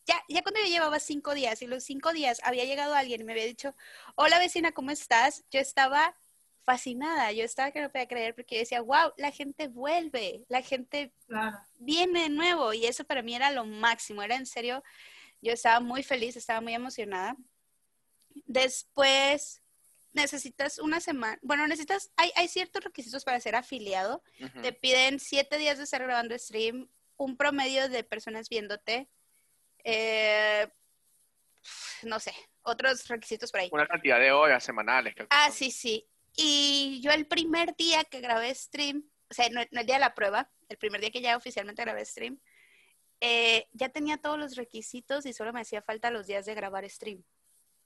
ya, 0.05 0.23
ya 0.29 0.43
cuando 0.43 0.59
yo 0.61 0.67
llevaba 0.67 0.99
cinco 0.99 1.33
días 1.33 1.61
y 1.61 1.67
los 1.67 1.83
cinco 1.83 2.13
días 2.13 2.39
había 2.43 2.65
llegado 2.65 2.93
alguien 2.93 3.21
y 3.21 3.23
me 3.23 3.33
había 3.33 3.45
dicho, 3.45 3.75
hola 4.15 4.39
vecina, 4.39 4.71
¿cómo 4.71 4.91
estás? 4.91 5.43
Yo 5.51 5.59
estaba 5.59 6.15
fascinada, 6.63 7.31
yo 7.31 7.43
estaba 7.43 7.71
que 7.71 7.81
no 7.81 7.91
podía 7.91 8.07
creer 8.07 8.33
porque 8.35 8.55
yo 8.55 8.59
decía, 8.61 8.81
wow, 8.81 9.13
la 9.17 9.31
gente 9.31 9.67
vuelve, 9.67 10.45
la 10.49 10.61
gente 10.61 11.13
Claro. 11.27 11.57
viene 11.77 12.23
de 12.23 12.29
nuevo 12.29 12.73
y 12.73 12.85
eso 12.85 13.03
para 13.03 13.21
mí 13.21 13.35
era 13.35 13.51
lo 13.51 13.65
máximo, 13.65 14.23
era 14.23 14.35
en 14.35 14.45
serio, 14.47 14.83
yo 15.41 15.53
estaba 15.53 15.79
muy 15.79 16.01
feliz, 16.01 16.35
estaba 16.35 16.61
muy 16.61 16.73
emocionada. 16.73 17.35
Después 18.45 19.61
necesitas 20.15 20.79
una 20.79 20.99
semana, 20.99 21.37
bueno, 21.41 21.67
necesitas, 21.67 22.11
hay, 22.17 22.31
hay 22.35 22.47
ciertos 22.47 22.83
requisitos 22.83 23.23
para 23.23 23.39
ser 23.39 23.55
afiliado, 23.55 24.23
te 24.61 24.73
piden 24.73 25.19
siete 25.19 25.57
días 25.57 25.77
de 25.77 25.83
estar 25.83 26.01
grabando 26.01 26.37
stream, 26.37 26.89
un 27.17 27.37
promedio 27.37 27.87
de 27.89 28.03
personas 28.03 28.49
viéndote, 28.49 29.09
eh, 29.83 30.67
no 32.03 32.19
sé, 32.19 32.33
otros 32.63 33.07
requisitos 33.07 33.51
por 33.51 33.61
ahí. 33.61 33.69
Una 33.71 33.87
cantidad 33.87 34.19
de 34.19 34.31
horas 34.31 34.63
semanales. 34.63 35.13
creo 35.15 35.27
que 35.27 35.35
Ah, 35.35 35.47
son. 35.47 35.53
sí, 35.57 35.71
sí. 35.71 36.07
Y 36.35 36.99
yo 37.03 37.11
el 37.11 37.27
primer 37.27 37.75
día 37.75 38.03
que 38.03 38.19
grabé 38.19 38.53
stream, 38.53 39.03
o 39.29 39.33
sea, 39.33 39.49
no, 39.49 39.61
no 39.71 39.79
el 39.81 39.85
día 39.85 39.95
de 39.95 40.01
la 40.01 40.13
prueba, 40.15 40.51
el 40.69 40.77
primer 40.77 40.99
día 41.01 41.11
que 41.11 41.21
ya 41.21 41.37
oficialmente 41.37 41.81
grabé 41.83 42.03
stream, 42.05 42.39
eh, 43.21 43.67
ya 43.71 43.89
tenía 43.89 44.17
todos 44.17 44.37
los 44.37 44.55
requisitos 44.55 45.25
y 45.25 45.33
solo 45.33 45.53
me 45.53 45.61
hacía 45.61 45.81
falta 45.81 46.11
los 46.11 46.27
días 46.27 46.45
de 46.45 46.53
grabar 46.53 46.87
stream. 46.89 47.23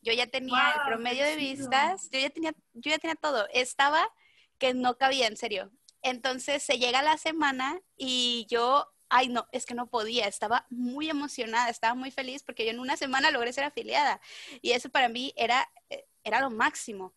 Yo 0.01 0.13
ya 0.13 0.27
tenía 0.27 0.73
el 0.75 0.81
promedio 0.87 1.25
de 1.25 1.35
vistas, 1.35 2.09
yo 2.11 2.19
ya 2.19 2.29
tenía, 2.29 2.53
yo 2.73 2.91
ya 2.91 2.99
tenía 2.99 3.15
todo. 3.15 3.47
Estaba 3.53 4.09
que 4.57 4.73
no 4.73 4.97
cabía, 4.97 5.27
en 5.27 5.37
serio. 5.37 5.71
Entonces 6.01 6.63
se 6.63 6.77
llega 6.77 7.01
la 7.01 7.17
semana 7.17 7.81
y 7.97 8.45
yo, 8.49 8.87
ay 9.09 9.27
no, 9.27 9.47
es 9.51 9.65
que 9.65 9.73
no 9.73 9.89
podía, 9.89 10.27
estaba 10.27 10.65
muy 10.69 11.09
emocionada, 11.09 11.69
estaba 11.69 11.95
muy 11.95 12.11
feliz 12.11 12.43
porque 12.43 12.65
yo 12.65 12.71
en 12.71 12.79
una 12.79 12.95
semana 12.95 13.31
logré 13.31 13.51
ser 13.51 13.65
afiliada 13.65 14.21
y 14.61 14.71
eso 14.71 14.89
para 14.89 15.09
mí 15.09 15.33
era, 15.35 15.69
eh, 15.89 16.05
era 16.23 16.41
lo 16.41 16.49
máximo. 16.49 17.13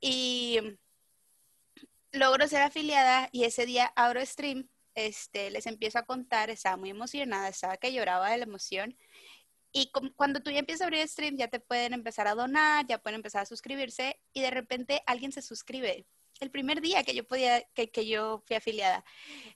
Y 0.00 0.58
logro 2.12 2.46
ser 2.48 2.62
afiliada 2.62 3.28
y 3.32 3.44
ese 3.44 3.66
día 3.66 3.92
abro 3.96 4.24
stream, 4.24 4.68
este, 4.94 5.50
les 5.50 5.66
empiezo 5.66 5.98
a 5.98 6.04
contar, 6.06 6.50
estaba 6.50 6.76
muy 6.76 6.90
emocionada, 6.90 7.48
estaba 7.48 7.76
que 7.76 7.92
lloraba 7.92 8.30
de 8.30 8.38
la 8.38 8.44
emoción. 8.44 8.96
Y 9.78 9.92
cuando 10.16 10.40
tú 10.40 10.50
ya 10.50 10.58
empiezas 10.58 10.80
a 10.80 10.84
abrir 10.86 11.06
stream, 11.06 11.36
ya 11.36 11.46
te 11.46 11.60
pueden 11.60 11.92
empezar 11.92 12.26
a 12.26 12.34
donar, 12.34 12.84
ya 12.88 12.98
pueden 12.98 13.14
empezar 13.14 13.42
a 13.42 13.46
suscribirse 13.46 14.20
y 14.32 14.40
de 14.40 14.50
repente 14.50 15.04
alguien 15.06 15.30
se 15.30 15.40
suscribe. 15.40 16.04
El 16.40 16.50
primer 16.50 16.80
día 16.80 17.04
que 17.04 17.14
yo 17.14 17.24
podía, 17.24 17.62
que, 17.74 17.88
que 17.88 18.04
yo 18.04 18.42
fui 18.44 18.56
afiliada. 18.56 19.04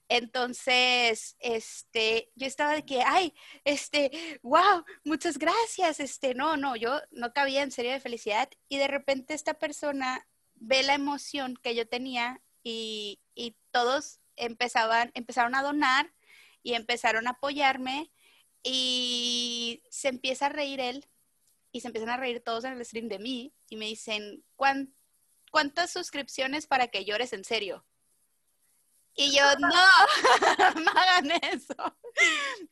Entonces, 0.08 1.35
este, 1.40 2.30
yo 2.37 2.46
estaba 2.46 2.72
de 2.72 2.85
que, 2.85 3.02
ay, 3.02 3.35
este, 3.64 4.38
wow, 4.42 4.85
muchas 5.04 5.38
gracias, 5.38 5.98
este, 5.98 6.37
no, 6.37 6.56
no, 6.56 6.76
yo 6.76 7.00
no 7.11 7.32
cabía 7.32 7.64
en 7.64 7.72
serio 7.72 7.90
de 7.90 7.98
felicidad 7.98 8.48
y 8.68 8.78
de 8.78 8.87
repente 8.87 9.35
esta 9.35 9.54
persona 9.54 10.24
ve 10.54 10.85
la 10.85 10.94
emoción 10.94 11.56
que 11.61 11.74
yo 11.74 11.88
tenía 11.88 12.40
y, 12.62 13.20
y 13.35 13.56
todos 13.72 14.20
empezaban, 14.37 15.11
empezaron 15.14 15.56
a 15.56 15.64
donar 15.64 16.14
y 16.62 16.74
empezaron 16.74 17.26
a 17.26 17.30
apoyarme 17.30 18.12
y 18.62 19.83
se 19.90 20.09
empieza 20.09 20.46
a 20.46 20.51
reír 20.51 20.81
él 20.81 21.07
y 21.72 21.81
se 21.81 21.88
empiezan 21.88 22.11
a 22.11 22.16
reír 22.16 22.42
todos 22.42 22.64
en 22.64 22.72
el 22.75 22.85
stream 22.85 23.09
de 23.09 23.18
mí 23.18 23.55
y 23.68 23.77
me 23.77 23.87
dicen, 23.87 24.44
"¿Cuán- 24.57 24.94
¿cuántas 25.51 25.90
suscripciones 25.90 26.66
para 26.66 26.88
que 26.88 27.05
llores 27.05 27.33
en 27.33 27.44
serio? 27.44 27.85
Y 29.14 29.37
yo, 29.37 29.44
no, 29.59 29.68
no 30.85 30.90
hagan 30.92 31.31
eso. 31.42 31.98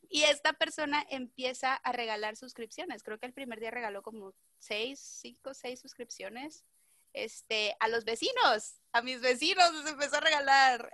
Y 0.08 0.22
esta 0.22 0.54
persona 0.54 1.04
empieza 1.10 1.74
a 1.74 1.92
regalar 1.92 2.36
suscripciones. 2.36 3.02
Creo 3.02 3.18
que 3.18 3.26
el 3.26 3.34
primer 3.34 3.60
día 3.60 3.70
regaló 3.70 4.02
como 4.02 4.32
seis, 4.58 4.98
cinco, 5.20 5.52
seis 5.52 5.80
suscripciones 5.80 6.64
este, 7.12 7.76
a 7.80 7.88
los 7.88 8.04
vecinos, 8.04 8.76
a 8.92 9.02
mis 9.02 9.20
vecinos 9.20 9.72
les 9.74 9.92
empezó 9.92 10.16
a 10.16 10.20
regalar. 10.20 10.90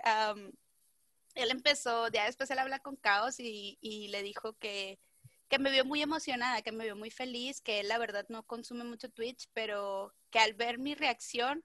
Él 1.37 1.51
empezó, 1.51 2.07
ya 2.09 2.25
después 2.25 2.49
él 2.51 2.59
habla 2.59 2.79
con 2.79 2.95
Caos 2.95 3.39
y, 3.39 3.77
y 3.79 4.07
le 4.09 4.23
dijo 4.23 4.53
que, 4.57 4.99
que 5.47 5.59
me 5.59 5.71
vio 5.71 5.85
muy 5.85 6.01
emocionada, 6.01 6.61
que 6.61 6.71
me 6.71 6.83
vio 6.83 6.95
muy 6.95 7.11
feliz, 7.11 7.61
que 7.61 7.79
él 7.79 7.87
la 7.87 7.99
verdad 7.99 8.25
no 8.29 8.43
consume 8.43 8.83
mucho 8.83 9.09
Twitch, 9.09 9.47
pero 9.53 10.13
que 10.31 10.39
al 10.39 10.53
ver 10.53 10.79
mi 10.79 10.95
reacción, 10.95 11.63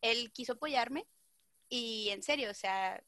él 0.00 0.32
quiso 0.32 0.54
apoyarme 0.54 1.06
y 1.68 2.08
en 2.10 2.22
serio, 2.22 2.50
o 2.50 2.54
sea, 2.54 3.02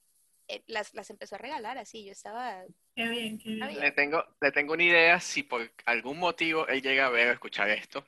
eh, 0.48 0.62
las, 0.66 0.92
las 0.94 1.08
empezó 1.10 1.36
a 1.36 1.38
regalar 1.38 1.78
así, 1.78 2.04
yo 2.04 2.12
estaba... 2.12 2.64
Qué 2.94 3.08
bien, 3.08 3.38
qué 3.38 3.50
bien. 3.50 3.80
Le 3.80 3.90
tengo, 3.92 4.24
le 4.40 4.52
tengo 4.52 4.74
una 4.74 4.84
idea 4.84 5.20
si 5.20 5.42
por 5.42 5.72
algún 5.86 6.18
motivo 6.18 6.68
él 6.68 6.82
llega 6.82 7.06
a 7.06 7.10
ver 7.10 7.28
o 7.28 7.32
escuchar 7.32 7.70
esto. 7.70 8.06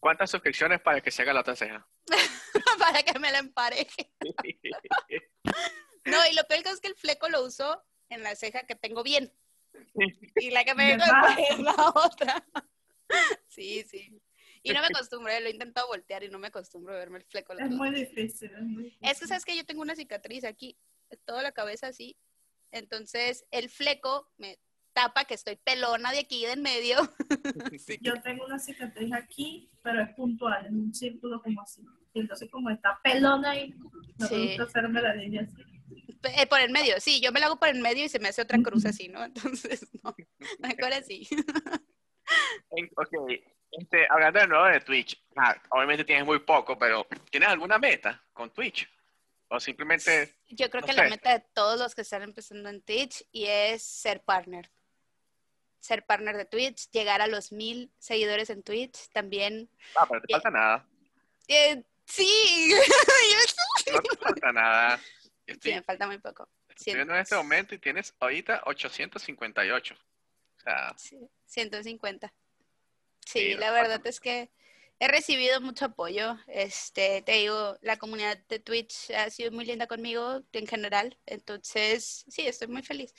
¿Cuántas 0.00 0.30
suscripciones 0.30 0.80
para 0.80 1.00
que 1.00 1.10
se 1.10 1.22
haga 1.22 1.34
la 1.34 1.40
otra 1.40 1.54
ceja? 1.54 1.86
para 2.78 3.02
que 3.02 3.18
me 3.18 3.30
la 3.30 3.38
empareje. 3.38 4.10
No, 6.10 6.26
y 6.30 6.34
lo 6.34 6.44
peor 6.44 6.66
es 6.66 6.80
que 6.80 6.88
el 6.88 6.94
fleco 6.94 7.28
lo 7.28 7.44
uso 7.44 7.82
en 8.08 8.22
la 8.22 8.34
ceja 8.34 8.64
que 8.64 8.74
tengo 8.74 9.02
bien. 9.02 9.32
Y 10.36 10.50
la 10.50 10.64
que 10.64 10.74
me 10.74 10.96
¿Verdad? 10.96 11.36
es 11.50 11.58
la 11.58 11.92
otra. 11.94 12.46
Sí, 13.48 13.84
sí. 13.88 14.20
Y 14.62 14.72
no 14.72 14.80
me 14.80 14.86
acostumbro, 14.86 15.32
lo 15.40 15.46
he 15.46 15.50
intentado 15.50 15.86
voltear 15.88 16.24
y 16.24 16.28
no 16.28 16.38
me 16.38 16.48
acostumbro 16.48 16.94
a 16.94 16.98
verme 16.98 17.18
el 17.18 17.24
fleco. 17.24 17.52
Es 17.54 17.70
muy 17.70 17.90
difícil. 17.90 18.50
Es, 18.50 18.62
muy 18.62 18.84
difícil. 18.84 19.08
Es 19.08 19.20
que 19.20 19.26
sabes 19.26 19.44
que 19.44 19.56
yo 19.56 19.64
tengo 19.64 19.82
una 19.82 19.94
cicatriz 19.94 20.44
aquí, 20.44 20.76
toda 21.24 21.42
la 21.42 21.52
cabeza 21.52 21.86
así. 21.88 22.16
Entonces 22.70 23.46
el 23.50 23.70
fleco 23.70 24.30
me 24.36 24.58
tapa 24.92 25.24
que 25.24 25.34
estoy 25.34 25.56
pelona 25.56 26.10
de 26.12 26.20
aquí 26.20 26.44
de 26.44 26.52
en 26.52 26.62
medio. 26.62 26.96
Sí. 27.78 27.98
Yo 28.00 28.20
tengo 28.20 28.44
una 28.44 28.58
cicatriz 28.58 29.12
aquí, 29.12 29.70
pero 29.82 30.02
es 30.02 30.10
puntual, 30.14 30.66
en 30.66 30.78
un 30.78 30.94
círculo 30.94 31.40
como 31.40 31.62
así. 31.62 31.82
Y 32.12 32.20
entonces 32.20 32.50
como 32.50 32.70
está 32.70 32.98
pelona 33.02 33.50
ahí, 33.50 33.74
no 34.18 34.26
Sí. 34.26 34.34
me 34.34 34.46
gusta 34.48 34.62
hacerme 34.64 35.00
la 35.00 35.14
línea 35.14 35.42
así. 35.42 35.62
Eh, 36.36 36.46
por 36.46 36.60
el 36.60 36.70
medio, 36.70 37.00
sí, 37.00 37.20
yo 37.20 37.30
me 37.32 37.40
la 37.40 37.46
hago 37.46 37.58
por 37.58 37.68
el 37.68 37.80
medio 37.80 38.04
y 38.04 38.08
se 38.08 38.18
me 38.18 38.28
hace 38.28 38.42
otra 38.42 38.58
cruz 38.62 38.84
así, 38.86 39.08
¿no? 39.08 39.24
Entonces, 39.72 39.86
no, 40.02 40.14
mejor 40.58 40.92
así. 40.92 41.28
Ok, 42.96 43.30
este, 43.70 44.06
hablando 44.10 44.40
de 44.40 44.46
nuevo 44.48 44.64
de 44.66 44.80
Twitch, 44.80 45.22
ah, 45.36 45.56
obviamente 45.70 46.04
tienes 46.04 46.24
muy 46.26 46.40
poco, 46.40 46.78
pero 46.78 47.06
¿tienes 47.30 47.48
alguna 47.48 47.78
meta 47.78 48.22
con 48.32 48.50
Twitch? 48.52 48.88
O 49.50 49.58
simplemente, 49.58 50.36
Yo 50.48 50.68
creo 50.68 50.82
No 50.82 50.86
que 50.88 50.92
la 50.92 51.08
meta 51.08 51.32
de 51.38 51.44
todos 51.54 51.78
los 51.78 51.94
que 51.94 52.02
están 52.02 52.22
empezando 52.22 52.68
en 52.68 52.82
Twitch 52.82 53.24
y 53.32 53.46
es 53.46 53.82
ser 53.82 54.22
partner. 54.22 54.70
Ser 55.80 56.04
partner 56.04 56.36
de 56.36 56.44
Twitch, 56.44 56.90
llegar 56.90 57.22
a 57.22 57.26
los 57.28 57.50
mil 57.52 57.90
seguidores 57.98 58.50
en 58.50 58.62
Twitch, 58.62 59.08
también. 59.10 59.70
ah, 59.96 60.04
pero 60.06 60.20
no 60.20 60.26
te 60.26 60.32
falta 60.34 60.50
nada. 60.50 60.86
Eh, 61.46 61.82
sí, 62.04 62.28
yo- 63.86 63.92
No 63.94 64.00
te 64.02 64.16
falta 64.18 64.52
nada. 64.52 65.00
Yo 65.48 65.54
sí, 65.54 65.58
Estoy, 65.58 65.74
me 65.74 65.82
falta 65.82 66.06
muy 66.06 66.18
poco. 66.18 66.48
estoy 66.68 66.94
viendo 66.94 67.14
en 67.14 67.20
este 67.20 67.34
momento 67.34 67.74
y 67.74 67.78
tienes 67.78 68.14
ahorita 68.20 68.62
858. 68.66 69.94
O 69.94 70.60
sea, 70.60 70.94
Sí, 70.96 71.28
150. 71.46 72.32
Sí, 73.26 73.40
Sí, 73.40 73.54
la 73.54 73.72
verdad 73.72 74.06
es 74.06 74.20
que 74.20 74.50
He 75.00 75.06
recibido 75.06 75.60
mucho 75.60 75.84
apoyo. 75.86 76.36
Este, 76.48 77.22
te 77.22 77.32
digo, 77.32 77.76
la 77.82 77.98
comunidad 77.98 78.36
de 78.48 78.58
Twitch 78.58 79.10
ha 79.12 79.30
sido 79.30 79.52
muy 79.52 79.64
linda 79.64 79.86
conmigo 79.86 80.42
en 80.52 80.66
general. 80.66 81.16
Entonces, 81.24 82.24
sí, 82.28 82.46
estoy 82.48 82.66
muy 82.68 82.82
feliz. 82.82 83.14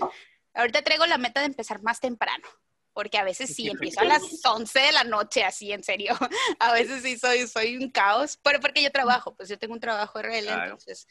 Ahorita 0.54 0.82
traigo 0.82 1.06
la 1.06 1.18
meta 1.18 1.40
de 1.40 1.46
empezar 1.46 1.82
más 1.82 2.02
temprano, 2.02 2.46
porque 2.94 3.18
a 3.18 3.24
veces 3.24 3.54
sí 3.54 3.70
empiezo 3.70 4.02
a 4.02 4.06
las 4.06 4.24
11 4.44 4.80
de 4.80 4.92
la 4.92 5.04
noche, 5.04 5.44
así 5.44 5.72
en 5.72 5.84
serio. 5.84 6.16
A 6.60 6.74
veces 6.74 7.04
sí 7.04 7.18
soy, 7.18 7.48
soy 7.48 7.78
un 7.78 7.90
caos, 7.90 8.38
pero 8.44 8.60
porque 8.60 8.84
yo 8.84 8.92
trabajo, 8.92 9.34
pues 9.36 9.50
yo 9.50 9.58
tengo 9.58 9.74
un 9.74 9.80
trabajo 9.80 10.20
Claro. 10.20 10.64
entonces 10.64 11.08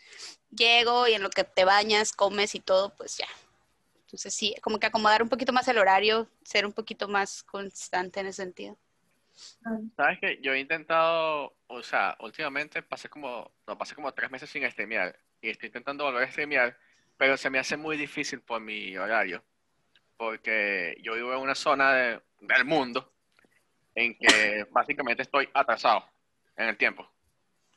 llego 0.50 1.08
y 1.08 1.14
en 1.14 1.22
lo 1.22 1.30
que 1.30 1.44
te 1.44 1.64
bañas, 1.64 2.12
comes 2.12 2.54
y 2.54 2.60
todo, 2.60 2.94
pues 2.94 3.16
ya. 3.16 3.28
Entonces 4.00 4.34
sí, 4.34 4.54
como 4.62 4.78
que 4.78 4.86
acomodar 4.86 5.22
un 5.22 5.28
poquito 5.28 5.52
más 5.52 5.68
el 5.68 5.78
horario, 5.78 6.28
ser 6.42 6.64
un 6.64 6.72
poquito 6.72 7.08
más 7.08 7.42
constante 7.42 8.20
en 8.20 8.26
ese 8.26 8.42
sentido. 8.42 8.78
Sabes 9.96 10.18
que 10.18 10.40
yo 10.42 10.52
he 10.52 10.60
intentado, 10.60 11.54
o 11.66 11.82
sea, 11.82 12.16
últimamente 12.20 12.82
pasé 12.82 13.08
como, 13.08 13.52
no, 13.66 13.78
pasé 13.78 13.94
como 13.94 14.12
tres 14.12 14.30
meses 14.30 14.50
sin 14.50 14.68
streamear 14.70 15.18
y 15.40 15.50
estoy 15.50 15.68
intentando 15.68 16.04
volver 16.04 16.24
a 16.24 16.30
streamear, 16.30 16.76
pero 17.16 17.36
se 17.36 17.50
me 17.50 17.58
hace 17.58 17.76
muy 17.76 17.96
difícil 17.96 18.40
por 18.40 18.60
mi 18.60 18.96
horario, 18.96 19.44
porque 20.18 20.96
yo 21.00 21.14
vivo 21.14 21.32
en 21.32 21.38
una 21.40 21.54
zona 21.54 21.92
de- 21.94 22.20
del 22.40 22.64
mundo 22.66 23.10
en 23.94 24.14
que 24.18 24.66
básicamente 24.70 25.22
estoy 25.22 25.48
atrasado 25.54 26.04
en 26.56 26.68
el 26.68 26.76
tiempo. 26.76 27.08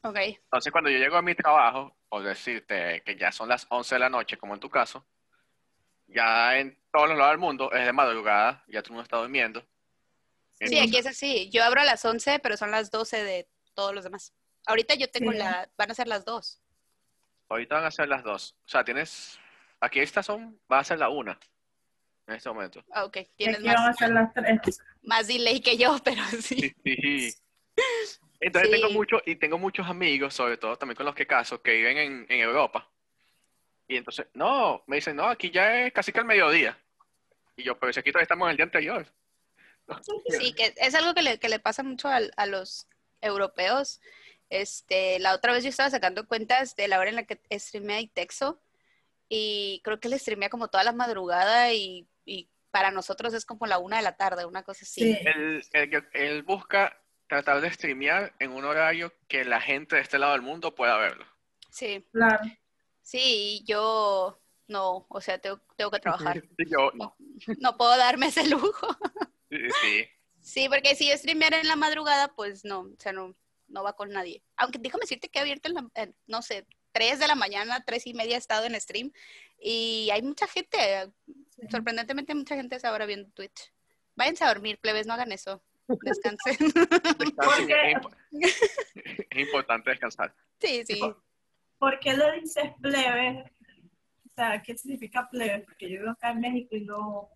Ok, 0.03 0.17
Entonces, 0.17 0.71
cuando 0.71 0.89
yo 0.89 0.97
llego 0.97 1.15
a 1.15 1.21
mi 1.21 1.35
trabajo, 1.35 1.95
por 2.09 2.23
decirte 2.23 3.01
que 3.05 3.15
ya 3.15 3.31
son 3.31 3.47
las 3.47 3.67
11 3.69 3.95
de 3.95 3.99
la 3.99 4.09
noche, 4.09 4.35
como 4.37 4.55
en 4.55 4.59
tu 4.59 4.69
caso, 4.69 5.05
ya 6.07 6.57
en 6.57 6.77
todos 6.91 7.07
los 7.09 7.17
lados 7.17 7.33
del 7.33 7.39
mundo 7.39 7.71
es 7.71 7.85
de 7.85 7.93
madrugada, 7.93 8.63
ya 8.67 8.81
todo 8.81 8.87
el 8.89 8.93
mundo 8.93 9.03
está 9.03 9.17
durmiendo. 9.17 9.63
Sí, 10.59 10.77
aquí 10.79 10.97
es 10.97 11.05
así. 11.07 11.49
Yo 11.51 11.63
abro 11.63 11.81
a 11.81 11.85
las 11.85 12.03
11, 12.03 12.39
pero 12.39 12.57
son 12.57 12.71
las 12.71 12.91
12 12.91 13.23
de 13.23 13.47
todos 13.75 13.93
los 13.93 14.03
demás. 14.03 14.33
Ahorita 14.65 14.95
yo 14.95 15.09
tengo 15.09 15.31
Sí. 15.31 15.37
la, 15.37 15.69
van 15.77 15.91
a 15.91 15.93
ser 15.95 16.07
las 16.07 16.25
2. 16.25 16.59
Ahorita 17.49 17.75
van 17.75 17.85
a 17.85 17.91
ser 17.91 18.07
las 18.09 18.23
dos. 18.23 18.55
O 18.65 18.69
sea, 18.69 18.83
tienes. 18.83 19.39
Aquí 19.79 19.99
estas 19.99 20.25
son. 20.25 20.59
Va 20.71 20.79
a 20.79 20.83
ser 20.83 20.99
la 20.99 21.09
una. 21.09 21.37
En 22.31 22.37
este 22.37 22.49
momento. 22.49 22.83
Ah, 22.91 23.03
ok, 23.05 23.17
Y 23.17 23.25
tienes 23.37 23.63
van 23.63 23.77
a 23.77 23.81
más, 23.87 23.97
ser 23.97 24.09
las 24.09 24.33
tres. 24.33 24.79
más 25.03 25.27
delay 25.27 25.59
que 25.61 25.77
yo, 25.77 25.97
pero 26.03 26.21
sí. 26.41 26.73
Sí. 26.83 27.33
Entonces 28.39 28.71
Sí. 28.71 28.81
tengo 28.81 28.89
muchos, 28.93 29.21
y 29.25 29.35
tengo 29.35 29.57
muchos 29.57 29.87
amigos, 29.87 30.33
sobre 30.33 30.57
todo 30.57 30.75
también 30.77 30.95
con 30.95 31.05
los 31.05 31.13
que 31.15 31.27
caso, 31.27 31.61
que 31.61 31.73
viven 31.73 31.97
en, 31.97 32.25
en 32.29 32.39
Europa. 32.39 32.89
Y 33.87 33.97
entonces, 33.97 34.27
no, 34.33 34.83
me 34.87 34.95
dicen, 34.95 35.15
no, 35.15 35.25
aquí 35.25 35.51
ya 35.51 35.85
es 35.85 35.93
casi 35.93 36.11
que 36.11 36.19
el 36.19 36.25
mediodía. 36.25 36.77
Y 37.57 37.63
yo, 37.63 37.77
pero 37.77 37.91
si 37.91 37.99
aquí 37.99 38.11
todavía 38.11 38.23
estamos 38.23 38.45
en 38.47 38.51
el 38.51 38.57
día 38.57 38.65
anterior. 38.65 39.05
Sí, 40.29 40.53
que 40.53 40.73
es 40.77 40.95
algo 40.95 41.13
que 41.13 41.21
le, 41.21 41.37
que 41.37 41.49
le 41.49 41.59
pasa 41.59 41.83
mucho 41.83 42.07
al- 42.07 42.31
a, 42.37 42.45
los 42.45 42.87
europeos. 43.19 43.99
Este, 44.49 45.19
la 45.19 45.33
otra 45.35 45.51
vez 45.53 45.63
yo 45.63 45.69
estaba 45.69 45.89
sacando 45.89 46.27
cuentas 46.27 46.75
de 46.77 46.87
la 46.87 46.97
hora 46.99 47.09
en 47.09 47.15
la 47.17 47.23
que 47.23 47.39
streamea 47.59 47.99
Itexo 47.99 48.61
y 49.27 49.81
creo 49.83 49.99
que 49.99 50.07
le 50.09 50.17
streamea 50.19 50.49
como 50.49 50.67
toda 50.69 50.83
la 50.85 50.93
madrugada 50.93 51.73
y, 51.73 52.07
y 52.25 52.49
para 52.71 52.91
nosotros 52.91 53.33
es 53.33 53.45
como 53.45 53.65
la 53.65 53.77
una 53.79 53.97
de 53.97 54.03
la 54.03 54.15
tarde, 54.15 54.45
una 54.45 54.63
cosa 54.63 54.83
así. 54.83 55.01
Sí. 55.13 55.19
Él, 55.25 55.61
él- 55.73 56.07
él 56.13 56.43
busca 56.43 56.97
tratar 57.27 57.61
de 57.61 57.71
streamear 57.71 58.33
en 58.39 58.51
un 58.51 58.63
horario 58.65 59.13
que 59.27 59.43
la 59.45 59.59
gente 59.61 59.95
de 59.95 60.01
este 60.01 60.19
lado 60.19 60.33
del 60.33 60.41
mundo 60.41 60.73
pueda 60.75 60.97
verlo. 60.97 61.25
Sí, 61.69 62.05
Claro. 62.11 62.43
sí, 63.01 63.63
yo 63.65 64.37
no, 64.67 65.05
o 65.09 65.21
sea, 65.21 65.37
tengo, 65.39 65.59
tengo 65.75 65.91
que 65.91 65.99
trabajar. 65.99 66.41
Yo, 66.57 66.91
no. 66.93 67.15
No 67.59 67.77
puedo 67.77 67.97
darme 67.97 68.27
ese 68.27 68.47
lujo. 68.47 68.87
Sí, 69.49 69.57
sí. 69.81 70.05
Sí, 70.39 70.69
porque 70.69 70.95
si 70.95 71.09
yo 71.09 71.17
streameara 71.17 71.59
en 71.59 71.67
la 71.67 71.75
madrugada, 71.75 72.29
pues 72.29 72.63
no, 72.63 72.79
o 72.79 72.95
sea, 72.97 73.11
no, 73.11 73.35
no 73.67 73.83
va 73.83 73.97
con 73.97 74.09
nadie. 74.09 74.41
Aunque 74.55 74.79
déjame 74.79 75.01
decirte 75.01 75.27
que 75.27 75.39
he 75.39 75.41
abierto 75.41 75.67
en, 75.67 75.75
la, 75.75 75.87
en, 75.95 76.15
no 76.25 76.41
sé, 76.41 76.65
3 76.93 77.19
de 77.19 77.27
la 77.27 77.35
mañana, 77.35 77.83
3 77.85 78.07
y 78.07 78.13
media 78.13 78.35
he 78.35 78.39
estado 78.39 78.65
en 78.65 78.79
stream 78.79 79.11
y 79.61 80.09
hay 80.11 80.21
mucha 80.23 80.47
gente, 80.47 80.77
sorprendentemente 81.69 82.33
mucha 82.35 82.55
gente 82.55 82.75
es 82.75 82.83
ahora 82.85 83.05
viendo 83.05 83.29
Twitch. 83.31 83.71
Váyanse 84.15 84.43
a 84.43 84.47
dormir, 84.47 84.79
plebes, 84.79 85.05
no 85.07 85.13
hagan 85.13 85.31
eso. 85.31 85.63
Descansen. 85.87 86.57
Es, 86.71 87.95
impo- 87.95 88.15
es 89.29 89.37
importante 89.39 89.89
descansar. 89.89 90.33
sí, 90.59 90.83
sí. 90.85 90.99
¿Por 91.77 91.99
qué 91.99 92.13
le 92.13 92.39
dices 92.41 92.71
plebe? 92.81 93.43
O 94.29 94.33
sea, 94.35 94.61
¿qué 94.61 94.77
significa 94.77 95.27
plebe? 95.29 95.59
Porque 95.65 95.89
yo 95.89 95.99
vivo 95.99 96.11
acá 96.11 96.31
en 96.31 96.39
México 96.39 96.75
y 96.75 96.81
no, 96.85 97.29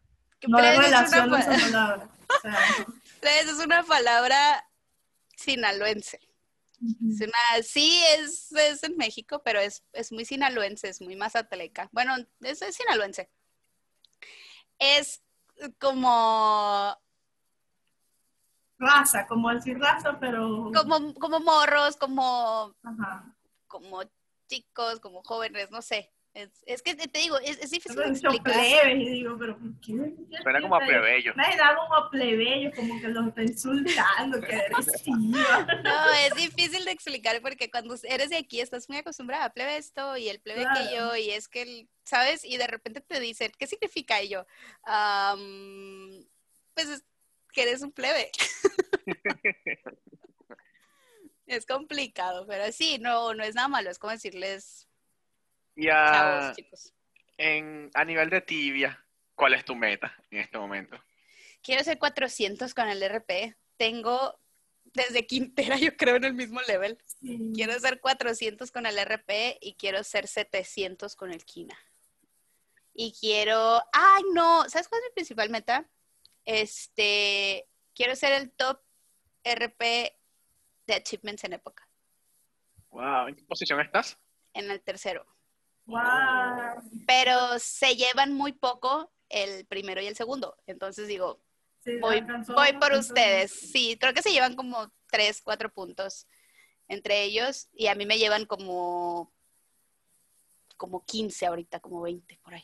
no 0.47 0.57
plebes 0.57 0.79
es 0.91 1.13
una 1.13 1.39
esa 1.39 1.65
palabra. 1.71 2.09
O 2.29 2.41
sea, 2.41 2.57
plebes 3.21 3.47
es 3.47 3.65
una 3.65 3.83
palabra 3.83 4.63
sinaloense. 5.35 6.19
Es 6.83 7.21
una- 7.21 7.63
sí, 7.63 8.01
es, 8.17 8.51
es 8.51 8.83
en 8.83 8.97
México, 8.97 9.41
pero 9.43 9.59
es, 9.59 9.83
es 9.93 10.11
muy 10.11 10.25
sinaloense, 10.25 10.89
es 10.89 11.01
muy 11.01 11.15
mazatleca. 11.15 11.89
Bueno, 11.91 12.15
es, 12.41 12.61
es 12.61 12.75
sinaloense. 12.75 13.29
Es 14.79 15.21
como, 15.79 16.97
raza, 18.77 19.25
como 19.27 19.49
decir 19.51 19.77
raza, 19.79 20.19
pero... 20.19 20.71
como, 20.73 21.13
como 21.15 21.39
morros, 21.39 21.95
como, 21.97 22.75
Ajá. 22.83 23.35
como 23.67 24.01
chicos, 24.47 24.99
como 24.99 25.23
jóvenes, 25.23 25.71
no 25.71 25.81
sé. 25.81 26.14
Es, 26.35 26.49
es 26.65 26.81
que 26.81 26.95
te, 26.95 27.07
digo, 27.17 27.37
es, 27.39 27.57
es 27.59 27.71
difícil 27.71 27.97
he 28.01 28.11
dicho 28.11 28.27
explicar. 28.27 28.53
plebes 28.61 29.07
y 29.07 29.09
digo, 29.09 29.37
pero 29.39 29.57
¿por 29.57 29.69
¿qué? 29.79 29.93
Suena 30.43 30.59
como 30.59 30.75
a 30.75 30.79
plebe? 30.79 30.99
plebeyo. 30.99 31.33
Me 31.35 31.55
da 31.55 31.73
como 31.77 32.09
plebeyo, 32.09 32.71
como 32.75 32.99
que 32.99 33.07
los 33.07 33.27
está 33.27 33.41
insultando, 33.41 34.41
que. 34.41 34.61
No, 35.83 36.13
es 36.27 36.35
difícil 36.35 36.83
de 36.83 36.91
explicar 36.91 37.41
porque 37.41 37.71
cuando 37.71 37.95
eres 38.03 38.29
de 38.31 38.35
aquí 38.35 38.59
estás 38.59 38.89
muy 38.89 38.97
acostumbrada 38.97 39.45
a 39.45 39.53
plebe 39.53 39.77
esto 39.77 40.17
y 40.17 40.27
el 40.27 40.41
plebe 40.41 40.65
que 40.75 40.93
yo 40.93 41.15
y 41.15 41.29
es 41.29 41.47
que, 41.47 41.61
el- 41.61 41.89
¿sabes? 42.03 42.43
Y 42.43 42.57
de 42.57 42.67
repente 42.67 42.99
te 42.99 43.21
dicen, 43.21 43.53
¿qué 43.57 43.65
significa 43.65 44.21
Y 44.21 44.27
yo? 44.27 44.45
"Am, 44.83 46.21
pues 46.73 46.89
es 46.89 47.05
que 47.53 47.61
eres 47.63 47.81
un 47.81 47.93
plebe. 47.93 48.29
es 51.45 51.65
complicado, 51.65 52.45
pero 52.45 52.69
sí, 52.73 52.97
no, 52.99 53.33
no 53.33 53.43
es 53.45 53.55
nada 53.55 53.69
malo, 53.69 53.89
es 53.89 53.99
como 53.99 54.11
decirles 54.11 54.89
Y 55.75 55.89
a, 55.89 55.93
chavos, 56.11 56.55
chicos. 56.55 56.93
en, 57.37 57.89
a 57.93 58.05
nivel 58.05 58.29
de 58.29 58.41
tibia, 58.41 59.03
¿cuál 59.35 59.53
es 59.53 59.65
tu 59.65 59.75
meta 59.75 60.15
en 60.31 60.39
este 60.39 60.57
momento? 60.57 60.97
Quiero 61.61 61.83
ser 61.83 61.97
400 61.99 62.73
con 62.73 62.87
el 62.87 63.01
RP. 63.03 63.55
Tengo 63.77 64.39
desde 64.93 65.25
Quintera, 65.27 65.77
yo 65.79 65.95
creo, 65.97 66.15
en 66.15 66.23
el 66.25 66.33
mismo 66.33 66.61
level. 66.61 66.97
Sí. 67.05 67.51
Quiero 67.53 67.77
ser 67.79 67.99
400 67.99 68.71
con 68.71 68.85
el 68.85 68.97
RP 68.97 69.57
y 69.61 69.75
quiero 69.75 70.03
ser 70.03 70.27
700 70.27 71.15
con 71.15 71.31
el 71.31 71.43
Kina. 71.43 71.77
Y 72.93 73.13
quiero, 73.19 73.81
ay 73.91 74.23
no, 74.33 74.69
¿sabes 74.69 74.87
cuál 74.87 75.01
es 75.01 75.09
mi 75.09 75.13
principal 75.15 75.49
meta? 75.49 75.89
Este, 76.45 77.67
quiero 77.93 78.15
ser 78.15 78.31
el 78.33 78.51
top 78.51 78.79
RP 79.43 80.13
de 80.87 80.93
achievements 80.93 81.43
en 81.43 81.53
época, 81.53 81.89
Wow, 82.91 83.27
¿en 83.27 83.35
qué 83.35 83.43
posición 83.43 83.81
estás? 83.81 84.17
en 84.53 84.71
el 84.71 84.81
tercero. 84.81 85.25
Guau. 85.85 86.81
Pero 87.07 87.59
se 87.59 87.95
llevan 87.95 88.33
muy 88.33 88.53
poco 88.53 89.11
el 89.29 89.65
primero 89.65 90.01
y 90.01 90.07
el 90.07 90.15
segundo. 90.15 90.57
Entonces 90.67 91.07
digo, 91.07 91.41
Sí, 91.83 91.97
voy, 91.99 92.17
alcanzó, 92.17 92.53
voy 92.53 92.73
por 92.73 92.85
alcanzó. 92.85 93.09
ustedes. 93.13 93.51
Sí, 93.51 93.97
creo 93.99 94.13
que 94.13 94.21
se 94.23 94.31
llevan 94.31 94.55
como 94.55 94.91
3, 95.11 95.41
4 95.43 95.71
puntos 95.71 96.27
entre 96.87 97.23
ellos 97.23 97.67
y 97.73 97.87
a 97.87 97.95
mí 97.95 98.05
me 98.05 98.17
llevan 98.17 98.45
como, 98.45 99.31
como 100.77 101.05
15 101.05 101.45
ahorita, 101.45 101.79
como 101.79 102.01
20 102.01 102.39
por 102.43 102.53
ahí. 102.55 102.63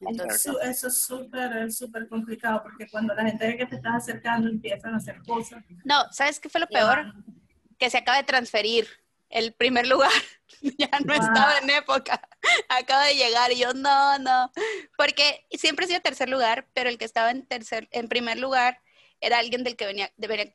Entonces, 0.00 0.44
Eso, 0.44 0.60
eso 0.60 0.88
es 0.88 1.02
súper, 1.02 1.72
súper 1.72 2.08
complicado 2.08 2.62
porque 2.62 2.88
cuando 2.90 3.14
la 3.14 3.24
gente 3.24 3.46
ve 3.46 3.56
que 3.56 3.66
te 3.66 3.76
estás 3.76 3.94
acercando 4.02 4.50
empiezan 4.50 4.92
a 4.92 4.98
hacer 4.98 5.22
cosas. 5.22 5.64
no, 5.84 6.04
¿sabes 6.12 6.38
qué 6.40 6.48
fue 6.50 6.60
lo 6.60 6.66
peor? 6.66 7.14
Que 7.78 7.88
se 7.88 7.98
acaba 7.98 8.18
de 8.18 8.24
transferir 8.24 8.86
el 9.30 9.52
primer 9.54 9.86
lugar. 9.86 10.10
ya 10.78 10.88
no 11.04 11.14
Wow. 11.14 11.22
estaba 11.24 11.58
en 11.58 11.70
época. 11.70 12.20
Acaba 12.68 13.04
de 13.06 13.14
llegar 13.16 13.52
y 13.52 13.58
yo, 13.58 13.72
no, 13.74 14.18
no. 14.18 14.50
Porque 14.96 15.46
siempre 15.50 15.84
he 15.84 15.88
sido 15.88 16.00
tercer 16.00 16.28
lugar, 16.28 16.68
pero 16.72 16.88
el 16.90 16.98
que 16.98 17.04
estaba 17.04 17.30
en, 17.30 17.46
tercer, 17.46 17.88
en 17.90 18.08
primer 18.08 18.38
lugar 18.38 18.80
era 19.20 19.38
alguien 19.38 19.64
del 19.64 19.76
que 19.76 19.86
venía, 19.86 20.12
de- 20.16 20.26
venía, 20.28 20.52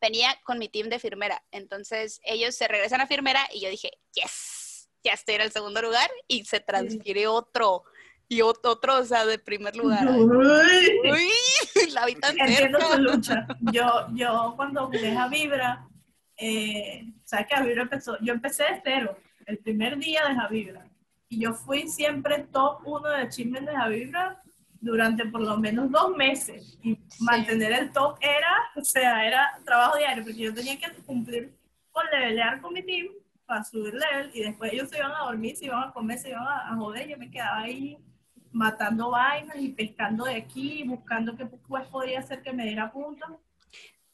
venía 0.00 0.40
con 0.44 0.58
mi 0.58 0.68
team 0.68 0.88
de 0.88 0.98
firmera. 0.98 1.42
Entonces 1.50 2.20
ellos 2.24 2.54
se 2.54 2.68
regresan 2.68 3.00
a 3.00 3.06
firmera 3.06 3.46
y 3.52 3.60
yo 3.60 3.68
dije, 3.70 3.90
yes, 4.14 4.88
ya 5.04 5.12
estoy 5.12 5.34
en 5.36 5.42
el 5.42 5.52
segundo 5.52 5.82
lugar 5.82 6.10
y 6.28 6.44
se 6.44 6.60
transfiere 6.60 7.26
otro. 7.26 7.84
Y 8.28 8.38
ot- 8.40 8.60
otro, 8.64 8.96
o 8.98 9.04
sea, 9.04 9.26
de 9.26 9.38
primer 9.38 9.76
lugar. 9.76 10.06
Uy. 10.10 11.00
Uy, 11.10 11.90
la 11.90 12.06
vi 12.06 12.14
tan 12.14 12.38
Entiendo 12.40 12.78
tu 12.78 12.98
lucha. 12.98 13.46
Yo, 13.72 14.06
yo 14.14 14.54
cuando 14.56 14.86
jugué 14.86 15.14
a 15.16 15.28
Vibra, 15.28 15.86
eh, 16.44 17.04
sabes 17.24 17.46
que 17.46 17.54
Javibra 17.54 17.82
empezó, 17.82 18.18
yo 18.20 18.32
empecé 18.32 18.64
de 18.64 18.80
cero, 18.82 19.16
el 19.46 19.58
primer 19.58 19.96
día 19.96 20.26
de 20.26 20.34
Javibra. 20.34 20.84
Y 21.28 21.40
yo 21.40 21.54
fui 21.54 21.86
siempre 21.86 22.46
top 22.52 22.80
uno 22.84 23.08
de 23.08 23.22
achievement 23.22 23.68
de 23.68 23.76
Javibra 23.76 24.42
durante 24.80 25.24
por 25.26 25.40
lo 25.40 25.56
menos 25.56 25.88
dos 25.92 26.16
meses 26.16 26.76
y 26.82 26.98
mantener 27.20 27.72
el 27.72 27.92
top 27.92 28.18
era, 28.20 28.72
o 28.74 28.82
sea, 28.82 29.24
era 29.24 29.56
trabajo 29.64 29.96
diario, 29.96 30.24
porque 30.24 30.40
yo 30.40 30.52
tenía 30.52 30.76
que 30.76 30.90
cumplir 31.06 31.56
con 31.92 32.04
levelear 32.10 32.60
con 32.60 32.72
mi 32.72 32.82
team 32.82 33.06
para 33.46 33.62
subir 33.62 33.94
level 33.94 34.32
y 34.34 34.42
después 34.42 34.72
ellos 34.72 34.88
se 34.90 34.98
iban 34.98 35.12
a 35.12 35.26
dormir, 35.26 35.56
se 35.56 35.66
iban 35.66 35.88
a 35.88 35.92
comer, 35.92 36.18
se 36.18 36.30
iban 36.30 36.44
a, 36.44 36.74
joder, 36.74 37.08
yo 37.08 37.16
me 37.18 37.30
quedaba 37.30 37.60
ahí 37.60 37.96
matando 38.50 39.10
vainas 39.10 39.56
y 39.58 39.68
pescando 39.68 40.24
de 40.24 40.34
aquí, 40.34 40.82
buscando 40.82 41.36
qué 41.36 41.46
pues 41.46 41.86
podría 41.86 42.18
hacer 42.18 42.42
que 42.42 42.52
me 42.52 42.64
diera 42.64 42.90
puntos. 42.90 43.30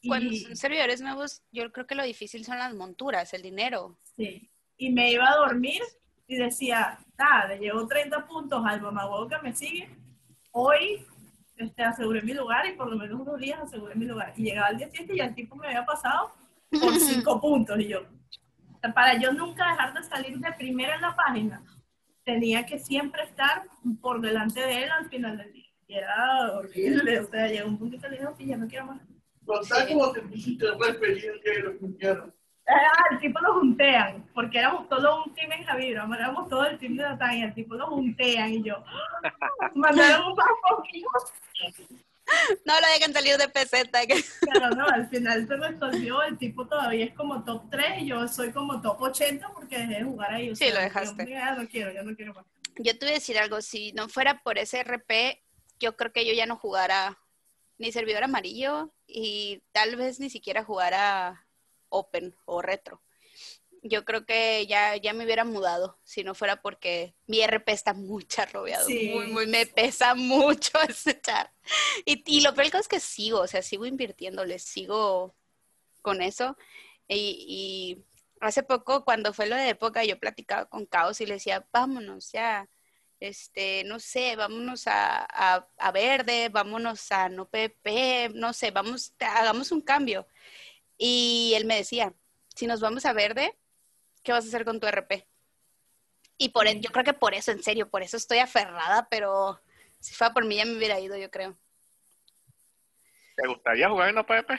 Cuando 0.07 0.33
son 0.33 0.55
servidores 0.55 1.01
nuevos, 1.01 1.43
yo 1.51 1.71
creo 1.71 1.85
que 1.85 1.95
lo 1.95 2.03
difícil 2.03 2.45
son 2.45 2.57
las 2.57 2.73
monturas, 2.73 3.33
el 3.33 3.41
dinero. 3.41 3.97
Sí, 4.15 4.49
y 4.77 4.91
me 4.91 5.11
iba 5.11 5.29
a 5.29 5.35
dormir 5.35 5.81
y 6.25 6.37
decía, 6.37 6.99
ah, 7.17 7.47
le 7.47 7.59
llevo 7.59 7.85
30 7.85 8.25
puntos 8.25 8.63
al 8.65 8.81
mamagüevo 8.81 9.27
que 9.27 9.37
me 9.39 9.53
sigue, 9.53 9.89
hoy 10.51 11.05
este, 11.57 11.83
aseguré 11.83 12.21
mi 12.21 12.33
lugar 12.33 12.65
y 12.65 12.73
por 12.73 12.89
lo 12.89 12.95
menos 12.95 13.19
unos 13.19 13.39
días 13.39 13.59
aseguré 13.59 13.95
mi 13.95 14.05
lugar. 14.05 14.33
Y 14.37 14.43
llegaba 14.43 14.69
el 14.69 14.77
día 14.77 14.89
siguiente 14.89 15.15
y 15.15 15.19
el 15.19 15.35
tipo 15.35 15.55
me 15.55 15.67
había 15.67 15.85
pasado 15.85 16.31
por 16.69 16.95
5 16.99 17.41
puntos 17.41 17.79
y 17.79 17.87
yo, 17.89 18.03
para 18.93 19.19
yo 19.19 19.33
nunca 19.33 19.69
dejar 19.69 19.93
de 19.93 20.03
salir 20.03 20.39
de 20.39 20.51
primera 20.53 20.95
en 20.95 21.01
la 21.01 21.15
página, 21.15 21.61
tenía 22.23 22.65
que 22.65 22.79
siempre 22.79 23.23
estar 23.23 23.63
por 24.01 24.21
delante 24.21 24.61
de 24.61 24.83
él 24.83 24.91
al 24.91 25.09
final 25.09 25.37
del 25.37 25.51
día. 25.51 25.69
Y 25.87 25.95
era 25.95 26.51
horrible, 26.53 27.19
o 27.19 27.27
sea, 27.27 27.47
llegó 27.47 27.67
un 27.67 27.77
punto 27.77 27.99
que 27.99 28.09
le 28.09 28.19
dije, 28.19 28.45
ya 28.45 28.57
no 28.57 28.67
quiero 28.67 28.85
más. 28.85 29.01
Como 29.87 30.11
te 30.11 30.21
pusiste 30.21 30.65
que 31.43 31.59
lo 31.59 32.39
Ah, 32.71 33.03
el 33.11 33.19
tipo 33.19 33.39
lo 33.39 33.55
juntean, 33.55 34.29
porque 34.35 34.59
éramos 34.59 34.87
todo 34.89 35.23
un 35.23 35.33
team 35.33 35.51
en 35.53 35.63
Javier, 35.63 35.93
éramos 35.93 36.47
todo 36.49 36.65
el 36.65 36.77
team 36.77 36.97
de 36.97 37.03
Natán 37.03 37.35
y 37.35 37.41
el 37.41 37.53
tipo 37.55 37.73
lo 37.73 37.87
juntean 37.87 38.53
y 38.53 38.63
yo, 38.63 38.75
¡ah! 38.85 39.71
mandaron 39.73 40.27
un 40.27 40.35
poquito. 40.69 41.09
No 42.63 42.79
lo 42.79 42.87
dejan 42.93 43.11
salir 43.11 43.37
de 43.37 43.49
peseta. 43.49 44.01
Claro, 44.41 44.75
no, 44.75 44.87
al 44.87 45.09
final 45.09 45.47
se 45.47 45.55
resolvió, 45.55 46.21
el 46.21 46.37
tipo 46.37 46.67
todavía 46.67 47.05
es 47.05 47.15
como 47.15 47.43
top 47.43 47.63
3 47.71 48.03
y 48.03 48.07
yo 48.07 48.27
soy 48.27 48.51
como 48.51 48.79
top 48.81 49.01
80 49.01 49.49
porque 49.51 49.79
dejé 49.79 49.95
de 49.95 50.03
jugar 50.03 50.33
ahí. 50.33 50.55
sí, 50.55 50.69
lo 50.71 50.79
dejaste. 50.79 51.25
Yo, 51.25 51.31
ya 51.31 51.55
no 51.55 51.67
quiero, 51.67 51.91
ya 51.91 52.03
no 52.03 52.15
quiero 52.15 52.35
más. 52.35 52.45
Yo 52.75 52.97
te 52.97 53.05
voy 53.05 53.13
a 53.13 53.17
decir 53.17 53.39
algo, 53.39 53.61
si 53.61 53.93
no 53.93 54.09
fuera 54.09 54.43
por 54.43 54.59
ese 54.59 54.83
RP, 54.83 55.43
yo 55.79 55.97
creo 55.97 56.13
que 56.13 56.25
yo 56.25 56.33
ya 56.33 56.45
no 56.45 56.55
jugara 56.55 57.17
ni 57.79 57.91
servidor 57.91 58.23
amarillo 58.23 58.93
y 59.07 59.63
tal 59.71 59.95
vez 59.95 60.19
ni 60.19 60.29
siquiera 60.29 60.63
jugara 60.63 61.47
open 61.89 62.35
o 62.45 62.61
retro. 62.61 63.01
Yo 63.81 64.03
creo 64.03 64.25
que 64.25 64.67
ya, 64.67 64.97
ya 64.97 65.13
me 65.13 65.23
hubiera 65.23 65.45
mudado 65.45 65.97
si 66.03 66.23
no 66.23 66.35
fuera 66.35 66.61
porque 66.61 67.15
mi 67.25 67.41
RP 67.41 67.69
está 67.69 67.93
muy 67.93 68.25
charrobeado, 68.25 68.87
muy, 68.89 69.47
me 69.47 69.65
pesa 69.65 70.13
mucho 70.13 70.77
ese 70.87 71.19
char. 71.19 71.51
Y, 72.05 72.21
y 72.25 72.41
lo 72.41 72.53
peor 72.53 72.75
es 72.75 72.87
que 72.89 72.99
sigo, 72.99 73.39
o 73.39 73.47
sea, 73.47 73.61
sigo 73.61 73.85
invirtiéndole, 73.85 74.59
sigo 74.59 75.33
con 76.01 76.21
eso. 76.21 76.57
Y, 77.07 78.03
hace 78.41 78.63
poco, 78.63 79.03
cuando 79.03 79.33
fue 79.33 79.47
lo 79.47 79.55
de 79.55 79.69
época, 79.69 80.03
yo 80.03 80.19
platicaba 80.19 80.65
con 80.65 80.85
Caos 80.85 81.21
y 81.21 81.25
le 81.25 81.35
decía, 81.35 81.67
vámonos 81.73 82.31
ya, 82.31 82.69
este, 83.19 83.83
no 83.83 83.99
sé, 83.99 84.35
vámonos 84.35 84.87
a, 84.87 85.25
a, 85.29 85.67
a 85.77 85.91
verde, 85.91 86.49
vámonos 86.49 87.11
a 87.11 87.29
no 87.29 87.47
PP, 87.47 88.31
no 88.33 88.53
sé, 88.53 88.71
vamos, 88.71 89.13
hagamos 89.19 89.71
un 89.71 89.81
cambio. 89.81 90.27
Y 90.97 91.53
él 91.55 91.65
me 91.65 91.77
decía, 91.77 92.13
si 92.55 92.67
nos 92.67 92.81
vamos 92.81 93.05
a 93.05 93.13
verde, 93.13 93.57
¿qué 94.23 94.31
vas 94.31 94.45
a 94.45 94.47
hacer 94.47 94.65
con 94.65 94.79
tu 94.79 94.87
RP? 94.87 95.25
Y 96.37 96.49
por 96.49 96.67
yo 96.67 96.91
creo 96.91 97.03
que 97.03 97.13
por 97.13 97.33
eso, 97.33 97.51
en 97.51 97.61
serio, 97.61 97.89
por 97.89 98.01
eso 98.01 98.15
estoy 98.15 98.39
aferrada, 98.39 99.07
pero 99.09 99.61
si 99.99 100.13
fuera 100.15 100.33
por 100.33 100.45
mí 100.45 100.55
ya 100.55 100.65
me 100.65 100.77
hubiera 100.77 100.99
ido, 100.99 101.17
yo 101.17 101.29
creo. 101.29 101.57
¿Te 103.35 103.47
gustaría 103.47 103.89
jugar 103.89 104.09
en 104.09 104.17
OPP? 104.17 104.51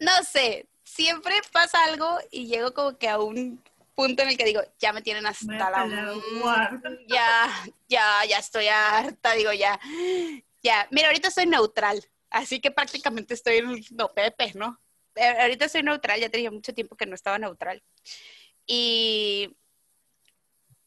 No 0.00 0.12
sé, 0.24 0.68
siempre 0.84 1.34
pasa 1.52 1.84
algo 1.84 2.18
y 2.30 2.46
llego 2.46 2.74
como 2.74 2.98
que 2.98 3.08
a 3.08 3.18
un 3.18 3.62
punto 3.96 4.22
en 4.22 4.28
el 4.28 4.36
que 4.36 4.44
digo, 4.44 4.60
ya 4.78 4.92
me 4.92 5.02
tienen 5.02 5.26
hasta 5.26 5.70
la 5.70 5.86
ya, 7.08 7.50
ya, 7.88 8.24
ya 8.28 8.38
estoy 8.38 8.68
harta, 8.68 9.32
digo 9.32 9.52
ya, 9.52 9.80
ya. 10.62 10.86
Mira, 10.92 11.08
ahorita 11.08 11.32
soy 11.32 11.46
neutral, 11.46 12.00
Así 12.30 12.60
que 12.60 12.70
prácticamente 12.70 13.34
estoy 13.34 13.56
en 13.58 13.80
no, 13.92 14.08
Pepe, 14.08 14.52
¿no? 14.54 14.80
Eh, 15.14 15.36
ahorita 15.40 15.68
soy 15.68 15.82
neutral, 15.82 16.20
ya 16.20 16.28
tenía 16.28 16.50
mucho 16.50 16.74
tiempo 16.74 16.96
que 16.96 17.06
no 17.06 17.14
estaba 17.14 17.38
neutral. 17.38 17.82
Y, 18.66 19.56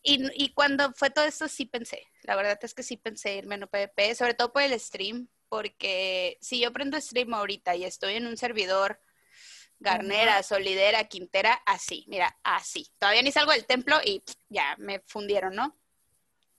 y, 0.03 0.53
cuando 0.53 0.93
fue 0.93 1.09
todo 1.09 1.25
esto 1.25 1.47
sí 1.47 1.65
pensé, 1.65 2.03
la 2.23 2.35
verdad 2.35 2.59
es 2.61 2.73
que 2.73 2.83
sí 2.83 2.97
pensé 2.97 3.35
irme 3.35 3.55
en 3.55 3.67
PvP, 3.67 4.15
sobre 4.15 4.33
todo 4.33 4.53
por 4.53 4.61
el 4.61 4.79
stream, 4.79 5.27
porque 5.47 6.37
si 6.41 6.59
yo 6.59 6.71
prendo 6.71 6.99
stream 7.01 7.33
ahorita 7.33 7.75
y 7.75 7.85
estoy 7.85 8.15
en 8.15 8.27
un 8.27 8.37
servidor 8.37 8.99
Garnera, 9.79 10.43
Solidera, 10.43 11.05
Quintera, 11.05 11.61
así, 11.65 12.05
mira, 12.07 12.37
así. 12.43 12.91
Todavía 12.99 13.21
ni 13.21 13.31
salgo 13.31 13.51
del 13.51 13.65
templo 13.65 13.97
y 14.03 14.23
ya 14.49 14.75
me 14.77 14.99
fundieron, 15.07 15.55
¿no? 15.55 15.77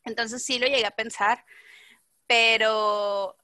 Entonces 0.04 0.44
sí 0.44 0.58
lo 0.58 0.66
llegué 0.66 0.86
a 0.86 0.90
pensar, 0.90 1.44
pero 2.26 3.36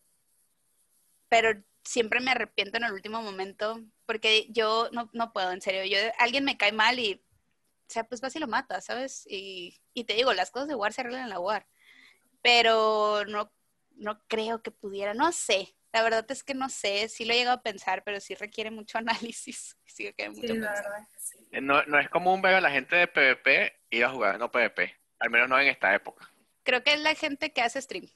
pero 1.28 1.62
siempre 1.84 2.20
me 2.20 2.30
arrepiento 2.30 2.78
en 2.78 2.84
el 2.84 2.92
último 2.92 3.22
momento 3.22 3.80
porque 4.06 4.46
yo 4.50 4.88
no, 4.92 5.10
no 5.12 5.32
puedo, 5.32 5.52
en 5.52 5.60
serio. 5.60 5.84
Yo, 5.84 5.98
alguien 6.18 6.44
me 6.44 6.56
cae 6.56 6.72
mal 6.72 6.98
y, 6.98 7.14
o 7.14 7.88
sea, 7.88 8.04
pues 8.04 8.20
vas 8.20 8.34
y 8.36 8.38
lo 8.38 8.46
matas, 8.46 8.86
¿sabes? 8.86 9.26
Y, 9.28 9.80
y 9.94 10.04
te 10.04 10.14
digo, 10.14 10.32
las 10.32 10.50
cosas 10.50 10.68
de 10.68 10.74
War 10.74 10.92
se 10.92 11.00
arreglan 11.00 11.24
en 11.24 11.30
la 11.30 11.40
War. 11.40 11.66
Pero 12.42 13.24
no, 13.26 13.52
no 13.96 14.20
creo 14.28 14.62
que 14.62 14.70
pudiera, 14.70 15.14
no 15.14 15.32
sé. 15.32 15.75
La 15.96 16.02
verdad 16.02 16.26
es 16.28 16.44
que 16.44 16.52
no 16.52 16.68
sé, 16.68 17.08
sí 17.08 17.24
lo 17.24 17.32
he 17.32 17.36
llegado 17.36 17.56
a 17.56 17.62
pensar, 17.62 18.04
pero 18.04 18.20
sí 18.20 18.34
requiere 18.34 18.70
mucho 18.70 18.98
análisis. 19.38 19.78
Sí, 19.86 20.14
mucho 20.28 20.52
eh, 21.52 21.60
no, 21.62 21.82
no 21.84 21.98
es 21.98 22.10
común 22.10 22.42
ver 22.42 22.52
a 22.56 22.60
la 22.60 22.70
gente 22.70 22.96
de 22.96 23.06
PvP 23.06 23.80
ir 23.88 24.04
a 24.04 24.10
jugar 24.10 24.38
no 24.38 24.50
PvP, 24.50 24.94
al 25.20 25.30
menos 25.30 25.48
no 25.48 25.58
en 25.58 25.68
esta 25.68 25.94
época. 25.94 26.30
Creo 26.64 26.82
que 26.82 26.92
es 26.92 27.00
la 27.00 27.14
gente 27.14 27.50
que 27.50 27.62
hace 27.62 27.80
stream 27.80 28.06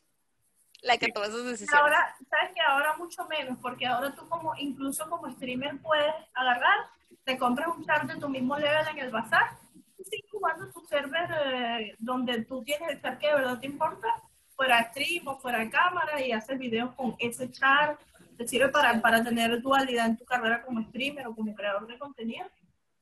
la 0.82 0.98
que 0.98 1.08
toma 1.08 1.24
esas 1.24 1.44
decisiones. 1.46 1.80
Ahora, 1.80 2.14
sabes 2.28 2.52
que 2.54 2.60
ahora 2.60 2.96
mucho 2.98 3.24
menos, 3.28 3.58
porque 3.62 3.86
ahora 3.86 4.14
tú 4.14 4.28
como, 4.28 4.54
incluso 4.56 5.08
como 5.08 5.30
streamer 5.30 5.78
puedes 5.78 6.12
agarrar, 6.34 6.80
te 7.24 7.38
compras 7.38 7.68
un 7.74 7.86
char 7.86 8.06
de 8.06 8.16
tu 8.16 8.28
mismo 8.28 8.58
level 8.58 8.88
en 8.88 8.98
el 8.98 9.10
bazar, 9.10 9.56
y 9.96 10.04
sigues 10.04 10.30
jugando 10.30 10.70
tu 10.70 10.80
server 10.86 11.30
eh, 11.46 11.96
donde 11.98 12.44
tú 12.44 12.62
tienes 12.62 12.90
el 12.90 13.00
char 13.00 13.18
que 13.18 13.28
de 13.28 13.34
verdad 13.36 13.58
te 13.58 13.66
importa, 13.66 14.22
fuera 14.60 14.90
stream 14.90 15.26
o 15.26 15.38
fuera 15.38 15.70
cámara, 15.70 16.20
y 16.20 16.32
haces 16.32 16.58
videos 16.58 16.94
con 16.94 17.16
ese 17.18 17.50
char, 17.50 17.96
te 18.36 18.46
sirve 18.46 18.68
para, 18.68 19.00
para 19.00 19.24
tener 19.24 19.62
dualidad 19.62 20.04
en 20.04 20.18
tu 20.18 20.26
carrera 20.26 20.60
como 20.60 20.82
streamer 20.82 21.26
o 21.28 21.34
como 21.34 21.54
creador 21.54 21.86
de 21.86 21.98
contenido. 21.98 22.46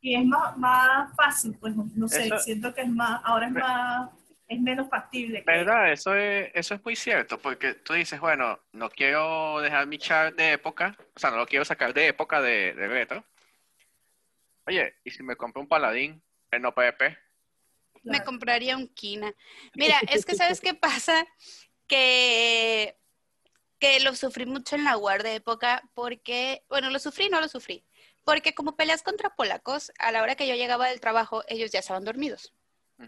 Y 0.01 0.15
es 0.15 0.25
más, 0.25 0.57
más 0.57 1.13
fácil, 1.17 1.57
pues 1.59 1.75
no, 1.75 2.07
sé, 2.07 2.31
siento 2.39 2.73
que 2.73 2.83
es 2.83 2.89
más, 2.89 3.21
ahora 3.25 3.49
es 3.49 3.53
más 3.53 4.11
es 4.47 4.61
menos 4.61 4.89
factible. 4.89 5.43
¿Verdad? 5.45 5.91
Eso 5.91 6.15
es, 6.15 6.49
eso 6.55 6.77
es 6.77 6.85
muy 6.85 6.95
cierto, 6.95 7.41
porque 7.41 7.75
tú 7.75 7.95
dices, 7.95 8.21
bueno, 8.21 8.61
no 8.73 8.89
quiero 8.89 9.61
dejar 9.61 9.89
mi 9.89 9.99
char 9.99 10.37
de 10.37 10.53
época, 10.53 10.97
o 11.13 11.19
sea, 11.19 11.33
no 11.33 11.39
lo 11.39 11.47
quiero 11.47 11.65
sacar 11.65 11.93
de 11.93 12.07
época 12.07 12.41
de, 12.41 12.73
de. 12.75 13.23
Oye, 14.65 14.95
¿y 15.03 15.11
si 15.11 15.25
me 15.25 15.35
compro 15.35 15.61
un 15.61 15.67
paladín 15.67 16.23
en 16.53 16.67
OPP? 16.67 17.03
Me 18.11 18.25
compraría 18.25 18.77
un 18.77 18.89
Kina. 18.89 19.33
Mira, 19.75 20.01
es 20.09 20.25
que 20.25 20.35
¿sabes 20.35 20.61
qué 20.61 20.75
pasa? 20.75 21.27
Que, 21.87 22.99
que 23.79 24.01
lo 24.01 24.15
sufrí 24.15 24.47
mucho 24.47 24.77
en 24.77 24.85
la 24.85 24.97
War 24.97 25.23
de 25.23 25.37
época 25.37 25.83
porque, 25.95 26.65
bueno, 26.69 26.91
lo 26.91 26.99
sufrí, 26.99 27.29
no 27.29 27.41
lo 27.41 27.49
sufrí. 27.49 27.85
Porque 28.25 28.55
como 28.55 28.77
peleas 28.77 29.03
contra 29.03 29.35
polacos, 29.35 29.91
a 29.99 30.13
la 30.13 30.23
hora 30.23 30.35
que 30.35 30.47
yo 30.47 30.55
llegaba 30.55 30.89
del 30.89 31.01
trabajo, 31.01 31.43
ellos 31.49 31.71
ya 31.71 31.79
estaban 31.79 32.05
dormidos. 32.05 32.53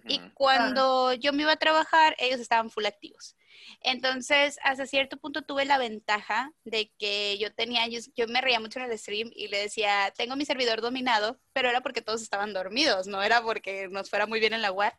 Y 0.07 0.20
cuando 0.34 1.14
yo 1.14 1.32
me 1.32 1.42
iba 1.42 1.53
a 1.53 1.57
trabajar, 1.57 2.14
ellos 2.18 2.38
estaban 2.38 2.70
full 2.70 2.86
activos. 2.86 3.34
Entonces, 3.80 4.59
hasta 4.62 4.86
cierto 4.86 5.16
punto 5.18 5.42
tuve 5.42 5.64
la 5.64 5.78
ventaja 5.78 6.53
de 6.64 6.92
que 6.98 7.38
yo 7.38 7.55
tenía, 7.55 7.86
yo, 7.88 8.26
me 8.28 8.40
reía 8.40 8.61
mucho 8.61 8.78
en 8.80 8.90
el 8.90 8.98
stream 8.98 9.30
y 9.34 9.48
le 9.48 9.59
decía, 9.62 10.12
tengo 10.16 10.36
mi 10.36 10.44
servidor 10.44 10.80
dominado, 10.80 11.40
pero 11.53 11.68
era 11.68 11.80
porque 11.80 12.03
todos 12.03 12.22
estaban 12.22 12.53
dormidos, 12.53 13.07
no 13.07 13.22
era 13.22 13.42
porque 13.42 13.88
nos 13.88 14.11
fuera 14.11 14.26
muy 14.26 14.40
bien 14.40 14.53
en 14.53 14.62
la 14.62 14.72
web. 14.72 14.92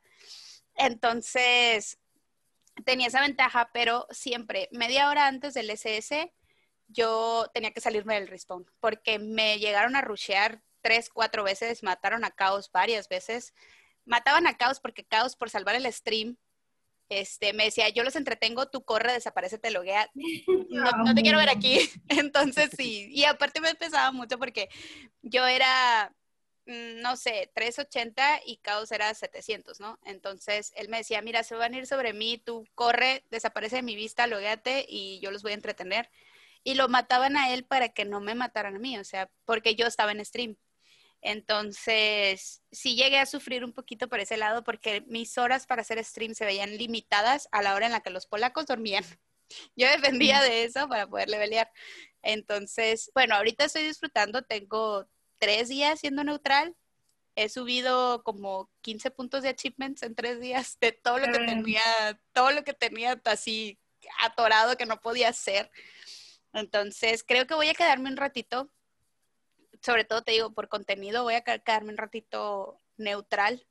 Entonces, 0.75 1.99
tenía 2.85 3.07
esa 3.07 3.21
ventaja, 3.21 3.69
pero 3.73 4.07
siempre, 4.11 4.69
media 4.71 5.09
hora 5.09 5.27
antes 5.27 5.53
del 5.53 5.69
SS, 5.69 6.33
yo 6.87 7.49
tenía 7.53 7.71
que 7.71 7.81
salirme 7.81 8.15
del 8.15 8.27
respawn, 8.27 8.65
porque 8.79 9.19
me 9.19 9.59
llegaron 9.59 9.95
a 9.95 10.01
rushear 10.01 10.61
tres, 10.81 11.09
cuatro 11.09 11.43
veces, 11.43 11.83
mataron 11.83 12.25
a 12.25 12.31
Caos 12.31 12.71
varias 12.71 13.07
veces 13.07 13.53
mataban 14.05 14.47
a 14.47 14.57
Caos 14.57 14.79
porque 14.79 15.05
Caos, 15.05 15.35
por 15.35 15.49
salvar 15.49 15.75
el 15.75 15.91
stream, 15.91 16.37
este, 17.11 17.51
me 17.51 17.65
decía, 17.65 17.89
yo 17.89 18.05
los 18.05 18.15
entretengo, 18.15 18.69
tú 18.69 18.85
corre, 18.85 19.11
desaparece, 19.11 19.57
te 19.57 19.69
loguea, 19.69 20.09
no, 20.69 20.91
no 21.03 21.13
te 21.13 21.21
quiero 21.21 21.37
ver 21.37 21.49
aquí. 21.49 21.77
Entonces 22.07 22.69
sí, 22.77 23.09
y 23.11 23.25
aparte 23.25 23.59
me 23.59 23.75
pesaba 23.75 24.13
mucho 24.13 24.39
porque 24.39 24.69
yo 25.21 25.45
era, 25.45 26.15
mm, 26.67 27.01
no 27.01 27.17
sé, 27.17 27.51
380 27.53 28.39
y 28.45 28.57
Caos 28.57 28.93
era 28.93 29.13
700, 29.13 29.81
¿no? 29.81 29.99
Entonces 30.05 30.71
él 30.77 30.87
me 30.87 30.99
decía, 30.99 31.21
mira, 31.21 31.43
se 31.43 31.55
van 31.55 31.73
a 31.73 31.79
ir 31.79 31.85
sobre 31.85 32.13
mí, 32.13 32.37
tú 32.37 32.65
corre, 32.75 33.25
desaparece 33.29 33.75
de 33.77 33.83
mi 33.83 33.95
vista, 33.95 34.25
logueate 34.25 34.85
y 34.87 35.19
yo 35.19 35.31
los 35.31 35.43
voy 35.43 35.51
a 35.51 35.55
entretener. 35.55 36.09
Y 36.63 36.75
lo 36.75 36.87
mataban 36.87 37.35
a 37.35 37.53
él 37.53 37.65
para 37.65 37.89
que 37.89 38.05
no 38.05 38.21
me 38.21 38.35
mataran 38.35 38.77
a 38.77 38.79
mí, 38.79 38.97
o 38.97 39.03
sea, 39.03 39.29
porque 39.43 39.75
yo 39.75 39.85
estaba 39.85 40.13
en 40.13 40.23
stream. 40.23 40.55
Entonces, 41.21 42.63
sí 42.71 42.95
llegué 42.95 43.19
a 43.19 43.27
sufrir 43.27 43.63
un 43.63 43.73
poquito 43.73 44.09
por 44.09 44.19
ese 44.19 44.37
lado 44.37 44.63
porque 44.63 45.01
mis 45.07 45.37
horas 45.37 45.67
para 45.67 45.81
hacer 45.81 46.03
stream 46.03 46.33
se 46.33 46.45
veían 46.45 46.77
limitadas 46.77 47.47
a 47.51 47.61
la 47.61 47.75
hora 47.75 47.85
en 47.85 47.91
la 47.91 48.01
que 48.01 48.09
los 48.09 48.25
polacos 48.25 48.65
dormían. 48.65 49.03
Yo 49.75 49.87
dependía 49.89 50.41
de 50.41 50.63
eso 50.63 50.87
para 50.89 51.07
poder 51.07 51.29
levelear. 51.29 51.71
Entonces, 52.23 53.11
bueno, 53.13 53.35
ahorita 53.35 53.65
estoy 53.65 53.83
disfrutando, 53.83 54.41
tengo 54.41 55.07
tres 55.37 55.69
días 55.69 55.99
siendo 55.99 56.23
neutral. 56.23 56.75
He 57.35 57.49
subido 57.49 58.23
como 58.23 58.69
15 58.81 59.11
puntos 59.11 59.43
de 59.43 59.49
achievements 59.49 60.03
en 60.03 60.15
tres 60.15 60.39
días 60.39 60.77
de 60.81 60.91
todo 60.91 61.19
lo 61.19 61.27
que 61.27 61.39
tenía, 61.39 61.81
todo 62.33 62.51
lo 62.51 62.63
que 62.63 62.73
tenía 62.73 63.21
así 63.25 63.79
atorado 64.21 64.75
que 64.75 64.85
no 64.85 64.99
podía 65.01 65.29
hacer. 65.29 65.71
Entonces, 66.53 67.23
creo 67.23 67.47
que 67.47 67.53
voy 67.53 67.69
a 67.69 67.73
quedarme 67.73 68.09
un 68.09 68.17
ratito. 68.17 68.71
Sobre 69.81 70.05
todo 70.05 70.23
te 70.23 70.31
digo, 70.31 70.53
por 70.53 70.69
contenido, 70.69 71.23
voy 71.23 71.35
a 71.35 71.41
quedarme 71.41 71.91
un 71.91 71.97
ratito 71.97 72.79
neutral. 72.97 73.65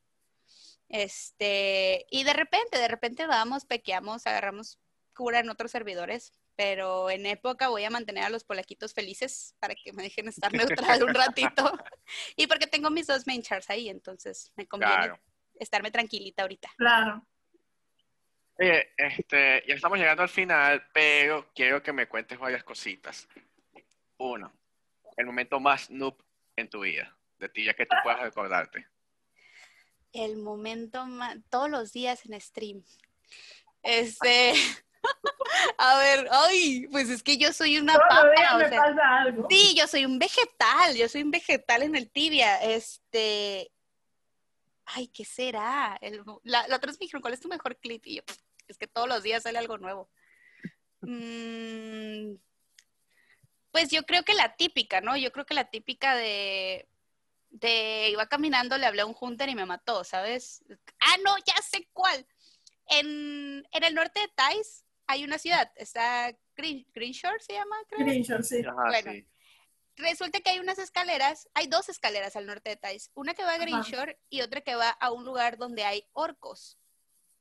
Este, 0.88 2.06
y 2.10 2.24
de 2.24 2.32
repente, 2.32 2.78
de 2.78 2.88
repente 2.88 3.26
vamos, 3.26 3.64
pequeamos, 3.64 4.26
agarramos 4.26 4.78
cura 5.14 5.38
en 5.38 5.50
otros 5.50 5.70
servidores 5.70 6.32
pero 6.60 7.08
en 7.08 7.24
época 7.24 7.68
voy 7.68 7.84
a 7.84 7.90
mantener 7.90 8.24
a 8.24 8.28
los 8.28 8.44
polaquitos 8.44 8.92
felices 8.92 9.56
para 9.60 9.74
que 9.74 9.94
me 9.94 10.02
dejen 10.02 10.28
estar 10.28 10.52
neutral 10.52 11.02
un 11.02 11.14
ratito. 11.14 11.72
y 12.36 12.46
porque 12.46 12.66
tengo 12.66 12.90
mis 12.90 13.06
dos 13.06 13.26
main 13.26 13.40
chars 13.40 13.70
ahí, 13.70 13.88
entonces 13.88 14.52
me 14.56 14.68
conviene 14.68 15.18
estarme 15.54 15.90
tranquilita 15.90 16.42
ahorita. 16.42 16.68
Claro. 16.76 17.26
Oye, 18.58 18.90
este, 18.94 19.64
ya 19.66 19.74
estamos 19.74 19.98
llegando 19.98 20.22
al 20.22 20.28
final, 20.28 20.86
pero 20.92 21.50
quiero 21.54 21.82
que 21.82 21.94
me 21.94 22.06
cuentes 22.06 22.38
varias 22.38 22.62
cositas. 22.62 23.26
Uno, 24.18 24.52
el 25.20 25.26
momento 25.26 25.60
más 25.60 25.90
noob 25.90 26.16
en 26.56 26.68
tu 26.68 26.80
vida, 26.80 27.16
de 27.38 27.48
ti, 27.48 27.64
ya 27.64 27.74
que 27.74 27.86
tú 27.86 27.96
puedas 28.02 28.20
recordarte. 28.20 28.86
El 30.12 30.38
momento 30.38 31.06
más, 31.06 31.36
todos 31.48 31.70
los 31.70 31.92
días 31.92 32.24
en 32.26 32.40
stream. 32.40 32.84
Este, 33.82 34.54
A 35.78 35.98
ver, 35.98 36.28
ay, 36.30 36.86
pues 36.90 37.08
es 37.08 37.22
que 37.22 37.36
yo 37.36 37.52
soy 37.52 37.78
una 37.78 37.94
papa. 37.94 38.32
Sí, 39.48 39.74
yo 39.76 39.86
soy 39.86 40.04
un 40.04 40.18
vegetal, 40.18 40.94
yo 40.96 41.08
soy 41.08 41.22
un 41.22 41.30
vegetal 41.30 41.82
en 41.82 41.96
el 41.96 42.10
tibia. 42.10 42.56
Este, 42.62 43.70
ay, 44.84 45.08
¿qué 45.08 45.24
será? 45.24 45.98
la, 46.44 46.64
otra 46.64 46.90
vez 46.90 47.00
me 47.00 47.04
dijeron, 47.04 47.22
¿cuál 47.22 47.34
es 47.34 47.40
tu 47.40 47.48
mejor 47.48 47.76
clip? 47.78 48.06
Y 48.06 48.16
yo, 48.16 48.22
es 48.68 48.78
que 48.78 48.86
todos 48.86 49.08
los 49.08 49.22
días 49.22 49.42
sale 49.42 49.58
algo 49.58 49.78
nuevo. 49.78 50.10
Mm, 51.00 52.34
pues 53.70 53.90
yo 53.90 54.02
creo 54.04 54.24
que 54.24 54.34
la 54.34 54.56
típica, 54.56 55.00
¿no? 55.00 55.16
Yo 55.16 55.32
creo 55.32 55.46
que 55.46 55.54
la 55.54 55.70
típica 55.70 56.14
de, 56.16 56.88
de 57.50 58.08
iba 58.10 58.26
caminando, 58.26 58.78
le 58.78 58.86
hablé 58.86 59.02
a 59.02 59.06
un 59.06 59.16
hunter 59.18 59.48
y 59.48 59.54
me 59.54 59.66
mató, 59.66 60.04
¿sabes? 60.04 60.64
Ah, 61.00 61.16
no, 61.24 61.36
ya 61.38 61.54
sé 61.62 61.88
cuál. 61.92 62.26
En, 62.86 63.66
en 63.70 63.84
el 63.84 63.94
norte 63.94 64.20
de 64.20 64.28
Thais 64.28 64.84
hay 65.06 65.24
una 65.24 65.38
ciudad, 65.38 65.72
está 65.76 66.32
Green, 66.56 66.86
Greenshore 66.92 67.40
se 67.40 67.54
llama, 67.54 67.76
creo. 67.88 68.06
Greenshore, 68.06 68.42
sí. 68.42 68.62
bueno, 68.62 69.26
resulta 69.96 70.40
que 70.40 70.50
hay 70.50 70.58
unas 70.58 70.78
escaleras, 70.78 71.48
hay 71.54 71.66
dos 71.66 71.88
escaleras 71.88 72.36
al 72.36 72.46
norte 72.46 72.70
de 72.70 72.76
Thais, 72.76 73.10
una 73.14 73.34
que 73.34 73.44
va 73.44 73.54
a 73.54 73.58
Greenshore 73.58 74.18
y 74.28 74.40
otra 74.42 74.60
que 74.60 74.74
va 74.74 74.90
a 74.90 75.10
un 75.10 75.24
lugar 75.24 75.56
donde 75.56 75.84
hay 75.84 76.08
orcos. 76.12 76.78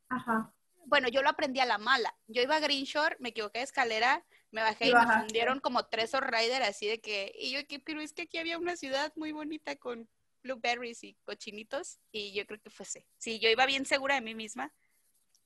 Ajá. 0.10 0.54
Bueno, 0.86 1.08
yo 1.10 1.22
lo 1.22 1.30
aprendí 1.30 1.60
a 1.60 1.66
la 1.66 1.78
mala. 1.78 2.16
Yo 2.28 2.42
iba 2.42 2.56
a 2.56 2.60
Greenshore, 2.60 3.16
me 3.20 3.30
equivoqué 3.30 3.60
de 3.60 3.66
escalera, 3.66 4.26
me 4.52 4.62
bajé 4.62 4.88
y, 4.88 4.94
me 4.94 5.06
fundieron 5.06 5.60
como 5.60 5.86
tres 5.86 6.12
Rider 6.14 6.64
así 6.64 6.88
de 6.88 7.00
que, 7.00 7.32
y 7.38 7.52
yo, 7.52 7.60
pero 7.86 8.02
es 8.02 8.14
que 8.14 8.24
aquí 8.24 8.38
había 8.38 8.58
una 8.58 8.76
ciudad 8.76 9.14
muy 9.16 9.32
bonita 9.32 9.76
con 9.76 10.10
blueberries 10.42 11.04
y 11.04 11.16
cochinitos 11.26 12.00
y 12.12 12.34
yo 12.34 12.46
creo 12.46 12.60
que 12.60 12.70
fue 12.70 12.86
ese. 12.86 13.06
Sí, 13.18 13.40
yo 13.40 13.50
iba 13.50 13.66
bien 13.66 13.86
segura 13.86 14.16
de 14.16 14.22
mí 14.22 14.36
misma 14.36 14.74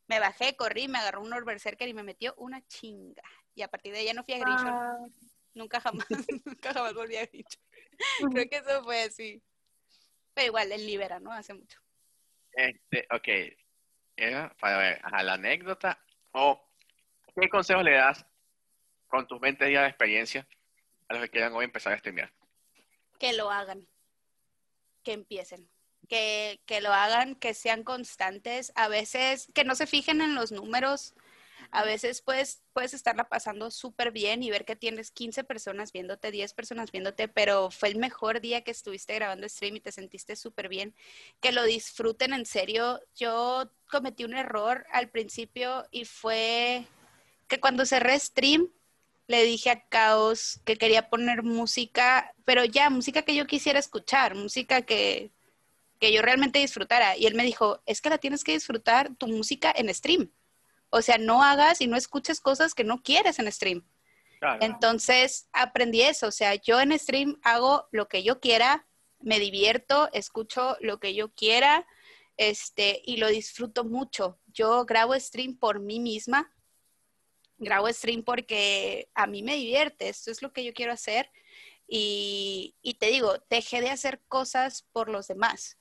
me 0.08 0.20
bajé, 0.20 0.56
corrí, 0.56 0.88
me 0.88 1.00
agarró 1.00 1.22
un 1.22 1.46
Berserker 1.46 1.88
y 1.88 1.94
me 1.94 2.04
metió 2.04 2.34
una 2.38 2.66
chinga. 2.68 3.24
Y 3.56 3.62
a 3.62 3.68
partir 3.68 3.94
de 3.94 4.00
ahí 4.00 4.06
ya 4.06 4.14
no 4.14 4.24
fui 4.24 4.34
a 4.34 4.40
Grinchon. 4.40 4.68
Ah. 4.68 5.06
Nunca 5.54 5.80
jamás, 5.80 6.08
nunca 6.46 6.74
jamás 6.74 6.94
volví 6.94 7.16
a 7.18 7.26
Grinchon. 7.26 7.62
Creo 8.32 8.50
que 8.50 8.58
eso 8.58 8.84
fue 8.84 9.04
así. 9.04 9.42
Pero 10.34 10.48
igual, 10.48 10.72
él 10.72 10.86
libera, 10.86 11.20
¿no? 11.20 11.32
Hace 11.32 11.54
mucho. 11.54 11.80
Este, 12.54 13.08
ok. 13.12 13.28
Era 14.16 14.56
para 14.60 14.78
ver, 14.78 15.02
a 15.04 15.24
la 15.24 15.34
anécdota. 15.34 16.00
O, 16.32 16.62
¿qué 17.40 17.50
consejo 17.50 17.82
le 17.82 17.94
das 17.94 18.26
con 19.14 19.28
tus 19.28 19.40
20 19.40 19.66
días 19.66 19.84
de 19.84 19.90
experiencia 19.90 20.48
a 21.08 21.14
los 21.14 21.22
que 21.22 21.30
quieran 21.30 21.54
hoy 21.54 21.66
empezar 21.66 21.94
a 21.94 22.00
streamear? 22.00 22.34
Que 23.20 23.34
lo 23.34 23.52
hagan. 23.52 23.88
Que 25.04 25.14
empiecen 25.14 25.70
que, 26.08 26.80
lo 26.82 26.92
hagan, 26.92 27.36
que 27.36 27.54
sean 27.54 27.84
constantes, 27.84 28.72
a 28.76 28.88
veces 28.88 29.48
que 29.54 29.64
no 29.64 29.76
se 29.76 29.88
fijen 29.88 30.22
en 30.22 30.36
los 30.36 30.52
números, 30.52 31.14
a 31.72 31.84
veces 31.84 32.22
puedes, 32.22 32.62
puedes 32.74 32.94
estarla 32.94 33.30
pasando 33.30 33.72
súper 33.72 34.12
bien 34.12 34.44
y 34.44 34.52
ver 34.52 34.66
que 34.66 34.76
tienes 34.76 35.12
15 35.12 35.44
personas 35.44 35.92
viéndote, 35.92 36.32
10 36.32 36.54
personas 36.54 36.92
viéndote, 36.92 37.28
pero 37.28 37.72
fue 37.72 37.90
el 37.90 37.98
mejor 37.98 38.42
día 38.42 38.64
que 38.64 38.72
estuviste 38.72 39.16
grabando 39.16 39.48
stream 39.48 39.78
y 39.78 39.80
te 39.80 39.92
sentiste 39.92 40.36
súper 40.36 40.70
bien. 40.70 40.94
Que 41.40 41.52
lo 41.52 41.64
disfruten 41.64 42.34
en 42.34 42.46
serio. 42.46 43.00
Yo 43.16 43.72
cometí 43.90 44.24
un 44.24 44.36
error 44.36 44.86
al 44.92 45.10
principio 45.10 45.88
y 45.90 46.06
fue 46.06 46.86
que 47.48 47.60
cuando 47.60 47.86
cerré 47.86 48.20
stream 48.20 48.70
le 49.28 49.44
dije 49.44 49.70
a 49.70 49.88
Caos 49.88 50.60
que 50.66 50.78
quería 50.78 51.10
poner 51.10 51.44
música, 51.44 52.34
pero 52.46 52.66
ya, 52.66 52.90
música 52.90 53.22
que 53.22 53.36
yo 53.36 53.48
quisiera 53.48 53.80
escuchar, 53.80 54.36
música 54.36 54.82
que, 54.82 55.32
que 56.00 56.12
yo 56.12 56.22
realmente 56.22 56.60
disfrutara. 56.60 57.18
Y 57.18 57.26
él 57.26 57.36
me 57.36 57.44
dijo, 57.44 57.82
es 57.86 58.02
que 58.02 58.10
la 58.10 58.18
tienes 58.18 58.44
que 58.44 58.54
disfrutar 58.54 59.16
tu 59.16 59.28
música 59.28 59.74
en 59.76 59.94
stream. 59.94 60.32
O 60.90 61.02
sea, 61.02 61.18
no 61.18 61.44
hagas 61.44 61.82
y 61.82 61.88
no 61.88 61.98
escuches 61.98 62.40
cosas 62.40 62.74
que 62.74 62.84
no 62.84 63.02
quieres 63.02 63.40
en 63.40 63.52
stream. 63.52 63.84
Entonces 64.60 65.48
aprendí 65.54 66.02
eso. 66.02 66.28
O 66.28 66.32
sea, 66.32 66.56
yo 66.56 66.80
en 66.82 66.98
stream 67.00 67.40
hago 67.44 67.88
lo 67.92 68.08
que 68.08 68.24
yo 68.24 68.40
quiera, 68.40 68.86
me 69.20 69.40
divierto, 69.40 70.10
escucho 70.12 70.78
lo 70.82 71.00
que 71.00 71.16
yo 71.16 71.34
quiera, 71.34 71.88
este, 72.38 73.02
y 73.06 73.18
lo 73.18 73.28
disfruto 73.28 73.86
mucho. 73.86 74.40
Yo 74.48 74.86
grabo 74.86 75.18
stream 75.20 75.58
por 75.58 75.80
mí 75.80 76.00
misma. 76.00 76.53
Grabo 77.64 77.92
stream 77.92 78.24
porque 78.24 79.10
a 79.14 79.28
mí 79.28 79.44
me 79.44 79.56
divierte. 79.56 80.10
Esto 80.10 80.32
es 80.32 80.42
lo 80.42 80.54
que 80.54 80.64
yo 80.64 80.74
quiero 80.74 80.92
hacer. 80.92 81.30
Y, 81.88 82.76
y 82.82 82.96
te 82.96 83.08
digo, 83.08 83.36
dejé 83.50 83.82
de 83.82 83.90
hacer 83.90 84.22
cosas 84.28 84.88
por 84.94 85.10
los 85.10 85.28
demás 85.28 85.78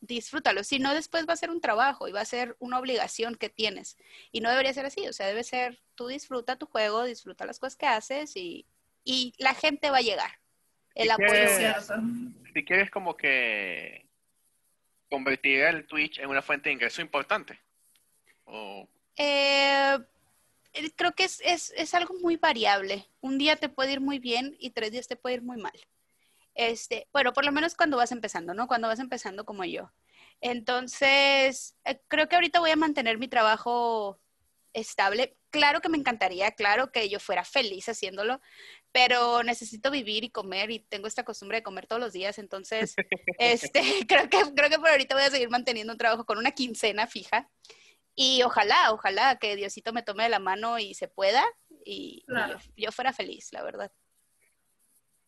disfrútalo. 0.00 0.64
Si 0.64 0.78
no, 0.78 0.94
después 0.94 1.26
va 1.28 1.32
a 1.32 1.36
ser 1.36 1.50
un 1.50 1.60
trabajo 1.60 2.08
y 2.08 2.12
va 2.12 2.20
a 2.20 2.26
ser 2.26 2.56
una 2.58 2.78
obligación 2.78 3.34
que 3.34 3.48
tienes. 3.48 3.96
Y 4.32 4.40
no 4.40 4.50
debería 4.50 4.72
ser 4.72 4.86
así. 4.86 5.06
O 5.08 5.12
sea, 5.12 5.26
debe 5.26 5.44
ser, 5.44 5.80
tú 5.94 6.08
disfruta 6.08 6.58
tu 6.58 6.66
juego, 6.66 7.04
disfruta 7.04 7.46
las 7.46 7.58
cosas 7.58 7.76
que 7.76 7.86
haces 7.86 8.36
y, 8.36 8.66
y 9.04 9.34
la 9.38 9.54
gente 9.54 9.90
va 9.90 9.98
a 9.98 10.02
llegar. 10.02 10.30
El 10.94 11.10
apoyo. 11.10 11.28
Quieres, 11.28 11.88
si 12.54 12.64
quieres 12.64 12.90
como 12.90 13.16
que 13.16 14.06
convertir 15.10 15.60
el 15.60 15.86
Twitch 15.86 16.18
en 16.18 16.30
una 16.30 16.42
fuente 16.42 16.68
de 16.68 16.74
ingreso 16.74 17.02
importante. 17.02 17.58
Eh, 19.16 19.98
creo 20.96 21.12
que 21.12 21.24
es, 21.24 21.40
es, 21.44 21.72
es 21.76 21.94
algo 21.94 22.14
muy 22.20 22.36
variable. 22.36 23.08
Un 23.20 23.38
día 23.38 23.56
te 23.56 23.68
puede 23.68 23.92
ir 23.92 24.00
muy 24.00 24.18
bien 24.18 24.56
y 24.58 24.70
tres 24.70 24.92
días 24.92 25.08
te 25.08 25.16
puede 25.16 25.36
ir 25.36 25.42
muy 25.42 25.56
mal. 25.56 25.78
Este, 26.54 27.06
bueno, 27.12 27.32
por 27.32 27.44
lo 27.44 27.52
menos 27.52 27.74
cuando 27.74 27.98
vas 27.98 28.12
empezando, 28.12 28.54
¿no? 28.54 28.66
Cuando 28.66 28.88
vas 28.88 28.98
empezando 28.98 29.44
como 29.44 29.64
yo. 29.64 29.92
Entonces, 30.40 31.76
eh, 31.84 32.00
creo 32.08 32.28
que 32.28 32.36
ahorita 32.36 32.60
voy 32.60 32.70
a 32.70 32.76
mantener 32.76 33.18
mi 33.18 33.28
trabajo 33.28 34.18
estable. 34.72 35.36
Claro 35.50 35.80
que 35.80 35.88
me 35.88 35.98
encantaría, 35.98 36.50
claro 36.52 36.92
que 36.92 37.08
yo 37.08 37.18
fuera 37.18 37.44
feliz 37.44 37.88
haciéndolo, 37.88 38.40
pero 38.92 39.42
necesito 39.42 39.90
vivir 39.90 40.24
y 40.24 40.30
comer 40.30 40.70
y 40.70 40.80
tengo 40.80 41.06
esta 41.06 41.24
costumbre 41.24 41.58
de 41.58 41.62
comer 41.62 41.86
todos 41.86 42.00
los 42.00 42.12
días, 42.12 42.38
entonces, 42.38 42.94
este, 43.38 43.80
creo 44.08 44.28
que, 44.28 44.38
creo 44.54 44.70
que 44.70 44.78
por 44.78 44.90
ahorita 44.90 45.14
voy 45.14 45.24
a 45.24 45.30
seguir 45.30 45.48
manteniendo 45.48 45.92
un 45.92 45.98
trabajo 45.98 46.26
con 46.26 46.38
una 46.38 46.52
quincena 46.52 47.06
fija 47.06 47.50
y 48.16 48.42
ojalá, 48.42 48.92
ojalá 48.92 49.38
que 49.38 49.54
Diosito 49.56 49.92
me 49.92 50.02
tome 50.02 50.24
de 50.24 50.30
la 50.30 50.38
mano 50.38 50.78
y 50.78 50.94
se 50.94 51.06
pueda 51.06 51.44
y, 51.84 52.24
yo 52.76 52.90
fuera 52.90 53.12
feliz, 53.12 53.52
la 53.52 53.62
verdad. 53.62 53.92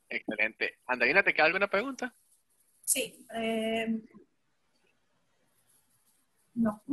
Excelente. 0.09 0.78
Andalina, 0.86 1.22
¿te 1.22 1.32
queda 1.32 1.47
alguna 1.47 1.68
pregunta? 1.68 2.14
Sí. 2.80 3.24
Eh... 3.34 4.01
No. 6.55 6.82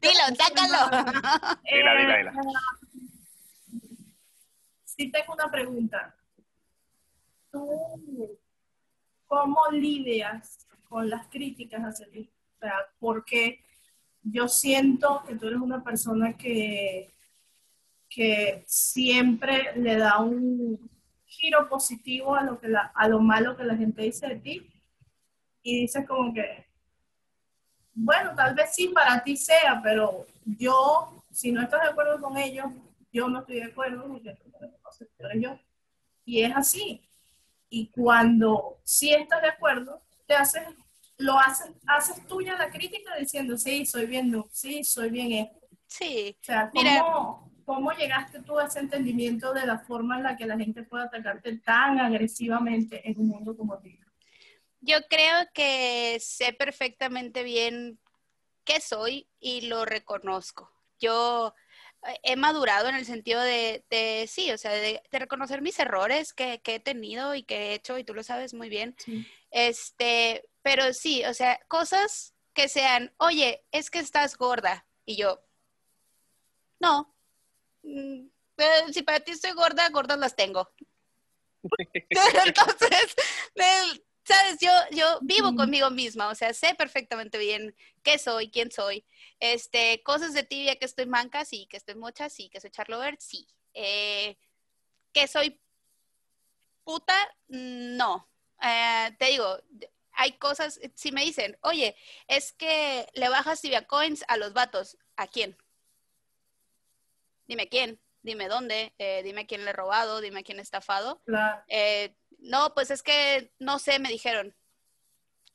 dilo, 0.00 0.24
sácalo. 0.36 0.90
dila, 1.70 1.94
dila, 1.94 2.16
dila. 2.16 2.32
Eh, 2.32 2.54
sí 4.84 5.12
tengo 5.12 5.34
una 5.34 5.50
pregunta. 5.50 6.16
¿Tú 7.52 8.40
cómo 9.26 9.60
lidias 9.72 10.66
con 10.88 11.10
las 11.10 11.26
críticas 11.28 11.82
hacia 11.82 12.08
ti. 12.10 12.30
O 12.56 12.58
sea, 12.60 12.74
porque 13.00 13.63
yo 14.24 14.48
siento 14.48 15.22
que 15.26 15.36
tú 15.36 15.46
eres 15.46 15.60
una 15.60 15.84
persona 15.84 16.36
que, 16.36 17.14
que 18.08 18.64
siempre 18.66 19.76
le 19.76 19.96
da 19.96 20.18
un 20.18 20.90
giro 21.26 21.68
positivo 21.68 22.34
a 22.34 22.42
lo, 22.42 22.58
que 22.58 22.72
a 22.94 23.08
lo 23.08 23.20
malo 23.20 23.56
que 23.56 23.64
la 23.64 23.76
gente 23.76 24.02
dice 24.02 24.26
de 24.26 24.36
ti 24.36 24.70
y 25.62 25.80
dices 25.80 26.06
como 26.06 26.32
que, 26.32 26.66
bueno, 27.94 28.34
tal 28.34 28.54
vez 28.54 28.74
sí 28.74 28.88
para 28.88 29.22
ti 29.22 29.36
sea, 29.36 29.80
pero 29.82 30.26
yo, 30.44 31.24
si 31.30 31.52
no 31.52 31.62
estás 31.62 31.82
de 31.82 31.88
acuerdo 31.88 32.20
con 32.20 32.36
ellos, 32.36 32.66
yo 33.12 33.28
no 33.28 33.40
estoy 33.40 33.56
de 33.56 33.64
acuerdo 33.64 34.06
porque 34.06 34.36
eres 35.18 35.42
yo. 35.42 35.58
Y 36.24 36.42
es 36.42 36.54
así. 36.56 37.00
Y 37.68 37.88
cuando 37.88 38.78
sí 38.84 39.12
estás 39.12 39.42
de 39.42 39.48
acuerdo, 39.48 40.02
te 40.26 40.34
haces, 40.34 40.62
lo 41.18 41.38
haces, 41.38 41.70
haces 41.86 42.26
tuya 42.26 42.56
la 42.56 42.70
crítica 42.70 43.16
diciendo, 43.16 43.56
sí, 43.56 43.86
soy 43.86 44.06
bien 44.06 44.32
sí, 44.50 44.84
soy 44.84 45.10
bien 45.10 45.32
esto. 45.32 45.68
Sí. 45.86 46.36
O 46.40 46.44
sea, 46.44 46.70
¿cómo, 46.70 47.52
¿cómo 47.64 47.92
llegaste 47.92 48.40
tú 48.40 48.58
a 48.58 48.66
ese 48.66 48.80
entendimiento 48.80 49.52
de 49.52 49.66
la 49.66 49.78
forma 49.78 50.16
en 50.16 50.24
la 50.24 50.36
que 50.36 50.46
la 50.46 50.58
gente 50.58 50.82
puede 50.82 51.04
atacarte 51.04 51.58
tan 51.58 52.00
agresivamente 52.00 53.08
en 53.08 53.20
un 53.20 53.28
mundo 53.28 53.56
como 53.56 53.78
ti? 53.78 53.98
Yo 54.80 54.98
creo 55.08 55.46
que 55.54 56.18
sé 56.20 56.52
perfectamente 56.52 57.42
bien 57.42 57.98
qué 58.64 58.80
soy 58.80 59.28
y 59.40 59.62
lo 59.62 59.84
reconozco. 59.84 60.70
Yo 60.98 61.54
he 62.22 62.36
madurado 62.36 62.88
en 62.88 62.94
el 62.94 63.04
sentido 63.04 63.40
de, 63.40 63.82
sí, 64.28 64.50
o 64.52 64.58
sea, 64.58 64.72
de, 64.72 65.02
reconocer 65.10 65.62
mis 65.62 65.78
errores 65.78 66.32
que, 66.32 66.60
he 66.64 66.80
tenido 66.80 67.34
y 67.34 67.42
que 67.44 67.56
he 67.56 67.74
hecho, 67.74 67.98
y 67.98 68.04
tú 68.04 68.14
lo 68.14 68.22
sabes 68.22 68.54
muy 68.54 68.68
bien. 68.68 68.94
Este, 69.50 70.44
pero 70.64 70.94
sí, 70.94 71.22
o 71.26 71.34
sea, 71.34 71.60
cosas 71.68 72.34
que 72.54 72.70
sean, 72.70 73.12
oye, 73.18 73.66
es 73.70 73.90
que 73.90 73.98
estás 73.98 74.38
gorda. 74.38 74.86
Y 75.04 75.16
yo, 75.16 75.44
no. 76.80 77.14
Mm, 77.82 78.28
eh, 78.56 78.92
si 78.92 79.02
para 79.02 79.20
ti 79.20 79.32
estoy 79.32 79.52
gorda, 79.52 79.86
gordas 79.90 80.18
las 80.18 80.34
tengo. 80.34 80.70
Entonces, 82.46 83.14
sabes, 84.24 84.58
yo, 84.58 84.70
yo 84.92 85.18
vivo 85.20 85.54
conmigo 85.54 85.90
misma, 85.90 86.30
o 86.30 86.34
sea, 86.34 86.54
sé 86.54 86.74
perfectamente 86.74 87.36
bien 87.36 87.76
qué 88.02 88.18
soy, 88.18 88.50
quién 88.50 88.70
soy. 88.70 89.04
Este, 89.40 90.02
cosas 90.02 90.32
de 90.32 90.44
tibia 90.44 90.76
que 90.76 90.86
estoy 90.86 91.04
manca, 91.04 91.44
sí, 91.44 91.66
que 91.68 91.76
estoy 91.76 91.96
mocha, 91.96 92.30
sí, 92.30 92.48
que 92.48 92.62
soy 92.62 92.70
charlover, 92.70 93.18
sí. 93.20 93.46
Eh, 93.74 94.38
que 95.12 95.28
soy 95.28 95.60
puta, 96.84 97.14
no. 97.48 98.30
Eh, 98.62 99.14
te 99.18 99.26
digo, 99.26 99.58
hay 100.16 100.32
cosas, 100.38 100.80
si 100.94 101.12
me 101.12 101.22
dicen, 101.22 101.58
oye, 101.62 101.96
es 102.28 102.52
que 102.52 103.06
le 103.14 103.28
bajas 103.28 103.60
tibia 103.60 103.86
coins 103.86 104.24
a 104.28 104.36
los 104.36 104.52
vatos, 104.52 104.98
¿a 105.16 105.26
quién? 105.26 105.56
Dime 107.46 107.68
quién, 107.68 108.00
dime 108.22 108.48
dónde, 108.48 108.94
eh, 108.98 109.22
dime 109.22 109.46
quién 109.46 109.64
le 109.64 109.70
he 109.70 109.74
robado, 109.74 110.20
dime 110.20 110.44
quién 110.44 110.58
he 110.58 110.62
estafado. 110.62 111.22
Claro. 111.24 111.62
No, 112.38 112.74
pues 112.74 112.90
es 112.90 113.02
que 113.02 113.52
no 113.58 113.78
sé, 113.78 113.98
me 113.98 114.10
dijeron. 114.10 114.54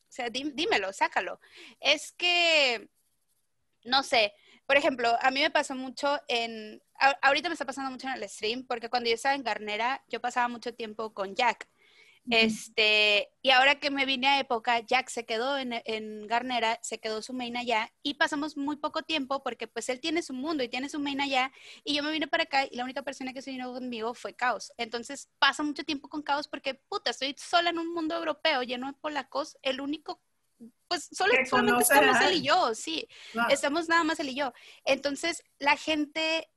O 0.10 0.12
sea, 0.12 0.30
dímelo, 0.30 0.92
sácalo. 0.92 1.40
Es 1.80 2.12
que, 2.14 2.90
no 3.84 4.02
sé, 4.02 4.34
por 4.66 4.76
ejemplo, 4.76 5.16
a 5.22 5.32
mí 5.32 5.40
me 5.40 5.52
pasó 5.52 5.76
mucho 5.76 6.20
en, 6.28 6.82
ahorita 7.22 7.50
me 7.50 7.54
está 7.54 7.66
pasando 7.66 7.92
mucho 7.92 8.08
en 8.08 8.14
el 8.14 8.28
stream, 8.28 8.66
porque 8.66 8.90
cuando 8.90 9.10
yo 9.10 9.16
estaba 9.16 9.36
en 9.36 9.44
Garnera, 9.44 10.04
yo 10.08 10.20
pasaba 10.20 10.48
mucho 10.48 10.74
tiempo 10.74 11.14
con 11.14 11.36
Jack. 11.36 11.68
Este, 12.30 13.32
y 13.42 13.50
ahora 13.50 13.80
que 13.80 13.90
me 13.90 14.06
vine 14.06 14.28
a 14.28 14.40
época, 14.40 14.80
Jack 14.82 15.10
se 15.10 15.26
quedó 15.26 15.58
en, 15.58 16.28
Garnera, 16.28 16.80
se 16.82 17.00
quedó 17.00 17.22
su 17.22 17.34
main 17.34 17.58
allá 17.58 17.92
y 18.04 18.16
pasamos 18.16 18.56
muy 18.56 18.76
poco 18.78 19.02
tiempo 19.02 19.42
porque 19.44 19.68
pues 19.68 19.90
él 19.90 20.00
tiene 20.00 20.22
su 20.22 20.34
mundo 20.34 20.64
y 20.64 20.70
tiene 20.70 20.90
su 20.90 21.00
main 21.00 21.22
allá 21.22 21.52
y 21.84 21.96
yo 21.96 22.04
me 22.04 22.12
vine 22.12 22.28
para 22.28 22.44
acá 22.44 22.66
y 22.70 22.76
la 22.76 22.84
única 22.84 23.02
persona 23.02 23.34
que 23.34 23.42
se 23.42 23.52
vino 23.52 23.74
conmigo 23.74 24.14
fue 24.14 24.36
Caos. 24.36 24.72
Entonces 24.78 25.30
pasa 25.40 25.64
mucho 25.64 25.84
tiempo 25.84 26.08
con 26.08 26.22
Caos 26.22 26.48
porque 26.48 26.76
puta, 26.76 27.12
estoy 27.12 27.36
sola 27.38 27.72
en 27.72 27.80
un 27.80 27.94
mundo 27.94 28.16
europeo 28.16 28.62
lleno 28.62 28.88
de 28.88 28.94
polacos, 28.94 29.58
el 29.62 29.82
único 29.82 30.22
pues 30.88 31.10
solo, 31.12 31.34
solamente 31.46 31.84
estamos 31.84 32.22
él 32.22 32.34
y 32.38 32.42
yo, 32.42 32.76
sí, 32.76 33.08
estamos 33.50 33.88
nada 33.88 34.04
más 34.04 34.20
él 34.20 34.30
y 34.30 34.36
yo. 34.36 34.54
Entonces 34.84 35.44
la 35.58 35.78
gente 35.78 36.50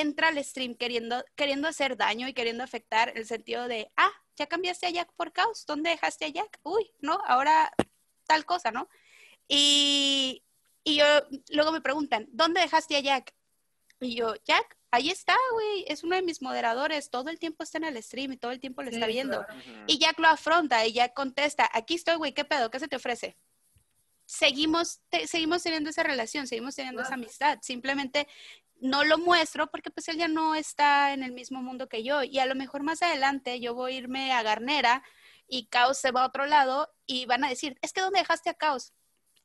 entra 0.00 0.28
al 0.28 0.42
stream 0.42 0.74
queriendo, 0.74 1.24
queriendo 1.36 1.68
hacer 1.68 1.96
daño 1.96 2.28
y 2.28 2.34
queriendo 2.34 2.64
afectar 2.64 3.12
el 3.16 3.26
sentido 3.26 3.68
de, 3.68 3.90
ah, 3.96 4.12
ya 4.36 4.46
cambiaste 4.46 4.86
a 4.86 4.90
Jack 4.90 5.12
por 5.14 5.32
Caos, 5.32 5.64
¿dónde 5.66 5.90
dejaste 5.90 6.24
a 6.24 6.28
Jack? 6.28 6.60
Uy, 6.62 6.90
no, 7.00 7.20
ahora 7.26 7.72
tal 8.26 8.44
cosa, 8.44 8.70
¿no? 8.70 8.88
Y, 9.48 10.42
y 10.82 10.96
yo, 10.96 11.04
luego 11.50 11.72
me 11.72 11.80
preguntan, 11.80 12.26
¿dónde 12.30 12.60
dejaste 12.60 12.96
a 12.96 13.00
Jack? 13.00 13.34
Y 14.00 14.16
yo, 14.16 14.34
Jack, 14.44 14.76
ahí 14.90 15.10
está, 15.10 15.36
güey, 15.52 15.84
es 15.88 16.04
uno 16.04 16.16
de 16.16 16.22
mis 16.22 16.42
moderadores, 16.42 17.10
todo 17.10 17.30
el 17.30 17.38
tiempo 17.38 17.62
está 17.62 17.78
en 17.78 17.84
el 17.84 18.02
stream 18.02 18.32
y 18.32 18.36
todo 18.36 18.52
el 18.52 18.60
tiempo 18.60 18.82
lo 18.82 18.90
está 18.90 19.06
viendo. 19.06 19.44
Y 19.86 19.98
Jack 19.98 20.18
lo 20.18 20.28
afronta 20.28 20.86
y 20.86 20.92
Jack 20.92 21.14
contesta, 21.14 21.68
aquí 21.72 21.94
estoy, 21.94 22.16
güey, 22.16 22.32
¿qué 22.32 22.44
pedo? 22.44 22.70
¿Qué 22.70 22.80
se 22.80 22.88
te 22.88 22.96
ofrece? 22.96 23.36
Seguimos, 24.26 25.00
seguimos 25.26 25.62
teniendo 25.62 25.90
esa 25.90 26.02
relación, 26.02 26.46
seguimos 26.46 26.74
teniendo 26.74 27.02
esa 27.02 27.14
amistad. 27.14 27.58
Simplemente 27.60 28.26
no 28.84 29.02
lo 29.02 29.16
muestro 29.16 29.70
porque 29.70 29.90
pues 29.90 30.08
él 30.08 30.18
ya 30.18 30.28
no 30.28 30.54
está 30.54 31.14
en 31.14 31.22
el 31.22 31.32
mismo 31.32 31.62
mundo 31.62 31.88
que 31.88 32.04
yo 32.04 32.22
y 32.22 32.38
a 32.38 32.44
lo 32.44 32.54
mejor 32.54 32.82
más 32.82 33.00
adelante 33.00 33.58
yo 33.58 33.74
voy 33.74 33.94
a 33.94 33.96
irme 33.96 34.30
a 34.30 34.42
Garnera 34.42 35.02
y 35.48 35.68
Caos 35.68 35.96
se 35.96 36.10
va 36.10 36.22
a 36.22 36.26
otro 36.26 36.44
lado 36.44 36.92
y 37.06 37.24
van 37.24 37.44
a 37.44 37.48
decir, 37.48 37.78
es 37.80 37.94
que 37.94 38.02
¿dónde 38.02 38.18
dejaste 38.18 38.50
a 38.50 38.54
Caos? 38.54 38.92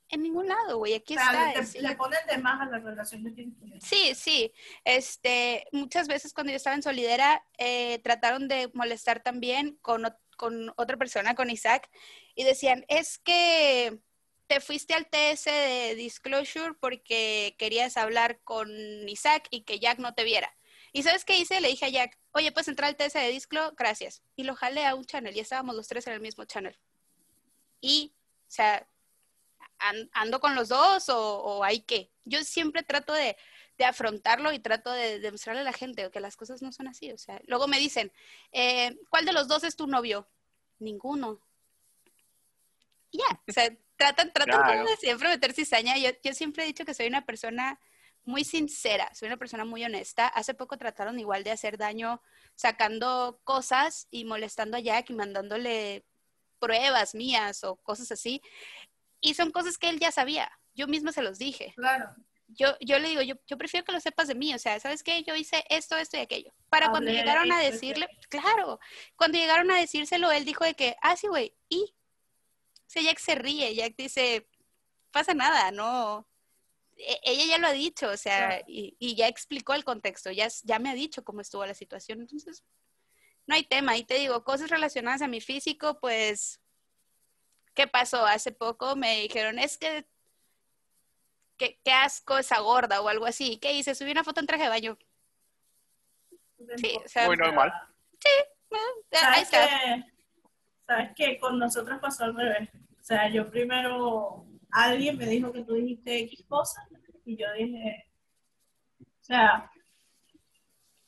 En 0.09 0.23
ningún 0.23 0.49
lado, 0.49 0.79
güey, 0.79 0.93
aquí 0.93 1.13
está. 1.13 1.53
Le, 1.53 1.95
ponen 1.95 2.19
de 2.27 2.37
más 2.39 2.59
a 2.59 2.65
la 2.65 2.79
relación 2.79 3.23
de. 3.23 3.49
Sí, 3.79 4.15
sí. 4.15 4.51
Este, 4.83 5.67
muchas 5.71 6.07
veces 6.07 6.33
cuando 6.33 6.51
yo 6.51 6.57
estaba 6.57 6.75
en 6.75 6.81
Solidera, 6.81 7.45
eh, 7.59 7.99
trataron 7.99 8.47
de 8.47 8.71
molestar 8.73 9.21
también 9.21 9.77
con, 9.83 10.03
con 10.35 10.73
otra 10.77 10.97
persona, 10.97 11.35
con 11.35 11.51
Isaac, 11.51 11.91
y 12.33 12.43
decían, 12.43 12.85
es 12.87 13.19
que 13.19 13.99
te 14.49 14.59
fuiste 14.61 14.95
al 14.95 15.05
TS 15.05 15.45
de 15.45 15.93
Disclosure 15.95 16.73
porque 16.79 17.55
querías 17.59 17.97
hablar 17.97 18.41
con 18.43 18.67
Isaac 19.07 19.47
y 19.51 19.61
que 19.61 19.79
Jack 19.79 19.99
no 19.99 20.15
te 20.15 20.23
viera. 20.23 20.51
¿Y 20.91 21.03
sabes 21.03 21.23
qué 21.23 21.37
hice? 21.37 21.61
Le 21.61 21.67
dije 21.67 21.85
a 21.85 21.89
Jack, 21.89 22.17
oye, 22.31 22.51
pues 22.51 22.67
entrar 22.67 22.89
al 22.89 22.95
TS 22.95 23.13
de 23.13 23.29
Disclo, 23.29 23.73
gracias. 23.77 24.23
Y 24.35 24.43
lo 24.43 24.55
jalé 24.55 24.87
a 24.87 24.95
un 24.95 25.05
channel 25.05 25.37
y 25.37 25.39
estábamos 25.39 25.75
los 25.75 25.87
tres 25.87 26.07
en 26.07 26.13
el 26.13 26.19
mismo 26.19 26.45
channel. 26.45 26.75
Y, 27.79 28.15
o 28.47 28.51
sea, 28.51 28.89
¿ando 30.13 30.39
con 30.39 30.55
los 30.55 30.69
dos 30.69 31.09
o, 31.09 31.63
hay 31.63 31.81
qué? 31.81 32.11
Yo 32.25 32.43
siempre 32.43 32.81
trato 32.81 33.13
de, 33.13 33.37
afrontarlo 33.85 34.51
y 34.51 34.57
trato 34.57 34.91
de 34.91 35.19
demostrarle 35.19 35.61
a 35.61 35.65
la 35.65 35.73
gente 35.73 36.09
que 36.09 36.19
las 36.19 36.35
cosas 36.35 36.63
no 36.63 36.71
son 36.71 36.87
así. 36.87 37.11
O 37.11 37.19
sea, 37.19 37.39
luego 37.45 37.67
me 37.67 37.77
dicen, 37.77 38.11
eh, 38.51 38.97
¿cuál 39.11 39.25
de 39.25 39.31
los 39.31 39.47
dos 39.47 39.63
es 39.63 39.75
tu 39.75 39.85
novio? 39.85 40.27
Ninguno. 40.79 41.39
ya, 43.11 43.41
o 43.47 43.51
sea, 43.51 43.69
tratan, 43.99 44.31
tratan 44.31 44.85
de 44.85 44.95
siempre 44.95 45.27
meter 45.27 45.53
cizaña. 45.53 45.97
Yo, 45.97 46.09
yo 46.23 46.33
siempre 46.33 46.63
he 46.63 46.67
dicho 46.67 46.85
que 46.85 46.93
soy 46.93 47.07
una 47.07 47.25
persona 47.25 47.79
muy 48.23 48.45
sincera, 48.45 49.13
soy 49.13 49.27
una 49.27 49.37
persona 49.37 49.65
muy 49.65 49.83
honesta. 49.83 50.27
Hace 50.27 50.53
poco 50.53 50.77
trataron 50.77 51.19
igual 51.19 51.43
de 51.43 51.51
hacer 51.51 51.77
daño 51.77 52.21
sacando 52.55 53.41
cosas 53.43 54.07
y 54.09 54.23
molestando 54.23 54.77
a 54.77 54.79
Jack 54.79 55.09
y 55.09 55.13
mandándole 55.13 56.05
pruebas 56.59 57.13
mías 57.13 57.63
o 57.65 57.75
cosas 57.75 58.11
así. 58.11 58.41
Y 59.19 59.33
son 59.33 59.51
cosas 59.51 59.77
que 59.77 59.89
él 59.89 59.99
ya 59.99 60.11
sabía. 60.11 60.49
Yo 60.73 60.87
misma 60.87 61.11
se 61.11 61.21
los 61.21 61.37
dije. 61.37 61.73
Claro. 61.75 62.15
Yo, 62.47 62.77
yo 62.79 62.97
le 62.99 63.09
digo, 63.09 63.21
yo, 63.21 63.35
yo 63.47 63.57
prefiero 63.57 63.85
que 63.85 63.91
lo 63.91 63.99
sepas 63.99 64.29
de 64.29 64.35
mí. 64.35 64.53
O 64.53 64.59
sea, 64.59 64.79
¿sabes 64.79 65.03
qué? 65.03 65.23
Yo 65.23 65.35
hice 65.35 65.65
esto, 65.69 65.97
esto 65.97 66.15
y 66.15 66.21
aquello. 66.21 66.53
Para 66.69 66.89
cuando 66.89 67.11
llegaron 67.11 67.51
a 67.51 67.59
decirle, 67.59 68.07
claro, 68.29 68.79
cuando 69.17 69.37
llegaron 69.37 69.69
a 69.71 69.77
decírselo, 69.77 70.31
él 70.31 70.45
dijo 70.45 70.63
de 70.63 70.73
que, 70.73 70.95
ah, 71.01 71.17
sí, 71.17 71.27
güey, 71.27 71.53
y 71.67 71.93
sea, 72.89 73.03
Jack 73.03 73.19
se 73.19 73.35
ríe, 73.35 73.75
Jack 73.75 73.95
dice, 73.97 74.47
pasa 75.11 75.33
nada, 75.33 75.71
no. 75.71 76.27
E, 76.97 77.19
ella 77.23 77.45
ya 77.45 77.57
lo 77.57 77.67
ha 77.67 77.71
dicho, 77.71 78.09
o 78.09 78.17
sea, 78.17 78.63
y, 78.67 79.15
ya 79.15 79.27
explicó 79.27 79.73
el 79.73 79.83
contexto, 79.83 80.31
ya, 80.31 80.47
ya 80.63 80.79
me 80.79 80.89
ha 80.89 80.95
dicho 80.95 81.23
cómo 81.23 81.41
estuvo 81.41 81.65
la 81.65 81.73
situación, 81.73 82.21
entonces 82.21 82.63
no 83.45 83.55
hay 83.55 83.63
tema. 83.63 83.97
Y 83.97 84.03
te 84.03 84.15
digo, 84.15 84.43
cosas 84.43 84.69
relacionadas 84.69 85.21
a 85.21 85.27
mi 85.27 85.41
físico, 85.41 85.99
pues, 85.99 86.61
¿qué 87.73 87.87
pasó? 87.87 88.25
Hace 88.25 88.51
poco 88.51 88.95
me 88.95 89.21
dijeron, 89.21 89.59
es 89.59 89.77
que, 89.77 90.07
qué, 91.57 91.79
asco 91.91 92.37
esa 92.37 92.59
gorda 92.59 93.01
o 93.01 93.09
algo 93.09 93.25
así. 93.25 93.57
¿Qué 93.57 93.73
hice? 93.73 93.95
Subí 93.95 94.11
una 94.11 94.23
foto 94.23 94.39
en 94.39 94.47
traje 94.47 94.63
de 94.63 94.69
baño. 94.69 94.97
Sí, 96.77 96.97
o 97.03 97.07
sea, 97.07 97.27
Muy 97.27 97.37
normal. 97.37 97.71
Sí, 98.19 98.29
ahí 99.11 99.43
está. 99.43 100.05
¿Sabes 100.89 101.11
qué? 101.15 101.37
Con 101.39 101.59
nosotros 101.59 101.99
pasó 102.01 102.23
al 102.23 102.35
revés. 102.35 102.67
O 102.99 103.03
sea, 103.03 103.29
yo 103.29 103.47
primero, 103.51 104.47
alguien 104.71 105.17
me 105.19 105.27
dijo 105.27 105.51
que 105.51 105.63
tú 105.63 105.75
dijiste 105.75 106.17
X 106.21 106.43
cosas 106.47 106.83
y 107.25 107.37
yo 107.37 107.45
dije, 107.55 108.05
o 108.99 109.23
sea, 109.23 109.69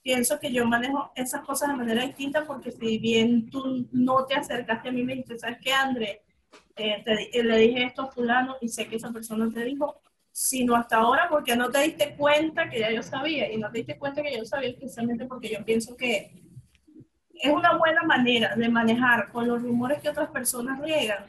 pienso 0.03 0.39
que 0.39 0.51
yo 0.51 0.65
manejo 0.67 1.11
esas 1.15 1.41
cosas 1.45 1.69
de 1.69 1.75
manera 1.77 2.03
distinta 2.05 2.45
porque 2.45 2.71
si 2.71 2.99
bien 2.99 3.49
tú 3.49 3.88
no 3.91 4.25
te 4.25 4.36
acercaste 4.36 4.89
a 4.89 4.91
mí 4.91 5.03
me 5.03 5.13
dijiste, 5.13 5.39
¿sabes 5.39 5.57
qué, 5.63 5.73
André? 5.73 6.21
Eh, 6.75 7.01
te- 7.03 7.39
eh, 7.39 7.43
le 7.43 7.57
dije 7.57 7.84
esto 7.86 8.03
a 8.03 8.11
fulano 8.11 8.57
y 8.61 8.67
sé 8.69 8.88
que 8.88 8.97
esa 8.97 9.11
persona 9.11 9.49
te 9.51 9.63
dijo, 9.65 9.99
sino 10.32 10.75
hasta 10.75 10.97
ahora 10.97 11.27
porque 11.29 11.55
no 11.55 11.71
te 11.71 11.82
diste 11.82 12.15
cuenta 12.15 12.69
que 12.69 12.79
ya 12.79 12.91
yo 12.91 13.03
sabía 13.03 13.51
y 13.51 13.57
no 13.57 13.71
te 13.71 13.79
diste 13.79 13.97
cuenta 13.97 14.21
que 14.21 14.38
yo 14.38 14.45
sabía 14.45 14.69
especialmente 14.69 15.25
porque 15.25 15.49
yo 15.49 15.65
pienso 15.65 15.97
que 15.97 16.41
es 17.42 17.52
una 17.52 17.78
buena 17.78 18.04
manera 18.04 18.56
de 18.56 18.70
manejar 18.70 19.32
con 19.32 19.48
los 19.48 19.62
rumores 19.62 20.02
que 20.02 20.10
otras 20.10 20.30
personas 20.30 20.80
riegan, 20.82 21.26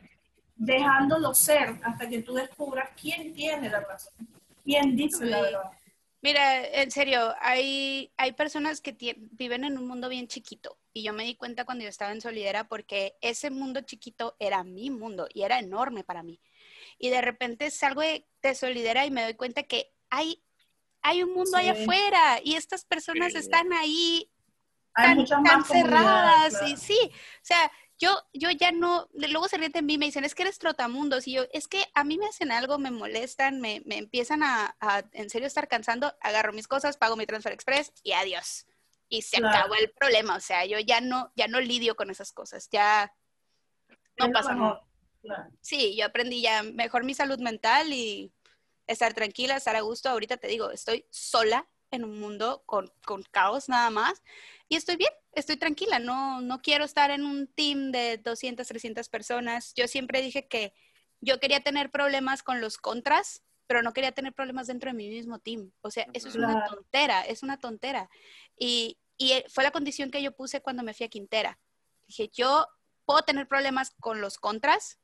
dejándolo 0.56 1.34
ser 1.34 1.76
hasta 1.82 2.08
que 2.08 2.22
tú 2.22 2.34
descubras 2.34 2.90
quién 3.00 3.32
tiene 3.34 3.68
la 3.70 3.80
razón, 3.80 4.12
quién 4.64 4.94
dice 4.96 5.24
la 5.26 5.40
verdad. 5.42 5.70
Mira, 6.24 6.64
en 6.68 6.90
serio, 6.92 7.34
hay, 7.40 8.12
hay 8.16 8.32
personas 8.32 8.80
que 8.80 8.94
viven 9.32 9.64
en 9.64 9.76
un 9.76 9.88
mundo 9.88 10.08
bien 10.08 10.28
chiquito 10.28 10.78
y 10.92 11.02
yo 11.02 11.12
me 11.12 11.24
di 11.24 11.34
cuenta 11.34 11.64
cuando 11.64 11.82
yo 11.82 11.88
estaba 11.90 12.12
en 12.12 12.20
Solidera 12.20 12.68
porque 12.68 13.16
ese 13.20 13.50
mundo 13.50 13.80
chiquito 13.80 14.36
era 14.38 14.62
mi 14.62 14.90
mundo 14.90 15.26
y 15.34 15.42
era 15.42 15.58
enorme 15.58 16.04
para 16.04 16.22
mí. 16.22 16.40
Y 16.98 17.08
de 17.10 17.22
repente 17.22 17.70
salgo 17.72 18.02
de, 18.02 18.28
de 18.40 18.54
Solidera 18.54 19.04
y 19.04 19.10
me 19.10 19.24
doy 19.24 19.34
cuenta 19.34 19.64
que 19.64 19.92
hay, 20.10 20.44
hay 21.00 21.24
un 21.24 21.32
mundo 21.34 21.56
allá 21.56 21.74
Sí. 21.74 21.82
afuera 21.82 22.40
y 22.44 22.54
estas 22.54 22.84
personas 22.84 23.32
Sí. 23.32 23.38
están 23.38 23.72
ahí 23.72 24.30
Hay 24.94 25.16
tan, 25.16 25.26
tan 25.26 25.42
más 25.42 25.68
cerradas 25.68 26.50
claro. 26.50 26.66
y 26.68 26.76
sí, 26.76 26.98
o 27.12 27.40
sea, 27.44 27.70
yo, 27.98 28.16
yo 28.32 28.50
ya 28.50 28.72
no, 28.72 29.08
luego 29.12 29.48
se 29.48 29.56
ríen 29.58 29.72
de 29.72 29.80
mí, 29.82 29.96
me 29.96 30.06
dicen, 30.06 30.24
es 30.24 30.34
que 30.34 30.42
eres 30.42 30.58
trotamundos, 30.58 31.26
y 31.28 31.32
yo, 31.34 31.44
es 31.52 31.68
que 31.68 31.86
a 31.94 32.02
mí 32.04 32.18
me 32.18 32.26
hacen 32.26 32.50
algo, 32.50 32.78
me 32.78 32.90
molestan, 32.90 33.60
me, 33.60 33.80
me 33.86 33.96
empiezan 33.96 34.42
a, 34.42 34.76
a, 34.80 35.04
en 35.12 35.30
serio 35.30 35.46
estar 35.46 35.68
cansando, 35.68 36.12
agarro 36.20 36.52
mis 36.52 36.66
cosas, 36.68 36.96
pago 36.96 37.16
mi 37.16 37.26
transfer 37.26 37.52
express 37.52 37.92
y 38.02 38.12
adiós. 38.12 38.66
Y 39.08 39.22
se 39.22 39.36
Claro. 39.38 39.56
acabó 39.58 39.74
el 39.76 39.90
problema, 39.92 40.36
o 40.36 40.40
sea, 40.40 40.64
yo 40.66 40.78
ya 40.80 41.00
no, 41.00 41.32
ya 41.36 41.46
no 41.46 41.60
lidio 41.60 41.94
con 41.94 42.10
esas 42.10 42.32
cosas, 42.32 42.68
ya 42.70 43.14
no 44.18 44.26
Es 44.26 44.32
pasa 44.32 44.54
nada. 44.54 44.82
claro. 45.22 45.50
Sí, 45.60 45.94
yo 45.96 46.06
aprendí 46.06 46.42
ya 46.42 46.62
mejor 46.62 47.04
mi 47.04 47.14
salud 47.14 47.38
mental 47.38 47.92
y 47.92 48.32
estar 48.86 49.14
tranquila, 49.14 49.56
estar 49.56 49.76
a 49.76 49.80
gusto. 49.82 50.08
Ahorita 50.08 50.38
te 50.38 50.48
digo, 50.48 50.70
estoy 50.70 51.06
sola 51.10 51.68
en 51.92 52.04
un 52.04 52.18
mundo 52.18 52.64
con, 52.66 52.92
con 53.04 53.22
caos 53.30 53.68
nada 53.68 53.90
más 53.90 54.22
y 54.72 54.76
estoy 54.76 54.96
bien, 54.96 55.12
estoy 55.32 55.58
tranquila. 55.58 55.98
No, 55.98 56.40
no 56.40 56.62
quiero 56.62 56.86
estar 56.86 57.10
en 57.10 57.26
un 57.26 57.46
team 57.46 57.92
de 57.92 58.16
200, 58.16 58.66
300 58.66 59.06
personas. 59.10 59.74
Yo 59.74 59.86
siempre 59.86 60.22
dije 60.22 60.48
que 60.48 60.72
yo 61.20 61.38
quería 61.40 61.60
tener 61.60 61.90
problemas 61.90 62.42
con 62.42 62.62
los 62.62 62.78
contras, 62.78 63.42
pero 63.66 63.82
no 63.82 63.92
quería 63.92 64.12
tener 64.12 64.32
problemas 64.32 64.68
dentro 64.68 64.88
de 64.88 64.96
mi 64.96 65.10
mismo 65.10 65.38
team. 65.38 65.72
O 65.82 65.90
sea, 65.90 66.06
eso 66.14 66.28
es 66.28 66.36
una 66.36 66.64
tontera, 66.64 67.20
es 67.20 67.42
una 67.42 67.58
tontera. 67.58 68.08
Y, 68.58 68.98
y 69.18 69.32
eh, 69.32 69.44
fue 69.50 69.62
la 69.62 69.72
condición 69.72 70.10
que 70.10 70.22
yo 70.22 70.34
puse 70.34 70.62
cuando 70.62 70.82
me 70.82 70.94
fui 70.94 71.04
a 71.04 71.10
Quintera. 71.10 71.58
Dije, 72.08 72.30
yo 72.32 72.66
puedo 73.04 73.20
tener 73.20 73.46
problemas 73.48 73.94
con 74.00 74.22
los 74.22 74.38
contras 74.38 74.98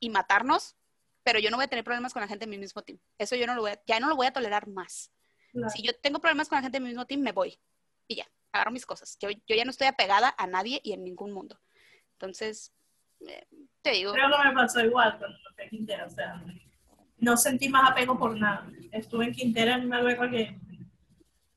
y 0.00 0.10
matarnos, 0.10 0.76
pero 1.22 1.38
yo 1.38 1.50
no 1.50 1.56
voy 1.56 1.64
a 1.64 1.68
tener 1.68 1.84
problemas 1.84 2.12
con 2.12 2.20
la 2.20 2.28
gente 2.28 2.44
de 2.44 2.50
mi 2.50 2.58
mismo 2.58 2.82
team. 2.82 2.98
Eso 3.16 3.36
yo 3.36 3.46
no 3.46 3.54
lo 3.54 3.62
voy 3.62 3.70
a, 3.70 3.82
ya 3.86 4.00
no 4.00 4.08
lo 4.10 4.16
voy 4.16 4.26
a 4.26 4.34
tolerar 4.34 4.68
más. 4.68 5.10
Claro. 5.54 5.70
Si 5.70 5.82
yo 5.82 5.92
tengo 6.00 6.18
problemas 6.20 6.48
con 6.48 6.56
la 6.56 6.62
gente 6.62 6.76
de 6.76 6.82
mi 6.82 6.88
mismo 6.88 7.06
team, 7.06 7.20
me 7.20 7.32
voy. 7.32 7.58
Y 8.06 8.16
ya, 8.16 8.26
agarro 8.52 8.70
mis 8.70 8.84
cosas. 8.86 9.16
Yo, 9.20 9.30
yo 9.30 9.56
ya 9.56 9.64
no 9.64 9.70
estoy 9.70 9.86
apegada 9.86 10.34
a 10.36 10.46
nadie 10.46 10.80
y 10.84 10.92
en 10.92 11.04
ningún 11.04 11.32
mundo. 11.32 11.58
Entonces, 12.12 12.72
eh, 13.26 13.46
te 13.82 13.90
digo, 13.92 14.12
Creo 14.12 14.30
que 14.30 14.48
me 14.48 14.54
pasó 14.54 14.84
igual 14.84 15.18
me 15.56 15.64
a 15.64 15.68
Quintera, 15.68 16.06
o 16.06 16.10
sea, 16.10 16.42
no 17.18 17.36
sentí 17.36 17.68
más 17.68 17.90
apego 17.90 18.18
por 18.18 18.36
nada. 18.38 18.68
Estuve 18.92 19.26
en 19.26 19.32
Quintera 19.32 19.76
en 19.76 19.86
una 19.86 20.02
guerra 20.02 20.30
que 20.30 20.58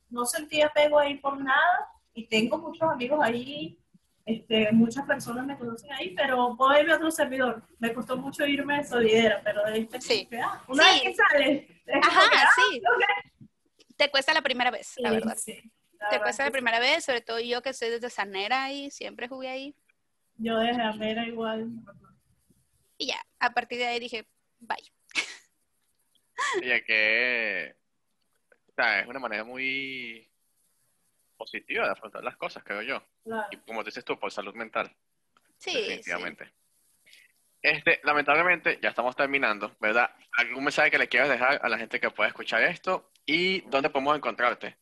no 0.10 0.26
sentí 0.26 0.62
apego 0.62 1.00
ahí 1.00 1.18
por 1.18 1.40
nada 1.42 1.90
y 2.14 2.28
tengo 2.28 2.58
muchos 2.58 2.90
amigos 2.90 3.20
ahí, 3.22 3.78
este, 4.26 4.72
muchas 4.72 5.06
personas 5.06 5.46
me 5.46 5.58
conocen 5.58 5.92
ahí, 5.94 6.14
pero 6.16 6.56
puedo 6.58 6.78
irme 6.80 6.94
a 6.94 6.96
otro 6.98 7.12
servidor. 7.12 7.64
Me 7.80 7.94
costó 7.94 8.18
mucho 8.18 8.46
irme 8.46 8.78
de 8.78 8.84
Solidera, 8.84 9.42
pero 9.44 9.64
de 9.66 9.80
este 9.80 10.02
Sí. 10.02 10.28
ah, 10.42 10.64
una 10.68 10.84
Sí. 10.84 10.90
vez 10.90 11.02
que 11.04 11.16
sale, 11.16 11.82
ajá, 12.02 12.30
que, 12.30 12.38
ah, 12.38 12.50
sí, 12.56 12.80
ok. 12.80 13.32
Te 13.98 14.10
cuesta 14.10 14.34
la 14.34 14.42
primera 14.42 14.72
vez, 14.72 14.94
la 14.98 15.10
Sí, 15.10 15.16
verdad. 15.16 15.36
sí, 15.38 15.54
la 15.54 16.10
Te 16.10 16.16
verdad 16.16 16.24
cuesta 16.26 16.46
la 16.46 16.52
primera 16.52 16.80
vez, 16.80 17.04
sobre 17.06 17.22
todo 17.22 17.40
yo 17.40 17.62
que 17.62 17.70
estoy 17.70 17.90
desde 17.90 18.10
Sanera 18.10 18.72
y 18.72 18.92
siempre 18.92 19.28
jugué 19.28 19.50
ahí. 19.50 19.76
Yo 20.38 20.58
desde 20.60 20.82
Amera 20.84 21.26
igual. 21.26 21.68
Y 22.98 23.08
ya, 23.08 23.20
a 23.40 23.52
partir 23.54 23.80
de 23.80 23.88
ahí 23.88 24.00
dije, 24.00 24.28
bye. 24.60 24.78
Oye, 26.62 26.84
que 26.86 27.76
o 28.70 28.74
sea, 28.76 29.00
es 29.00 29.08
una 29.08 29.20
manera 29.20 29.44
muy 29.44 30.32
positiva 31.36 31.86
de 31.86 31.92
afrontar 31.92 32.24
las 32.24 32.38
cosas, 32.38 32.64
creo 32.64 32.82
yo. 32.84 33.04
Claro. 33.24 33.48
Y 33.52 33.58
como 33.58 33.84
dices 33.84 34.06
tú, 34.06 34.20
por 34.20 34.32
salud 34.32 34.54
mental, 34.54 34.96
Sí, 35.58 35.72
sí. 35.72 35.78
definitivamente. 35.82 36.54
Este, 37.62 38.00
lamentablemente, 38.04 38.80
ya 38.82 38.90
estamos 38.90 39.16
terminando, 39.16 39.76
¿verdad? 39.80 40.12
¿Algún 40.38 40.64
mensaje 40.64 40.92
que 40.92 41.00
le 41.00 41.08
quieras 41.10 41.30
dejar 41.30 41.60
a 41.64 41.70
la 41.70 41.78
gente 41.80 42.00
que 42.00 42.12
pueda 42.12 42.28
escuchar 42.30 42.62
esto? 42.64 43.12
¿Y 43.28 43.62
dónde 43.70 43.90
podemos 43.90 44.16
encontrarte? 44.16 44.78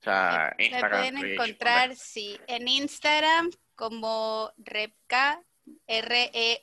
O 0.00 0.04
sea, 0.04 0.54
Me 0.58 0.66
Instagram, 0.66 0.90
pueden 0.90 1.32
encontrar, 1.32 1.96
sí, 1.96 2.38
en 2.46 2.68
Instagram 2.68 3.50
como 3.74 4.52
Repka, 4.58 5.42
R-E-V-K-A-H 5.86 6.58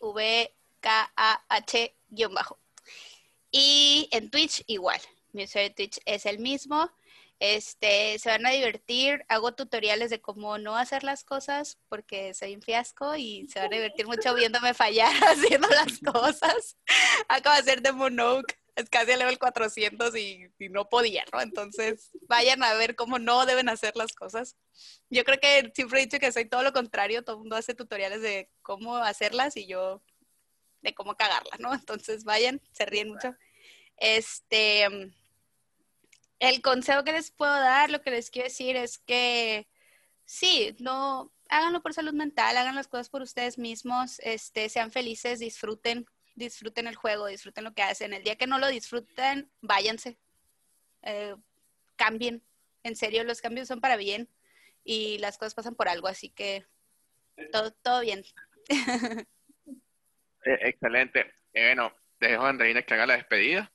guion 2.08 2.34
bajo. 2.34 2.60
Y 3.52 4.08
en 4.12 4.30
Twitch 4.30 4.64
igual. 4.68 5.02
Mi 5.34 5.46
usuario 5.46 5.70
de 5.70 5.76
Twitch 5.76 6.00
es 6.06 6.26
el 6.26 6.40
mismo. 6.40 6.92
Este, 7.40 8.20
se 8.20 8.30
van 8.30 8.46
a 8.46 8.52
divertir. 8.52 9.26
Hago 9.28 9.54
tutoriales 9.54 10.10
de 10.10 10.22
cómo 10.22 10.58
no 10.58 10.78
hacer 10.78 11.04
las 11.04 11.24
cosas 11.24 11.80
porque 11.90 12.34
soy 12.34 12.56
un 12.56 12.62
fiasco 12.62 13.16
y 13.16 13.48
se 13.48 13.60
van 13.60 13.74
a 13.74 13.76
divertir 13.76 14.06
mucho 14.08 14.34
viéndome 14.36 14.74
fallar 14.74 15.12
haciendo 15.28 15.68
las 15.70 16.00
cosas. 16.00 16.78
Acabo 17.28 17.56
de 17.56 17.62
hacer 17.62 17.82
de 17.82 17.92
Monoke. 17.92 18.58
Es 18.76 18.90
casi 18.90 19.12
a 19.12 19.18
level 19.18 19.40
400 19.40 20.16
y, 20.18 20.52
no 20.70 20.90
podía, 20.90 21.24
¿no? 21.32 21.42
Entonces, 21.42 22.12
vayan 22.28 22.62
a 22.64 22.74
ver 22.74 22.96
cómo 22.96 23.20
no 23.20 23.46
deben 23.46 23.70
hacer 23.70 23.96
las 23.96 24.14
cosas. 24.14 24.58
Yo 25.10 25.24
creo 25.24 25.40
que 25.40 25.72
siempre 25.74 26.00
he 26.00 26.06
dicho 26.06 26.20
que 26.20 26.32
soy 26.32 26.46
todo 26.46 26.62
lo 26.62 26.74
contrario. 26.74 27.24
Todo 27.24 27.38
el 27.38 27.42
mundo 27.42 27.56
hace 27.56 27.74
tutoriales 27.74 28.22
de 28.22 28.50
cómo 28.62 28.98
hacerlas 28.98 29.56
y 29.56 29.66
yo 29.66 30.04
de 30.82 30.94
cómo 30.94 31.16
cagarlas, 31.16 31.60
¿no? 31.60 31.74
Entonces, 31.74 32.26
vayan, 32.26 32.62
se 32.74 32.86
ríen 32.86 33.10
mucho. 33.10 33.36
Este, 33.98 34.86
el 36.40 36.62
consejo 36.62 37.04
que 37.04 37.14
les 37.14 37.32
puedo 37.32 37.54
dar, 37.54 37.90
lo 37.90 38.02
que 38.02 38.12
les 38.12 38.30
quiero 38.30 38.50
decir 38.50 38.76
es 38.76 38.98
que 39.00 39.68
sí, 40.26 40.76
no, 40.80 41.32
háganlo 41.50 41.82
por 41.82 41.94
salud 41.94 42.14
mental, 42.14 42.58
hagan 42.58 42.76
las 42.76 42.88
cosas 42.88 43.10
por 43.10 43.22
ustedes 43.22 43.58
mismos, 43.58 44.20
este, 44.20 44.70
sean 44.70 44.92
felices, 44.92 45.40
disfruten, 45.40 46.06
disfruten 46.36 46.88
el 46.88 46.96
juego, 46.96 47.28
disfruten 47.28 47.64
lo 47.64 47.74
que 47.74 47.82
hacen. 47.82 48.14
El 48.14 48.24
día 48.24 48.36
que 48.36 48.48
no 48.48 48.60
lo 48.60 48.68
disfruten, 48.68 49.50
váyanse, 49.62 50.20
eh, 51.02 51.36
cambien. 51.96 52.44
En 52.84 52.96
serio, 52.96 53.24
los 53.24 53.42
cambios 53.42 53.68
son 53.68 53.82
para 53.82 53.96
bien 53.96 54.30
y 54.84 55.18
las 55.18 55.38
cosas 55.38 55.56
pasan 55.56 55.76
por 55.76 55.90
algo, 55.90 56.08
así 56.08 56.30
que 56.30 56.66
todo, 57.52 57.72
todo 57.72 58.02
bien. 58.02 58.24
Eh, 60.46 60.60
excelente. 60.62 61.22
Eh, 61.54 61.74
bueno, 61.74 61.92
te 62.20 62.28
dejo 62.28 62.44
a 62.44 62.50
Andreina 62.50 62.84
que 62.84 62.94
haga 62.94 63.08
la 63.08 63.16
despedida. 63.16 63.72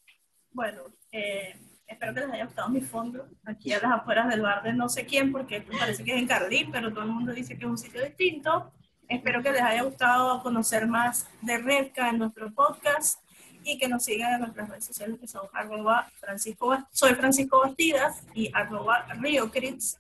Bueno, 0.52 0.84
eh, 1.10 1.52
espero 1.84 2.14
que 2.14 2.20
les 2.20 2.30
haya 2.30 2.44
gustado 2.44 2.68
mi 2.68 2.80
fondo 2.80 3.28
aquí 3.44 3.72
a 3.72 3.80
las 3.80 3.90
afueras 3.90 4.28
del 4.28 4.42
bar 4.42 4.62
de 4.62 4.72
no 4.72 4.88
sé 4.88 5.04
quién, 5.04 5.32
porque 5.32 5.56
esto 5.56 5.72
parece 5.76 6.04
que 6.04 6.12
es 6.12 6.18
en 6.18 6.28
Carlín, 6.28 6.70
pero 6.70 6.92
todo 6.92 7.02
el 7.02 7.10
mundo 7.10 7.32
dice 7.32 7.58
que 7.58 7.64
es 7.64 7.70
un 7.70 7.76
sitio 7.76 8.04
distinto. 8.04 8.72
Espero 9.10 9.42
que 9.42 9.50
les 9.50 9.60
haya 9.60 9.82
gustado 9.82 10.40
conocer 10.40 10.86
más 10.86 11.28
de 11.42 11.58
Redca 11.58 12.08
en 12.10 12.18
nuestro 12.18 12.52
podcast 12.52 13.20
y 13.64 13.76
que 13.76 13.88
nos 13.88 14.04
sigan 14.04 14.34
en 14.34 14.40
nuestras 14.42 14.68
redes 14.68 14.84
sociales 14.84 15.18
que 15.18 15.26
son 15.26 15.48
arroba 15.52 16.08
Francisco, 16.14 16.78
soy 16.92 17.14
Francisco 17.16 17.58
Bastidas 17.58 18.24
y 18.34 18.52
arroba 18.54 19.04
Crits. 19.52 19.98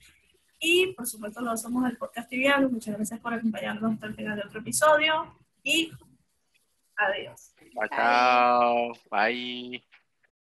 Y 0.60 0.92
por 0.92 1.08
supuesto 1.08 1.40
no 1.40 1.56
somos 1.56 1.90
el 1.90 1.96
podcast 1.96 2.30
tibiano. 2.30 2.68
Muchas 2.68 2.94
gracias 2.94 3.18
por 3.18 3.34
acompañarnos 3.34 3.94
hasta 3.94 4.06
el 4.06 4.14
final 4.14 4.36
de 4.36 4.46
otro 4.46 4.60
episodio 4.60 5.34
y 5.64 5.90
adiós. 6.96 7.52
Chao. 7.90 8.92
Bye. 9.10 9.82